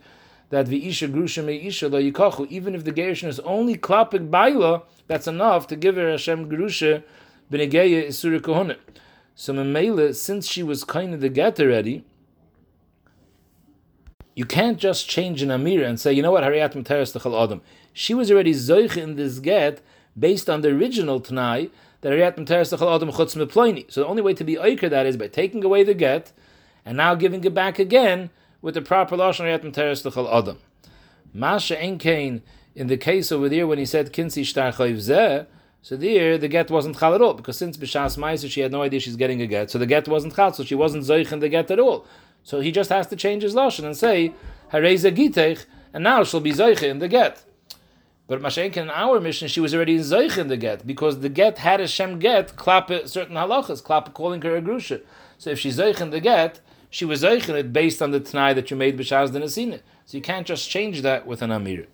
that 0.49 0.65
the 0.67 0.87
Isha 0.87 1.07
Grusha 1.07 1.43
me 1.43 1.67
Isha 1.67 1.87
lo 1.87 2.01
yikachu, 2.01 2.47
even 2.47 2.75
if 2.75 2.83
the 2.83 2.91
Gershon 2.91 3.29
is 3.29 3.39
only 3.41 3.77
klapik 3.77 4.29
baila, 4.29 4.83
that's 5.07 5.27
enough 5.27 5.67
to 5.67 5.75
give 5.75 5.95
her 5.95 6.09
a 6.09 6.17
Shem 6.17 6.49
Grusha, 6.49 7.03
Benegeya 7.51 8.03
is 8.03 8.17
Surah 8.17 8.39
Kohonah. 8.39 8.77
So 9.35 9.53
Memela, 9.53 10.13
since 10.15 10.47
she 10.47 10.63
was 10.63 10.83
kind 10.83 11.13
of 11.13 11.21
the 11.21 11.29
get 11.29 11.59
already, 11.59 12.03
you 14.35 14.45
can't 14.45 14.77
just 14.77 15.09
change 15.09 15.41
an 15.41 15.51
Amir 15.51 15.83
and 15.83 15.99
say, 15.99 16.13
you 16.13 16.21
know 16.21 16.31
what, 16.31 16.43
Hariyat 16.43 16.73
Materis 16.73 17.17
Techal 17.17 17.41
Adam. 17.43 17.61
She 17.93 18.13
was 18.13 18.31
already 18.31 18.53
Zoich 18.53 18.95
in 18.95 19.15
this 19.15 19.39
get 19.39 19.81
based 20.17 20.49
on 20.49 20.61
the 20.61 20.69
original 20.69 21.19
Tanai 21.19 21.69
that 22.01 22.11
Hariyat 22.11 22.37
Materis 22.37 22.75
Techal 22.75 22.95
Adam 22.95 23.11
Chutz. 23.11 23.91
So 23.91 24.01
the 24.01 24.07
only 24.07 24.21
way 24.21 24.33
to 24.33 24.43
be 24.43 24.55
Oiker 24.55 24.89
that 24.89 25.05
is 25.05 25.17
by 25.17 25.27
taking 25.27 25.63
away 25.63 25.83
the 25.83 25.93
get 25.93 26.31
and 26.85 26.97
now 26.97 27.15
giving 27.15 27.43
it 27.43 27.53
back 27.53 27.79
again 27.79 28.29
with 28.61 28.73
the 28.73 28.81
proper 28.81 29.15
Lashon 29.15 29.45
Hariyat 29.45 29.63
Materis 29.63 30.03
Techal 30.03 30.31
Adam. 30.33 30.57
Masha 31.33 31.75
Enkain, 31.75 32.41
in 32.75 32.87
the 32.87 32.97
case 32.97 33.31
over 33.31 33.47
there 33.47 33.67
when 33.67 33.77
he 33.77 33.85
said 33.85 34.11
Kinsi 34.11 34.45
Shtar 34.45 34.71
Zeh, 34.71 35.45
so 35.83 35.97
there, 35.97 36.37
the 36.37 36.47
get 36.47 36.69
wasn't 36.69 36.99
chal 36.99 37.15
at 37.15 37.21
all 37.21 37.33
because 37.33 37.57
since 37.57 37.75
b'shas 37.75 38.15
ma'aser 38.15 38.49
she 38.49 38.61
had 38.61 38.71
no 38.71 38.83
idea 38.83 38.99
she's 38.99 39.15
getting 39.15 39.41
a 39.41 39.47
get, 39.47 39.71
so 39.71 39.79
the 39.79 39.87
get 39.87 40.07
wasn't 40.07 40.35
chal, 40.35 40.53
so 40.53 40.63
she 40.63 40.75
wasn't 40.75 41.03
zoich 41.03 41.31
in 41.31 41.39
the 41.39 41.49
get 41.49 41.71
at 41.71 41.79
all. 41.79 42.05
So 42.43 42.59
he 42.59 42.71
just 42.71 42.91
has 42.91 43.07
to 43.07 43.15
change 43.15 43.41
his 43.41 43.55
lashon 43.55 43.85
and 43.85 43.97
say 43.97 44.33
hareza 44.71 45.15
gitech, 45.15 45.65
and 45.91 46.03
now 46.03 46.23
she'll 46.23 46.39
be 46.39 46.53
zoich 46.53 46.83
in 46.83 46.99
the 46.99 47.07
get. 47.07 47.43
But 48.31 48.41
Mashenkin 48.41 48.77
in 48.77 48.89
our 48.89 49.19
mission, 49.19 49.49
she 49.49 49.59
was 49.59 49.75
already 49.75 49.97
zoich 49.99 50.37
in 50.37 50.47
the 50.47 50.55
get 50.55 50.87
because 50.87 51.19
the 51.19 51.27
get 51.27 51.57
had 51.57 51.81
a 51.81 51.85
shem 51.85 52.17
get 52.17 52.55
klap 52.55 52.89
uh, 52.89 53.05
certain 53.05 53.35
halachas, 53.35 53.83
klap 53.83 54.13
calling 54.13 54.41
her 54.43 54.55
a 54.55 54.61
grusha. 54.61 55.01
So 55.37 55.49
if 55.49 55.59
she's 55.59 55.77
zoich 55.77 55.99
in 55.99 56.11
the 56.11 56.21
get, 56.21 56.61
she 56.89 57.03
was 57.03 57.23
zoich 57.23 57.49
in 57.49 57.57
it 57.57 57.73
based 57.73 58.01
on 58.01 58.11
the 58.11 58.21
t'nai 58.21 58.55
that 58.55 58.71
you 58.71 58.77
made 58.77 58.97
b'shas 58.97 59.33
den 59.33 59.45
So 59.49 60.15
you 60.17 60.21
can't 60.21 60.47
just 60.47 60.69
change 60.69 61.01
that 61.01 61.27
with 61.27 61.41
an 61.41 61.51
amir. 61.51 61.87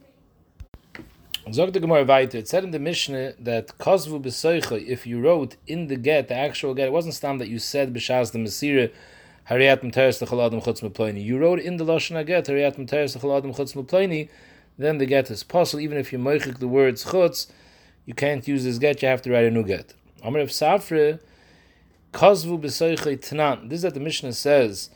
Zog 1.51 1.73
the 1.73 1.79
Gemara 1.79 2.03
weiter. 2.03 2.37
It 2.37 2.47
said 2.47 2.63
in 2.63 2.69
the 2.69 2.77
Mishnah 2.77 3.33
that 3.39 3.75
Kozvu 3.79 4.21
b'soicha, 4.21 4.87
if 4.87 5.07
you 5.07 5.19
wrote 5.19 5.55
in 5.65 5.87
the 5.87 5.95
get, 5.95 6.27
the 6.27 6.35
actual 6.35 6.75
get, 6.75 6.85
it 6.85 6.91
wasn't 6.91 7.15
stam 7.15 7.39
that 7.39 7.47
you 7.47 7.57
said 7.57 7.95
b'shaz 7.95 8.31
the 8.31 8.37
Masira, 8.37 8.91
Hariyat 9.49 9.81
Materis 9.81 10.21
L'chaladim 10.21 10.63
Chutz 10.63 10.87
Meploini. 10.87 11.23
You 11.23 11.39
wrote 11.39 11.59
in 11.59 11.77
the 11.77 11.83
Lashon 11.83 12.23
get, 12.27 12.45
Hariyat 12.45 12.75
Materis 12.75 13.15
L'chaladim 13.15 13.55
Chutz 13.55 13.73
Meploini, 13.73 14.29
then 14.77 14.97
the 14.97 15.05
get 15.05 15.29
is 15.31 15.43
possible. 15.43 15.81
Even 15.81 15.97
if 15.97 16.11
you 16.11 16.19
moichik 16.19 16.59
the 16.59 16.67
words 16.67 17.05
Chutz, 17.05 17.47
you 18.05 18.13
can't 18.13 18.47
use 18.47 18.63
this 18.63 18.77
get, 18.77 19.01
you 19.01 19.07
have 19.07 19.21
to 19.23 19.31
write 19.31 19.45
a 19.45 19.51
new 19.51 19.63
get. 19.63 19.93
Amr 20.23 20.39
of 20.39 20.49
Safre, 20.49 21.19
Kozvu 22.13 22.59
b'soicha 22.59 23.17
Tanan. 23.17 23.69
This 23.69 23.77
is 23.77 23.81
that 23.83 23.93
the 23.93 23.99
Mishnah 23.99 24.33
says, 24.33 24.89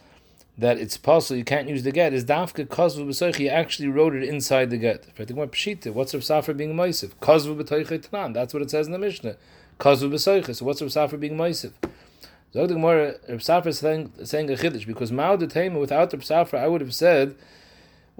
that 0.58 0.78
it's 0.78 0.98
possible 0.98 1.38
you 1.38 1.44
can't 1.44 1.68
use 1.68 1.84
the 1.84 1.92
get 1.92 2.14
is 2.14 2.26
dafka 2.26 2.66
kozvu 2.66 3.08
b'soich. 3.08 3.36
He 3.36 3.50
actually 3.50 3.88
wrote 3.88 4.14
it 4.14 4.24
inside 4.24 4.70
the 4.70 4.78
get. 4.78 5.08
What's 5.18 5.34
Rav 5.34 6.24
Safra 6.24 6.56
being 6.56 6.76
moisiv? 6.76 7.14
Kozvu 7.22 7.60
b'toich 7.62 7.88
tanan. 7.88 8.34
That's 8.34 8.54
what 8.54 8.62
it 8.62 8.70
says 8.70 8.86
in 8.86 8.94
the 8.94 9.00
Mishnah. 9.00 9.38
Kozvu 9.80 10.12
b'soich. 10.12 10.54
So 10.56 10.66
what's 10.66 10.82
Rav 10.82 10.92
Safra 10.92 11.20
being 11.20 11.36
moisiv? 11.36 11.72
Zog 12.54 12.68
the 12.68 12.76
Gemara, 12.76 13.16
Rav 13.30 13.40
Safra 13.40 13.68
is 13.68 13.80
saying, 13.80 14.12
saying 14.24 14.52
a 14.52 14.56
chiddush 14.56 14.86
because 14.86 15.12
Mao 15.12 15.36
the 15.36 15.48
without 15.80 16.14
Rav 16.14 16.22
Safra, 16.22 16.60
I 16.60 16.68
would 16.68 16.82
have 16.82 16.94
said 16.94 17.36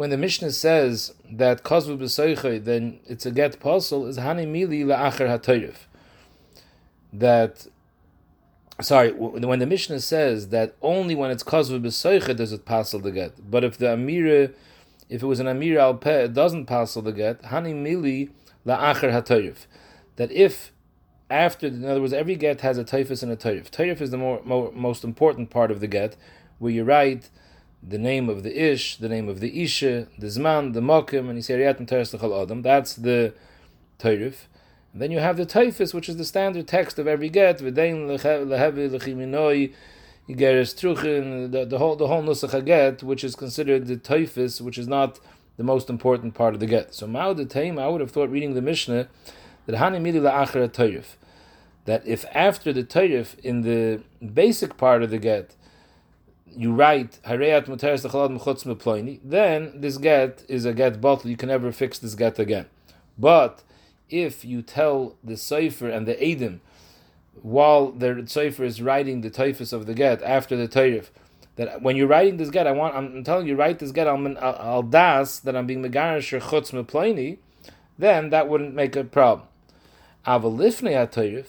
when 0.02 0.10
the 0.10 0.18
Mishnah 0.18 0.52
says 0.52 1.14
that 1.32 1.62
kozvu 1.62 1.96
b'soich, 1.96 2.64
then 2.64 3.00
it's 3.06 3.24
a 3.28 3.30
get 3.30 3.60
puzzle 3.60 4.08
is 4.08 4.18
hani 4.18 4.48
mili 4.48 4.84
la'acher 4.84 5.28
hatoyrif. 5.30 5.76
That 7.14 7.68
sorry, 8.82 9.12
when 9.12 9.60
the 9.60 9.68
Mishnah 9.68 10.00
says 10.00 10.48
that 10.48 10.74
only 10.82 11.14
when 11.14 11.30
it's 11.30 11.44
kozva 11.44 11.80
b'soicha 11.80 12.36
does 12.36 12.52
it 12.52 12.66
passel 12.66 13.00
the 13.00 13.12
get, 13.12 13.52
but 13.52 13.64
if 13.64 13.78
the 13.78 13.86
amira, 13.86 14.52
if 15.08 15.22
it 15.22 15.28
was 15.28 15.40
an 15.40 15.46
amira 15.46 15.82
al 15.82 15.94
peh, 15.94 16.24
it 16.24 16.34
doesn't 16.34 16.66
passel 16.66 17.04
the 17.04 17.12
get. 17.12 17.44
Hani 17.44 17.76
mili 17.76 18.32
la'acher 18.66 19.12
hatoyif. 19.12 19.68
That 20.16 20.32
if 20.32 20.72
after, 21.30 21.68
in 21.68 21.86
other 21.86 22.02
words, 22.02 22.12
every 22.12 22.36
get 22.36 22.62
has 22.62 22.80
a 22.80 22.84
toyfes 22.84 23.22
and 23.22 23.32
a 23.32 23.36
toyif. 23.36 23.70
Toyif 23.70 24.02
is 24.02 24.10
the 24.10 24.18
more, 24.18 24.42
more, 24.46 24.72
most 24.72 25.04
important 25.04 25.52
part 25.52 25.70
of 25.70 25.80
the 25.80 25.86
get, 25.86 26.18
where 26.58 26.72
you 26.72 26.84
write 26.84 27.30
the 27.84 27.98
name 27.98 28.30
of 28.30 28.44
the 28.44 28.72
ish, 28.72 28.98
the 28.98 29.10
name 29.10 29.28
of 29.28 29.40
the 29.40 29.64
isha, 29.64 30.08
the 30.18 30.28
zman, 30.28 30.74
the 30.74 30.82
mokim, 30.82 31.30
and 31.30 31.36
you 31.36 31.42
say 31.42 31.58
riyat 31.58 31.80
and 31.80 31.92
adam. 31.92 32.62
That's 32.62 32.96
the 32.96 33.34
toyif. 34.00 34.46
And 34.94 35.02
then 35.02 35.12
you 35.12 35.20
have 35.20 35.38
the 35.38 35.46
toyfes, 35.46 35.94
which 35.94 36.10
is 36.10 36.18
the 36.18 36.26
standard 36.26 36.68
text 36.68 37.00
of 37.00 37.08
every 37.08 37.30
get. 37.30 37.60
V'dein 37.60 38.08
lehevi 38.08 38.90
lechiminoi 38.90 39.74
yigeres 40.30 40.76
truchin. 40.76 41.70
The 41.70 41.78
whole 41.78 41.96
the 41.96 42.08
whole 42.08 42.22
nusach 42.22 42.66
get, 42.66 43.02
which 43.02 43.24
is 43.24 43.36
considered 43.36 43.88
the 43.88 43.98
toyfes, 43.98 44.62
which 44.62 44.78
is 44.78 44.88
not 44.88 45.20
the 45.58 45.64
most 45.64 45.90
important 45.90 46.34
part 46.34 46.54
of 46.54 46.60
the 46.60 46.68
get. 46.68 46.94
So 46.94 47.08
ma'od 47.08 47.38
the 47.38 47.46
taim, 47.46 47.80
I 47.80 47.88
would 47.88 48.02
have 48.02 48.12
thought 48.12 48.30
reading 48.30 48.54
the 48.54 48.62
Mishnah 48.62 49.08
that 49.66 49.76
hani 49.76 50.02
midi 50.02 50.20
la'achar 50.20 50.70
toyif. 50.70 51.16
That 51.86 52.06
if 52.06 52.26
after 52.34 52.72
the 52.72 52.84
toyif 52.84 53.40
in 53.40 53.62
the 53.62 54.02
basic 54.34 54.78
part 54.78 55.02
of 55.02 55.10
the 55.10 55.18
get 55.18 55.56
you 56.56 56.74
write 56.74 57.20
Meploini, 57.24 59.20
then 59.24 59.72
this 59.76 59.98
get 59.98 60.44
is 60.48 60.66
a 60.66 60.74
get 60.74 61.00
bottle. 61.02 61.30
You 61.30 61.38
can 61.38 61.50
never 61.50 61.72
fix 61.72 62.00
this 62.00 62.16
get 62.16 62.40
again. 62.40 62.68
But 63.18 63.64
if 64.10 64.44
you 64.44 64.62
tell 64.62 65.16
the 65.24 65.38
Sefer 65.38 65.90
and 65.90 66.08
the 66.08 66.16
Adim 66.16 66.60
while 67.42 67.92
the 67.92 68.24
Sefer 68.28 68.64
is 68.64 68.82
writing 68.82 69.22
the 69.22 69.30
toyfes 69.30 69.72
of 69.74 69.86
the 69.86 69.94
get 69.94 70.22
after 70.22 70.56
the 70.56 70.68
Tayrif, 70.68 71.08
that 71.56 71.82
when 71.82 71.96
you're 71.96 72.08
writing 72.08 72.38
this 72.38 72.50
get, 72.50 72.68
I 72.68 72.72
want 72.72 72.96
I'm 72.96 73.24
telling 73.24 73.48
you 73.48 73.56
write 73.56 73.80
this 73.80 73.92
get 73.92 74.08
al, 74.08 74.38
al 74.38 74.84
das 74.84 75.40
that 75.40 75.56
I'm 75.56 75.68
being 75.68 75.82
megarish 75.82 76.34
or 76.34 76.40
chutz 76.40 76.72
meplani, 76.72 77.38
then 77.98 78.30
that 78.30 78.50
wouldn't 78.50 78.74
make 78.74 78.96
a 78.96 79.04
problem. 79.04 79.48
Avalifnei 80.26 80.94
atayif, 81.08 81.46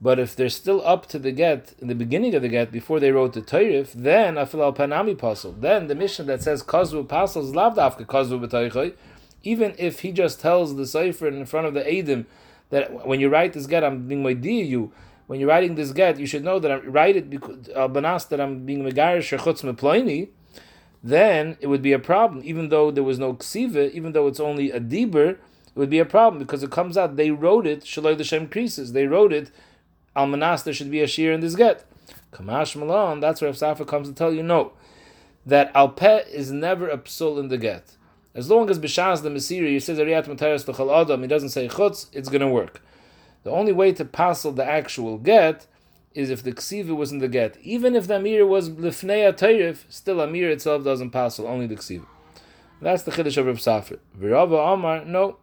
but 0.00 0.18
if 0.18 0.34
they're 0.34 0.48
still 0.48 0.86
up 0.86 1.06
to 1.06 1.18
the 1.18 1.32
get 1.32 1.74
in 1.78 1.88
the 1.88 1.94
beginning 1.94 2.34
of 2.34 2.42
the 2.42 2.48
get 2.48 2.72
before 2.72 3.00
they 3.00 3.12
wrote 3.12 3.34
the 3.34 3.42
tayrif, 3.42 3.92
then 3.92 4.36
afil 4.36 4.62
al 4.62 4.72
panami 4.72 5.16
pasul. 5.16 5.58
Then 5.60 5.88
the 5.88 5.94
mission 5.94 6.26
that 6.26 6.42
says 6.42 6.62
kozvu 6.62 7.06
pasul 7.06 7.42
is 7.44 7.52
lavdafka 7.52 8.06
kozvu 8.06 8.46
b'taychay 8.46 8.94
even 9.42 9.74
if 9.78 10.00
he 10.00 10.12
just 10.12 10.40
tells 10.40 10.76
the 10.76 10.86
Sefer 10.86 11.28
in 11.28 11.46
front 11.46 11.66
of 11.66 11.74
the 11.74 11.82
Adim 11.82 12.26
that 12.70 13.06
when 13.06 13.20
you 13.20 13.28
write 13.28 13.52
this 13.52 13.66
get, 13.66 13.82
I'm 13.82 14.06
being 14.06 14.22
my 14.22 14.34
dear 14.34 14.64
you. 14.64 14.92
When 15.26 15.38
you're 15.38 15.48
writing 15.48 15.76
this 15.76 15.92
get, 15.92 16.18
you 16.18 16.26
should 16.26 16.44
know 16.44 16.58
that 16.58 16.70
I 16.70 16.76
write 16.78 17.16
it 17.16 17.30
because 17.30 17.68
uh, 17.74 17.88
banas 17.88 18.28
that 18.28 18.40
I'm 18.40 18.66
being 18.66 18.82
megarish 18.82 19.36
chutz 19.38 19.62
meploini. 19.62 20.28
Then 21.02 21.56
it 21.60 21.68
would 21.68 21.82
be 21.82 21.92
a 21.92 21.98
problem, 21.98 22.42
even 22.44 22.68
though 22.68 22.90
there 22.90 23.04
was 23.04 23.18
no 23.18 23.34
ksiva, 23.34 23.90
even 23.92 24.12
though 24.12 24.26
it's 24.26 24.40
only 24.40 24.70
a 24.70 24.80
diber, 24.80 25.30
it 25.30 25.76
would 25.76 25.88
be 25.88 25.98
a 25.98 26.04
problem 26.04 26.38
because 26.38 26.62
it 26.62 26.70
comes 26.70 26.98
out 26.98 27.16
they 27.16 27.30
wrote 27.30 27.66
it 27.66 27.82
shaloi 27.84 28.18
the 28.18 28.24
shem 28.24 28.48
creases. 28.48 28.92
They 28.92 29.06
wrote 29.06 29.32
it 29.32 29.50
almanas 30.16 30.64
there 30.64 30.74
should 30.74 30.90
be 30.90 31.00
a 31.00 31.06
shear 31.06 31.32
in 31.32 31.40
this 31.40 31.54
get. 31.54 31.84
Kamash 32.32 32.76
Malon, 32.76 33.20
that's 33.20 33.40
where 33.40 33.50
Safra 33.52 33.86
comes 33.86 34.08
to 34.08 34.14
tell 34.14 34.32
you 34.32 34.42
no, 34.42 34.72
that 35.44 35.72
Alpeh 35.74 36.28
is 36.28 36.50
never 36.50 36.88
a 36.88 36.98
psul 36.98 37.38
in 37.38 37.48
the 37.48 37.58
get. 37.58 37.96
As 38.34 38.48
long 38.48 38.70
as 38.70 38.78
Bishas 38.78 39.22
the 39.22 39.30
Masiri 39.30 39.70
he 39.70 39.80
says 39.80 39.98
Ariyat 39.98 40.26
Materis 40.26 40.66
L'chal 40.66 41.00
Adam, 41.00 41.22
he 41.22 41.28
doesn't 41.28 41.48
say 41.48 41.68
Chutz, 41.68 42.06
it's 42.12 42.28
going 42.28 42.40
to 42.40 42.48
work. 42.48 42.80
The 43.42 43.50
only 43.50 43.72
way 43.72 43.92
to 43.92 44.04
passel 44.04 44.52
the 44.52 44.64
actual 44.64 45.18
get 45.18 45.66
is 46.14 46.30
if 46.30 46.42
the 46.42 46.52
ksiva 46.52 46.94
was 46.94 47.12
in 47.12 47.18
the 47.18 47.28
get. 47.28 47.56
Even 47.62 47.96
if 47.96 48.06
the 48.06 48.16
amir 48.16 48.46
was 48.46 48.70
lifnei 48.70 49.32
atayif, 49.32 49.84
still 49.88 50.20
amir 50.20 50.50
itself 50.50 50.84
doesn't 50.84 51.10
passel, 51.10 51.46
only 51.46 51.66
the 51.66 51.76
ksiva. 51.76 52.06
That's 52.80 53.02
the 53.02 53.10
chiddush 53.10 53.36
of 53.36 53.46
Rav 53.46 53.56
Safra. 53.56 53.98
Rava 54.16 54.56
Amar, 54.56 55.04
no. 55.04 55.36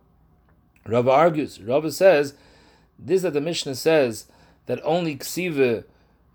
Rava 0.85 1.11
argues. 1.11 1.61
Rava 1.61 1.91
says, 1.91 2.33
this 2.97 3.21
that 3.21 3.33
the 3.33 3.41
Mishnah 3.41 3.75
says 3.75 4.25
that 4.67 4.79
only 4.83 5.17
ksiva 5.17 5.83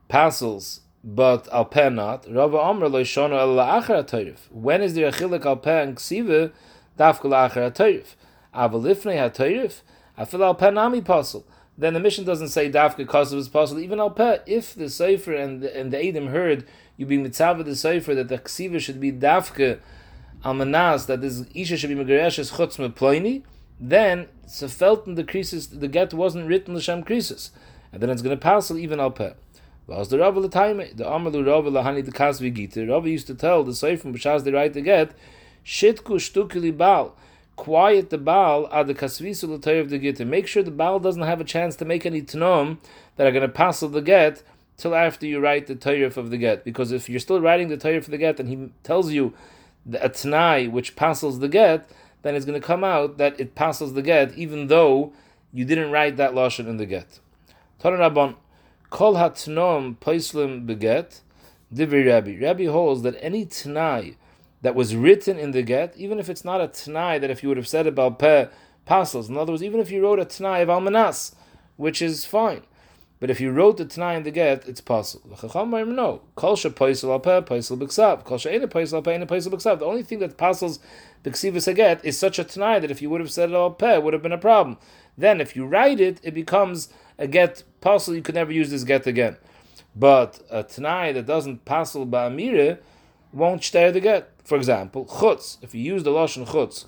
passels, 0.09 0.80
but 1.03 1.49
al 1.53 1.64
peh 1.64 1.89
not. 1.89 2.26
Rava 2.30 2.59
Amar 2.59 2.89
lo 2.89 3.03
shono 3.03 3.39
el 3.39 3.55
la'achar 3.55 4.05
atayif. 4.05 4.51
When 4.51 4.83
is 4.83 4.95
there 4.95 5.09
a 5.09 5.12
chilik 5.12 5.47
al 5.47 5.57
peh 5.57 5.83
and 5.83 5.97
ksiva? 5.97 6.53
Dafka 6.99 7.22
la'achar 7.22 7.72
atayif. 7.72 8.14
Avalifnei 8.55 9.30
atayif. 9.30 9.80
Afil 10.18 10.45
al 10.45 10.55
peh 10.55 10.70
nami 10.70 11.01
passel 11.01 11.45
then 11.76 11.95
the 11.95 12.01
mission 12.01 12.24
doesn't 12.24 12.49
say 12.49 12.70
dafka 12.70 13.01
it 13.01 13.35
was 13.35 13.49
possible. 13.49 13.80
Even 13.80 13.99
al 13.99 14.11
peh, 14.11 14.39
if 14.47 14.74
the 14.74 14.91
sefer 14.91 15.33
and 15.33 15.62
the, 15.62 15.76
and 15.76 15.93
the 15.93 15.99
Edom 15.99 16.28
heard 16.28 16.66
you 16.97 17.07
being 17.07 17.22
mitzvah 17.22 17.62
the 17.64 17.76
sefer 17.76 18.14
that 18.14 18.28
the 18.28 18.39
ksiva 18.39 18.80
should 18.80 19.01
be 19.01 19.11
dafka 19.11 19.78
al 20.45 20.55
manas 20.55 21.07
that 21.07 21.20
this 21.20 21.45
isha 21.55 21.76
should 21.76 21.91
be 21.91 21.97
megareshes 21.97 22.53
chutz 22.53 22.76
meploini, 22.76 23.43
then 23.80 24.28
sefelten 24.47 25.16
the 25.16 25.24
creases 25.24 25.68
the 25.68 25.89
get 25.89 26.12
wasn't 26.12 26.47
written 26.47 26.74
l'shem 26.74 27.03
creases, 27.03 27.51
and 27.93 28.03
then 28.03 28.11
it's 28.11 28.22
going 28.22 28.36
to 28.36 28.40
pass 28.40 28.70
even 28.70 28.99
al 28.99 29.11
peh. 29.11 29.32
Was 29.86 30.09
the 30.09 30.18
Rav 30.18 30.34
time 30.51 30.78
the 30.78 31.05
Amalu 31.05 31.47
Rav 31.47 31.64
lahani 31.64 32.05
the 32.05 32.12
kasvi 32.12 32.53
gita. 32.55 32.86
Rav 32.86 33.07
used 33.07 33.26
to 33.26 33.34
tell 33.34 33.62
the 33.62 33.74
sefer 33.74 34.09
b'shas 34.09 34.45
they 34.45 34.53
write 34.53 34.72
the 34.72 34.80
get 34.80 35.12
shitku 35.64 36.16
shtukili 36.16 36.76
bal 36.76 37.14
quiet 37.57 38.11
the 38.11 38.18
Baal 38.18 38.68
ad 38.72 38.86
the 38.86 38.95
kasvisu 38.95 39.80
of 39.80 39.90
the 39.90 39.99
get. 39.99 40.26
Make 40.26 40.47
sure 40.47 40.62
the 40.62 40.70
Baal 40.70 40.99
doesn't 40.99 41.22
have 41.22 41.40
a 41.40 41.45
chance 41.45 41.76
to 41.76 41.84
make 41.84 42.07
any 42.07 42.22
tnom 42.22 42.78
that 43.16 43.26
are 43.26 43.32
going 43.32 43.43
to 43.43 43.49
pass 43.49 43.80
the 43.80 44.01
get 44.01 44.43
till 44.76 44.95
after 44.95 45.26
you 45.26 45.40
write 45.40 45.66
the 45.66 45.74
Torah 45.74 46.07
of 46.07 46.30
the 46.30 46.38
get. 46.38 46.64
Because 46.64 46.93
if 46.93 47.09
you're 47.09 47.20
still 47.20 47.40
writing 47.40 47.68
the 47.68 47.76
Torah 47.76 47.99
of 47.99 48.07
the 48.07 48.18
get 48.18 48.40
and 48.40 48.49
he 48.49 48.70
tells 48.82 49.12
you 49.12 49.34
the 49.84 49.99
atnai 49.99 50.70
which 50.70 50.97
passes 50.97 51.40
the 51.40 51.49
get, 51.49 51.88
then 52.22 52.34
it's 52.34 52.47
going 52.47 52.61
to 52.61 52.66
come 52.66 52.84
out 52.84 53.18
that 53.18 53.38
it 53.38 53.55
passes 53.55 53.93
the 53.95 54.03
get 54.03 54.32
even 54.34 54.68
though 54.68 55.12
you 55.53 55.64
didn't 55.64 55.90
write 55.90 56.16
that 56.16 56.32
lashon 56.32 56.66
in 56.66 56.78
the 56.78 56.86
get. 56.86 57.20
Rabban, 57.91 58.37
kol 58.91 59.14
hatnom 59.14 59.97
paislim 59.97 60.66
beget. 60.66 61.20
Divi 61.72 62.05
Rabbi. 62.05 62.39
Rabbi 62.39 62.66
holds 62.66 63.03
that 63.03 63.16
any 63.20 63.47
tnai 63.47 64.16
that 64.61 64.74
was 64.74 64.95
written 64.95 65.39
in 65.39 65.53
the 65.53 65.62
get, 65.62 65.97
even 65.97 66.18
if 66.18 66.28
it's 66.28 66.45
not 66.45 66.61
a 66.61 66.68
t'nai 66.68 67.20
that 67.20 67.30
if 67.30 67.43
you 67.43 67.49
would 67.49 67.57
have 67.57 67.68
said 67.68 67.87
about 67.87 68.18
peh 68.18 68.47
pasels. 68.85 69.28
In 69.28 69.37
other 69.37 69.53
words, 69.53 69.62
even 69.62 69.80
if 69.80 69.91
you 69.91 70.03
wrote 70.03 70.20
a 70.20 70.24
t'nai 70.24 70.62
of 70.62 70.68
almanas, 70.68 71.35
which 71.76 72.03
is 72.03 72.24
fine. 72.24 72.62
But 73.20 73.30
if 73.30 73.41
you 73.41 73.53
wrote 73.53 73.78
the 73.78 73.87
t'nai 73.87 74.16
in 74.16 74.24
the 74.24 74.30
get, 74.30 74.68
it's 74.68 74.80
possible. 74.80 75.37
No. 75.87 76.22
Kol 76.35 76.57
she 76.57 76.68
poisel 76.68 77.11
al 77.11 77.20
peh, 77.20 77.41
poisel 77.41 77.78
b'ksav. 77.78 78.24
Kol 78.24 78.37
she 78.37 78.51
ene 78.51 78.68
poisel 78.68 78.95
al 78.95 79.03
peh, 79.03 79.14
ene 79.14 79.26
poisel 79.26 79.53
b'ksav. 79.53 79.78
The 79.78 79.87
only 79.87 80.03
thing 80.03 80.18
that 80.18 80.37
pasels 80.37 80.78
b'ksivus 81.24 81.68
a 81.68 81.72
get 81.72 82.05
is 82.05 82.18
such 82.18 82.39
a 82.39 82.45
t'nai 82.45 82.80
that 82.80 82.91
if 82.91 83.01
you 83.01 83.09
would 83.11 83.20
have 83.20 83.30
said 83.30 83.51
it 83.51 83.55
al 83.55 83.70
peh, 83.70 83.95
it 83.95 84.03
would 84.03 84.12
have 84.12 84.22
been 84.22 84.33
a 84.33 84.39
problem. 84.39 84.76
Then 85.16 85.41
if 85.41 85.57
you 85.57 85.64
write 85.64 86.01
it, 86.01 86.20
it 86.22 86.35
becomes 86.35 86.89
a 87.22 87.26
get 87.28 87.62
pasel. 87.80 88.14
You 88.14 88.22
could 88.22 88.34
never 88.34 88.52
use 88.52 88.70
this 88.70 88.84
get 88.84 89.06
again. 89.06 89.36
But 89.94 90.40
a 90.50 90.64
t'nai 90.64 91.14
that 91.14 91.26
doesn't 91.26 91.64
pasel 91.64 92.08
ba'amire 92.08 92.78
won't 93.32 93.62
stay 93.62 93.90
the 93.90 94.00
get. 94.00 94.30
For 94.44 94.56
example, 94.56 95.06
chutz. 95.06 95.58
If 95.62 95.74
you 95.74 95.80
use 95.80 96.02
the 96.02 96.10
lashon 96.10 96.46
chutz. 96.46 96.86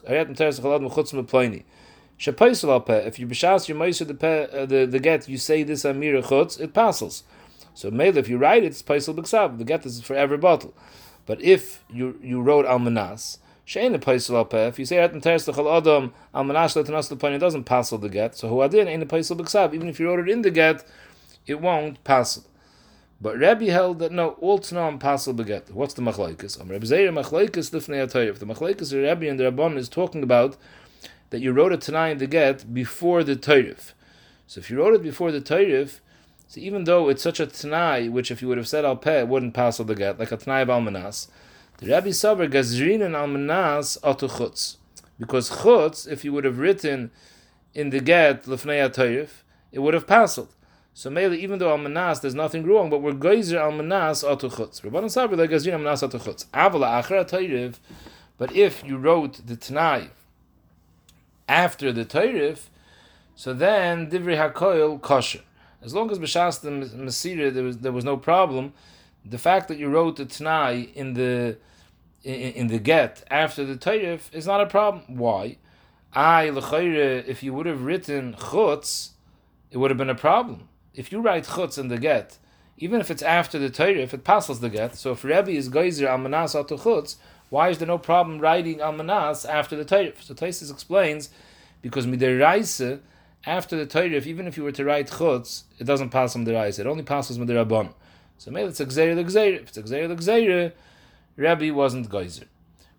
If 2.16 3.18
you 3.18 3.26
b'shas 3.26 3.68
your 3.68 3.78
meiser 3.78 4.06
the 4.06 4.60
uh, 4.62 4.66
the 4.66 4.86
the 4.86 4.98
get, 4.98 5.28
you 5.28 5.38
say 5.38 5.62
this 5.62 5.84
amir 5.84 6.20
chutz, 6.22 6.60
it 6.60 6.74
passes. 6.74 7.22
So 7.74 7.90
maybe 7.90 8.18
if 8.20 8.28
you 8.28 8.38
write 8.38 8.64
it, 8.64 8.68
it's 8.68 8.82
paisel 8.82 9.14
b'ksav. 9.14 9.58
The 9.58 9.64
get 9.64 9.86
is 9.86 10.00
forever 10.00 10.36
bottle. 10.36 10.74
But 11.26 11.40
if 11.42 11.84
you 11.90 12.18
you 12.22 12.40
wrote 12.40 12.66
almanas, 12.66 13.38
shein 13.66 13.96
paisel 13.98 14.36
al 14.36 14.44
peh. 14.44 14.68
If 14.68 14.78
you 14.78 14.84
say 14.84 14.96
ayat 14.96 15.20
teres 15.22 15.44
chal 15.44 15.76
adam 15.76 16.12
al 16.34 16.44
almanas 16.44 16.74
letanas 16.82 17.12
leploini, 17.12 17.36
it 17.36 17.38
doesn't 17.38 17.64
passel 17.64 17.98
the 17.98 18.08
get. 18.08 18.36
So 18.36 18.50
huadin 18.50 18.86
ain't 18.86 19.02
a 19.02 19.06
paisel 19.06 19.38
b'ksav. 19.38 19.74
Even 19.74 19.88
if 19.88 19.98
you 20.00 20.06
wrote 20.08 20.20
it 20.20 20.28
in 20.28 20.42
the 20.42 20.50
get, 20.50 20.84
it 21.46 21.60
won't 21.60 22.02
passel. 22.04 22.44
But 23.20 23.38
Rabbi 23.38 23.66
held 23.66 24.00
that 24.00 24.12
no, 24.12 24.30
all 24.40 24.58
tnam 24.58 25.00
passel 25.00 25.34
beget. 25.34 25.70
What's 25.70 25.94
the 25.94 26.02
machlaikas? 26.02 26.60
Um, 26.60 26.68
Rabbi 26.68 26.84
Zeir 26.84 27.10
machlaikas 27.10 27.70
lifnei 27.70 28.06
atayif. 28.06 28.38
The 28.38 28.46
machlaikas 28.46 28.92
of 28.92 29.02
Rabbi 29.02 29.26
and 29.26 29.40
the 29.40 29.44
Rabban 29.44 29.78
is 29.78 29.88
talking 29.88 30.22
about 30.22 30.56
that 31.30 31.40
you 31.40 31.52
wrote 31.52 31.72
a 31.72 31.76
tanai 31.76 32.10
in 32.10 32.18
the 32.18 32.26
get 32.26 32.74
before 32.74 33.24
the 33.24 33.34
tayrif. 33.34 33.92
So 34.46 34.58
if 34.60 34.70
you 34.70 34.78
wrote 34.78 34.94
it 34.94 35.02
before 35.02 35.32
the 35.32 35.40
tayrif, 35.40 36.00
so 36.48 36.60
even 36.60 36.84
though 36.84 37.08
it's 37.08 37.22
such 37.22 37.40
a 37.40 37.46
tanai, 37.46 38.08
which 38.08 38.30
if 38.30 38.42
you 38.42 38.48
would 38.48 38.58
have 38.58 38.68
said 38.68 38.84
al 38.84 38.96
peh, 38.96 39.22
wouldn't 39.22 39.54
passel 39.54 39.84
the 39.84 39.94
get, 39.94 40.18
like 40.18 40.30
a 40.30 40.36
tanai 40.36 40.60
of 40.60 40.68
almanas, 40.68 41.28
the 41.78 41.90
Rabbi 41.90 42.08
Savar 42.08 42.50
gazrin 42.50 43.04
and 43.04 43.14
almanas 43.14 44.00
atu 44.02 44.28
chutz. 44.30 44.76
Because 45.18 45.50
chutz, 45.50 46.10
if 46.10 46.24
you 46.24 46.32
would 46.32 46.44
have 46.44 46.58
written 46.58 47.10
in 47.74 47.90
the 47.90 48.00
get 48.00 48.44
lifnei 48.44 48.88
atayif, 48.88 49.42
it 49.72 49.80
would 49.80 49.94
have 49.94 50.06
passed. 50.06 50.38
So 50.96 51.10
mainly, 51.10 51.42
even 51.42 51.58
though 51.58 51.76
almanas, 51.76 52.20
there's 52.20 52.34
nothing 52.34 52.64
wrong, 52.64 52.88
but 52.88 53.02
we're 53.02 53.12
geyser 53.12 53.58
almanas 53.58 54.24
atuchutz. 54.24 54.80
Rabbanan 54.82 55.06
sabri 55.06 55.36
like 55.36 55.50
geyser 55.50 55.72
almanas 55.72 56.08
atuchutz. 56.08 56.46
Avala 56.46 57.02
achra 57.02 57.28
tayrif. 57.28 57.76
But 58.38 58.54
if 58.54 58.84
you 58.84 58.96
wrote 58.96 59.46
the 59.46 59.56
Tanai 59.56 60.10
after 61.48 61.92
the 61.92 62.04
tayrif, 62.04 62.68
so 63.34 63.52
then 63.52 64.10
divri 64.10 64.36
hakoil 64.36 65.00
kosher. 65.00 65.40
As 65.82 65.94
long 65.94 66.10
as 66.10 66.18
b'shas 66.18 66.60
the 66.60 66.70
masira 66.70 67.52
there 67.52 67.64
was 67.64 67.78
there 67.78 67.92
was 67.92 68.04
no 68.04 68.16
problem. 68.16 68.72
The 69.24 69.38
fact 69.38 69.68
that 69.68 69.78
you 69.78 69.88
wrote 69.88 70.16
the 70.16 70.26
Tanai 70.26 70.90
in 70.94 71.14
the 71.14 71.56
in, 72.22 72.34
in 72.34 72.66
the 72.68 72.78
get 72.78 73.24
after 73.30 73.64
the 73.64 73.76
tayrif 73.76 74.32
is 74.32 74.46
not 74.46 74.60
a 74.60 74.66
problem. 74.66 75.04
Why? 75.08 75.58
I 76.12 76.44
if 76.44 77.42
you 77.42 77.52
would 77.54 77.66
have 77.66 77.82
written 77.82 78.34
chutz, 78.34 79.10
it 79.70 79.78
would 79.78 79.90
have 79.90 79.98
been 79.98 80.10
a 80.10 80.14
problem 80.14 80.68
if 80.94 81.10
you 81.10 81.20
write 81.20 81.44
chutz 81.44 81.78
in 81.78 81.88
the 81.88 81.98
get, 81.98 82.38
even 82.78 83.00
if 83.00 83.10
it's 83.10 83.22
after 83.22 83.58
the 83.58 83.70
Torah, 83.70 84.00
it 84.00 84.24
passes 84.24 84.60
the 84.60 84.70
get, 84.70 84.96
so 84.96 85.12
if 85.12 85.24
Rebbe 85.24 85.50
is 85.50 85.68
geyser 85.68 86.06
almanas 86.06 86.54
atu 86.54 86.78
chutz, 86.78 87.16
why 87.50 87.68
is 87.68 87.78
there 87.78 87.86
no 87.86 87.98
problem 87.98 88.38
writing 88.38 88.78
almanas 88.78 89.48
after 89.48 89.76
the 89.76 89.84
Torah? 89.84 90.12
So 90.20 90.34
Taisus 90.34 90.70
explains 90.70 91.30
because 91.82 92.06
midiraisa 92.06 93.00
after 93.46 93.76
the 93.76 93.86
Torah, 93.86 94.06
even 94.06 94.46
if 94.46 94.56
you 94.56 94.64
were 94.64 94.72
to 94.72 94.84
write 94.84 95.08
chutz, 95.08 95.64
it 95.78 95.84
doesn't 95.84 96.10
pass 96.10 96.34
on 96.34 96.44
the 96.44 96.54
Raisa. 96.54 96.82
It 96.82 96.86
only 96.86 97.02
passes 97.02 97.38
midirabon. 97.38 97.92
So 98.38 98.50
maybe 98.50 98.68
it's 98.68 98.80
a 98.80 98.86
gzeir 98.86 99.14
the 99.14 99.24
gzeir. 99.24 99.62
If 99.62 99.68
it's 99.68 99.76
a 99.76 99.82
gzeir 99.82 100.08
the 100.08 100.16
gzeir, 100.16 100.72
Rebbe 101.36 101.74
wasn't 101.74 102.08
geyser. 102.10 102.46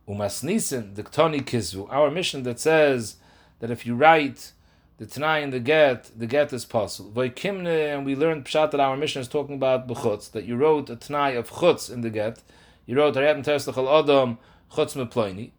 Umas 0.07 0.43
nisen 0.43 0.95
the 0.95 1.03
ktoni 1.03 1.41
kizvu. 1.41 1.91
Our 1.91 2.11
mission 2.11 2.43
that 2.43 2.59
says 2.59 3.17
that 3.59 3.71
if 3.71 3.85
you 3.85 3.95
write 3.95 4.51
the 4.97 5.05
Tanai 5.05 5.43
and 5.43 5.51
the 5.51 5.59
Get, 5.59 6.11
the 6.17 6.25
Get 6.25 6.53
is 6.53 6.63
possible. 6.63 7.11
Vaikimne, 7.11 7.93
and 7.93 8.05
we 8.05 8.15
learned 8.15 8.45
Pshat 8.45 8.71
that 8.71 8.79
our 8.79 8.95
mission 8.95 9.21
is 9.21 9.27
talking 9.27 9.55
about 9.55 9.87
Bechutz, 9.87 10.31
that 10.31 10.45
you 10.45 10.55
wrote 10.55 10.89
a 10.89 10.95
Tanai 10.95 11.35
of 11.35 11.49
Chutz 11.49 11.91
in 11.91 12.01
the 12.01 12.09
Get. 12.09 12.41
You 12.85 12.95
wrote 12.97 13.15
Hariyat 13.15 13.43
Teslachal 13.43 14.03
Adam 14.03 14.37
Chutz 14.71 14.95
Meploini. 14.95 15.51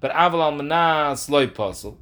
But 0.00 0.12
Aval 0.12 0.40
al 0.40 0.52
Manas 0.52 1.28
loy 1.28 1.48
possible. 1.48 1.98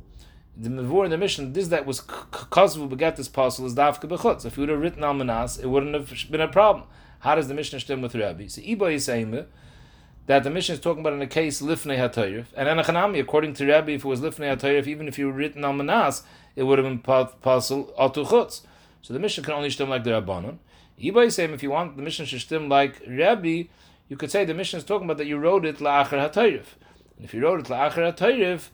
The 0.56 0.68
Mavur 0.68 1.04
in 1.04 1.10
the 1.10 1.18
mission, 1.18 1.52
this 1.52 1.68
that 1.68 1.86
was 1.86 2.00
Kazvu 2.00 2.88
Beget 2.88 3.18
is 3.18 3.28
possible 3.28 3.66
is 3.66 3.74
Dafka 3.74 4.08
Bechutz. 4.08 4.46
If 4.46 4.56
you 4.56 4.62
would 4.62 4.68
have 4.68 4.80
written 4.80 5.02
al 5.02 5.14
Manas, 5.14 5.58
it 5.58 5.66
wouldn't 5.66 5.94
have 5.94 6.30
been 6.30 6.40
a 6.40 6.48
problem. 6.48 6.86
How 7.20 7.34
does 7.34 7.48
the 7.48 7.54
mission 7.54 7.80
stem 7.80 8.02
with 8.02 8.14
Rabbi? 8.14 8.46
So 8.46 8.60
Iba 8.60 8.94
is 8.94 9.04
saying 9.04 9.46
that 10.26 10.44
the 10.44 10.50
mission 10.50 10.74
is 10.74 10.80
talking 10.80 11.00
about 11.00 11.12
in 11.12 11.22
a 11.22 11.26
case 11.26 11.62
Lifnei 11.62 11.98
HaTayrif. 11.98 12.46
And 12.56 12.68
Anachanami, 12.68 13.20
according 13.20 13.54
to 13.54 13.66
Rabbi, 13.66 13.92
if 13.92 14.04
it 14.04 14.08
was 14.08 14.20
Lifnei 14.20 14.56
HaTayrif, 14.56 14.86
even 14.86 15.08
if 15.08 15.18
you 15.18 15.26
were 15.26 15.32
written 15.32 15.64
al 15.64 15.72
Manas, 15.72 16.22
it 16.54 16.64
would 16.64 16.78
have 16.78 16.86
been 16.86 16.98
possible 16.98 17.92
atu 17.98 18.26
chutz. 18.26 18.62
So 19.02 19.14
the 19.14 19.20
mission 19.20 19.44
can 19.44 19.54
only 19.54 19.70
stem 19.70 19.88
like 19.88 20.04
the 20.04 20.10
Rabbanon. 20.10 20.58
Abaye 21.00 21.30
saying 21.30 21.50
if 21.50 21.62
you 21.62 21.70
want 21.70 21.96
the 21.96 22.02
mission 22.02 22.26
to 22.26 22.38
stem 22.38 22.68
like 22.68 23.00
Rabbi, 23.06 23.64
you 24.08 24.16
could 24.16 24.30
say 24.30 24.44
the 24.44 24.54
mission 24.54 24.78
is 24.78 24.84
talking 24.84 25.06
about 25.06 25.18
that 25.18 25.26
you 25.26 25.36
wrote 25.36 25.64
it 25.64 25.78
la'achar 25.78 26.18
ha'tayrif. 26.18 26.74
And 27.16 27.24
if 27.24 27.34
you 27.34 27.42
wrote 27.42 27.60
it 27.60 27.66
la'achar 27.66 28.12
ha'tayrif, 28.12 28.68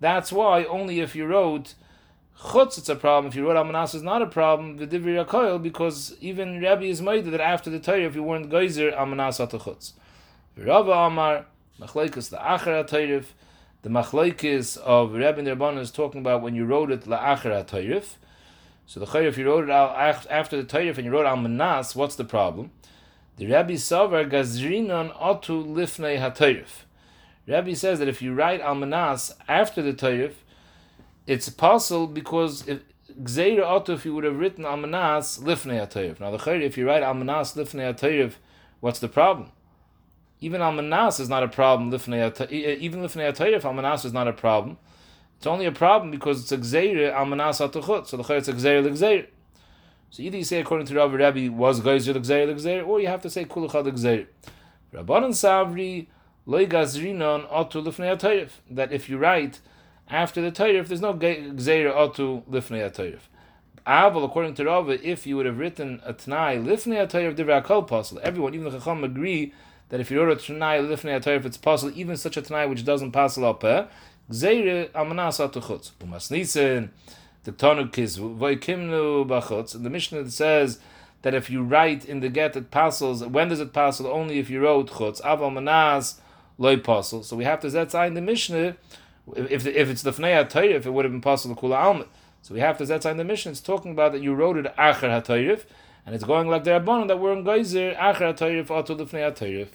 that's 0.00 0.32
why 0.32 0.64
only 0.64 1.00
if 1.00 1.14
you 1.14 1.26
wrote 1.26 1.74
chutz 2.40 2.78
it's 2.78 2.88
a 2.88 2.96
problem. 2.96 3.28
If 3.28 3.36
you 3.36 3.46
wrote 3.46 3.56
almanas 3.56 3.94
is 3.94 4.02
not 4.02 4.22
a 4.22 4.26
problem. 4.26 4.76
The 4.76 4.86
yakoil 4.86 5.62
because 5.62 6.16
even 6.20 6.60
Rabbi 6.60 6.84
is 6.84 7.02
made 7.02 7.24
that 7.26 7.40
after 7.40 7.70
the 7.70 7.80
Torah, 7.80 8.02
if 8.02 8.14
you 8.14 8.22
weren't 8.22 8.50
geyser 8.50 8.90
almanas 8.92 9.44
atu 9.46 9.60
chutz. 9.60 9.92
Rava 10.56 10.92
Amar 10.92 11.46
machlekes 11.80 12.32
la'achar 12.32 12.82
ha'tayrif. 12.82 13.26
The 13.82 13.88
machlaikis 13.88 14.76
of 14.78 15.12
Rabbi 15.12 15.40
and 15.40 15.48
Rabban 15.48 15.78
is 15.78 15.90
talking 15.90 16.20
about 16.20 16.42
when 16.42 16.54
you 16.54 16.64
wrote 16.64 16.90
it 16.90 17.02
la'achar 17.02 17.64
tayrif. 17.66 18.16
So 18.86 19.00
the 19.00 19.06
chayyif, 19.06 19.28
if 19.28 19.38
you 19.38 19.46
wrote 19.46 19.64
it 19.64 19.70
out 19.70 20.26
after 20.30 20.56
the 20.56 20.64
tayrif 20.64 20.96
and 20.96 21.04
you 21.04 21.10
wrote 21.10 21.26
Almanas, 21.26 21.94
what's 21.94 22.16
the 22.16 22.24
problem? 22.24 22.70
The 23.36 23.46
Rabbi 23.46 23.74
Savar 23.74 24.28
Gazrinon 24.28 25.14
Otu 25.16 25.64
Lifnei 25.64 26.18
HaToyrif. 26.18 26.84
Rabbi 27.46 27.74
says 27.74 27.98
that 27.98 28.08
if 28.08 28.22
you 28.22 28.34
write 28.34 28.62
Almanas 28.62 29.32
after 29.46 29.82
the 29.82 29.92
Toyrif, 29.92 30.32
it's 31.28 31.50
possible 31.50 32.06
because 32.06 32.66
if 32.66 32.80
Gzeira 33.22 33.60
Otu, 33.60 33.90
if 33.90 34.04
you 34.06 34.14
would 34.14 34.24
have 34.24 34.38
written 34.38 34.64
Almanas 34.64 35.40
Lifnei 35.40 35.86
HaToyrif. 35.86 36.20
Now 36.20 36.30
the 36.30 36.38
Chayr, 36.38 36.62
if 36.62 36.78
you 36.78 36.86
write 36.86 37.02
Almanas 37.02 37.54
Lifnei 37.54 37.94
HaToyrif, 37.94 38.34
what's 38.80 38.98
the 38.98 39.08
problem? 39.08 39.50
Even 40.40 40.62
Almanas 40.62 41.20
is 41.20 41.28
not 41.28 41.42
a 41.42 41.48
problem. 41.48 41.92
Lifnei 41.92 42.50
even 42.50 43.02
Lifnei 43.02 43.30
HaToyrif, 43.30 43.62
Almanas 43.62 44.06
is 44.06 44.12
not 44.14 44.26
a 44.26 44.32
problem. 44.32 44.78
It's 45.36 45.46
only 45.46 45.66
a 45.66 45.72
problem 45.72 46.10
because 46.10 46.40
it's 46.40 46.52
a 46.52 46.56
Gzeira 46.56 47.12
Almanas 47.14 47.60
HaTuchut. 47.60 48.06
So 48.06 48.16
the 48.16 48.22
Chayr, 48.22 48.38
it's 48.38 48.48
a 48.48 48.54
Gzeira 48.54 48.82
L'Gzeira. 48.82 49.26
So 50.10 50.22
either 50.22 50.38
you 50.38 50.44
say 50.44 50.60
according 50.60 50.86
to 50.86 50.94
Rabbi 50.94 51.16
Rabbi 51.16 51.48
was 51.48 51.80
Geyser 51.80 52.14
l'Gzeir 52.14 52.46
l'Gzeir, 52.48 52.86
or 52.86 53.00
you 53.00 53.08
have 53.08 53.20
to 53.20 53.28
say 53.28 53.44
Kulachad 53.44 53.84
l'Gzeir. 53.84 54.26
Rabbanan 54.94 55.34
Savri 55.34 56.06
loy 56.46 56.66
gazrinon 56.66 57.46
otu 57.50 57.84
lifnei 57.84 58.16
atayif. 58.16 58.52
That 58.70 58.92
if 58.92 59.10
you 59.10 59.18
write 59.18 59.60
after 60.10 60.40
the 60.40 60.50
Tayrif, 60.50 60.88
there's 60.88 61.00
no 61.00 61.14
Gzeir 61.14 61.94
otu 61.94 62.42
lifnei 62.44 62.90
atayif. 62.90 63.20
Aval, 63.86 64.24
according 64.24 64.54
to 64.54 64.64
Rava, 64.64 65.06
if 65.06 65.26
you 65.26 65.36
would 65.36 65.46
have 65.46 65.58
written 65.58 66.00
a 66.04 66.12
Tanai 66.12 66.58
lifnei 66.58 67.06
atayif 67.06 67.36
divrei 67.36 67.62
akol 67.62 67.86
possible. 67.86 68.20
Everyone, 68.24 68.54
even 68.54 68.70
the 68.70 68.78
Chacham, 68.78 69.04
agree 69.04 69.52
that 69.88 70.00
if 70.00 70.10
you 70.10 70.22
wrote 70.22 70.42
a 70.42 70.46
Tanai 70.46 70.78
lifnei 70.78 71.20
atayif, 71.20 71.44
it's 71.44 71.56
possible 71.56 71.92
even 71.96 72.16
such 72.16 72.36
a 72.36 72.42
Tanai 72.42 72.66
which 72.66 72.84
doesn't 72.84 73.12
pass 73.12 73.38
al 73.38 73.54
peh. 73.54 73.84
Gzeir 74.30 74.90
amanas 74.90 75.40
atuchutz. 75.40 75.92
Umas 76.00 76.30
nissen. 76.30 76.90
The 77.44 77.52
Tanuk 77.52 77.96
is 77.96 78.18
Vaikimnu 78.18 79.26
Bachutz. 79.26 79.82
The 79.82 79.88
Mishnah 79.88 80.30
says 80.30 80.80
that 81.22 81.34
if 81.34 81.48
you 81.48 81.62
write 81.62 82.04
in 82.04 82.20
the 82.20 82.28
get 82.28 82.56
it 82.56 82.70
passes, 82.70 83.24
when 83.24 83.48
does 83.48 83.60
it 83.60 83.72
pass? 83.72 84.00
Only 84.00 84.38
if 84.38 84.50
you 84.50 84.60
wrote 84.60 84.90
Chutz. 84.90 85.22
Aval 85.22 85.52
Manas 85.52 86.20
loy 86.58 86.76
pasul. 86.76 87.24
So 87.24 87.36
we 87.36 87.44
have 87.44 87.60
to 87.60 87.68
zet 87.68 87.94
in 88.06 88.14
the 88.14 88.20
Mishnah. 88.20 88.76
If 89.36 89.66
if 89.66 89.88
it's 89.88 90.02
the 90.02 90.12
Fnei 90.12 90.44
HaTayrif, 90.44 90.74
if 90.74 90.86
it 90.86 90.90
would 90.90 91.04
have 91.04 91.12
been 91.12 91.20
possible 91.20 91.54
to 91.54 91.60
Kula 91.60 91.76
Almit. 91.76 92.08
So 92.42 92.54
we 92.54 92.60
have 92.60 92.78
to 92.78 92.86
zet 92.86 93.04
in 93.10 93.16
the 93.16 93.24
mission. 93.24 93.52
It's 93.52 93.60
talking 93.60 93.92
about 93.92 94.12
that 94.12 94.22
you 94.22 94.34
wrote 94.34 94.56
it 94.56 94.66
Acher 94.76 95.10
HaTayrif, 95.10 95.64
and 96.06 96.14
it's 96.14 96.24
going 96.24 96.48
like 96.48 96.64
the 96.64 96.70
Rabbanon 96.70 97.08
that 97.08 97.18
we're 97.18 97.32
in 97.32 97.44
Geyser 97.44 97.94
Acher 97.94 98.34
HaTayrif 98.34 98.66
Atu 98.66 98.96
Lefnei 98.98 99.32
HaTayrif. 99.32 99.68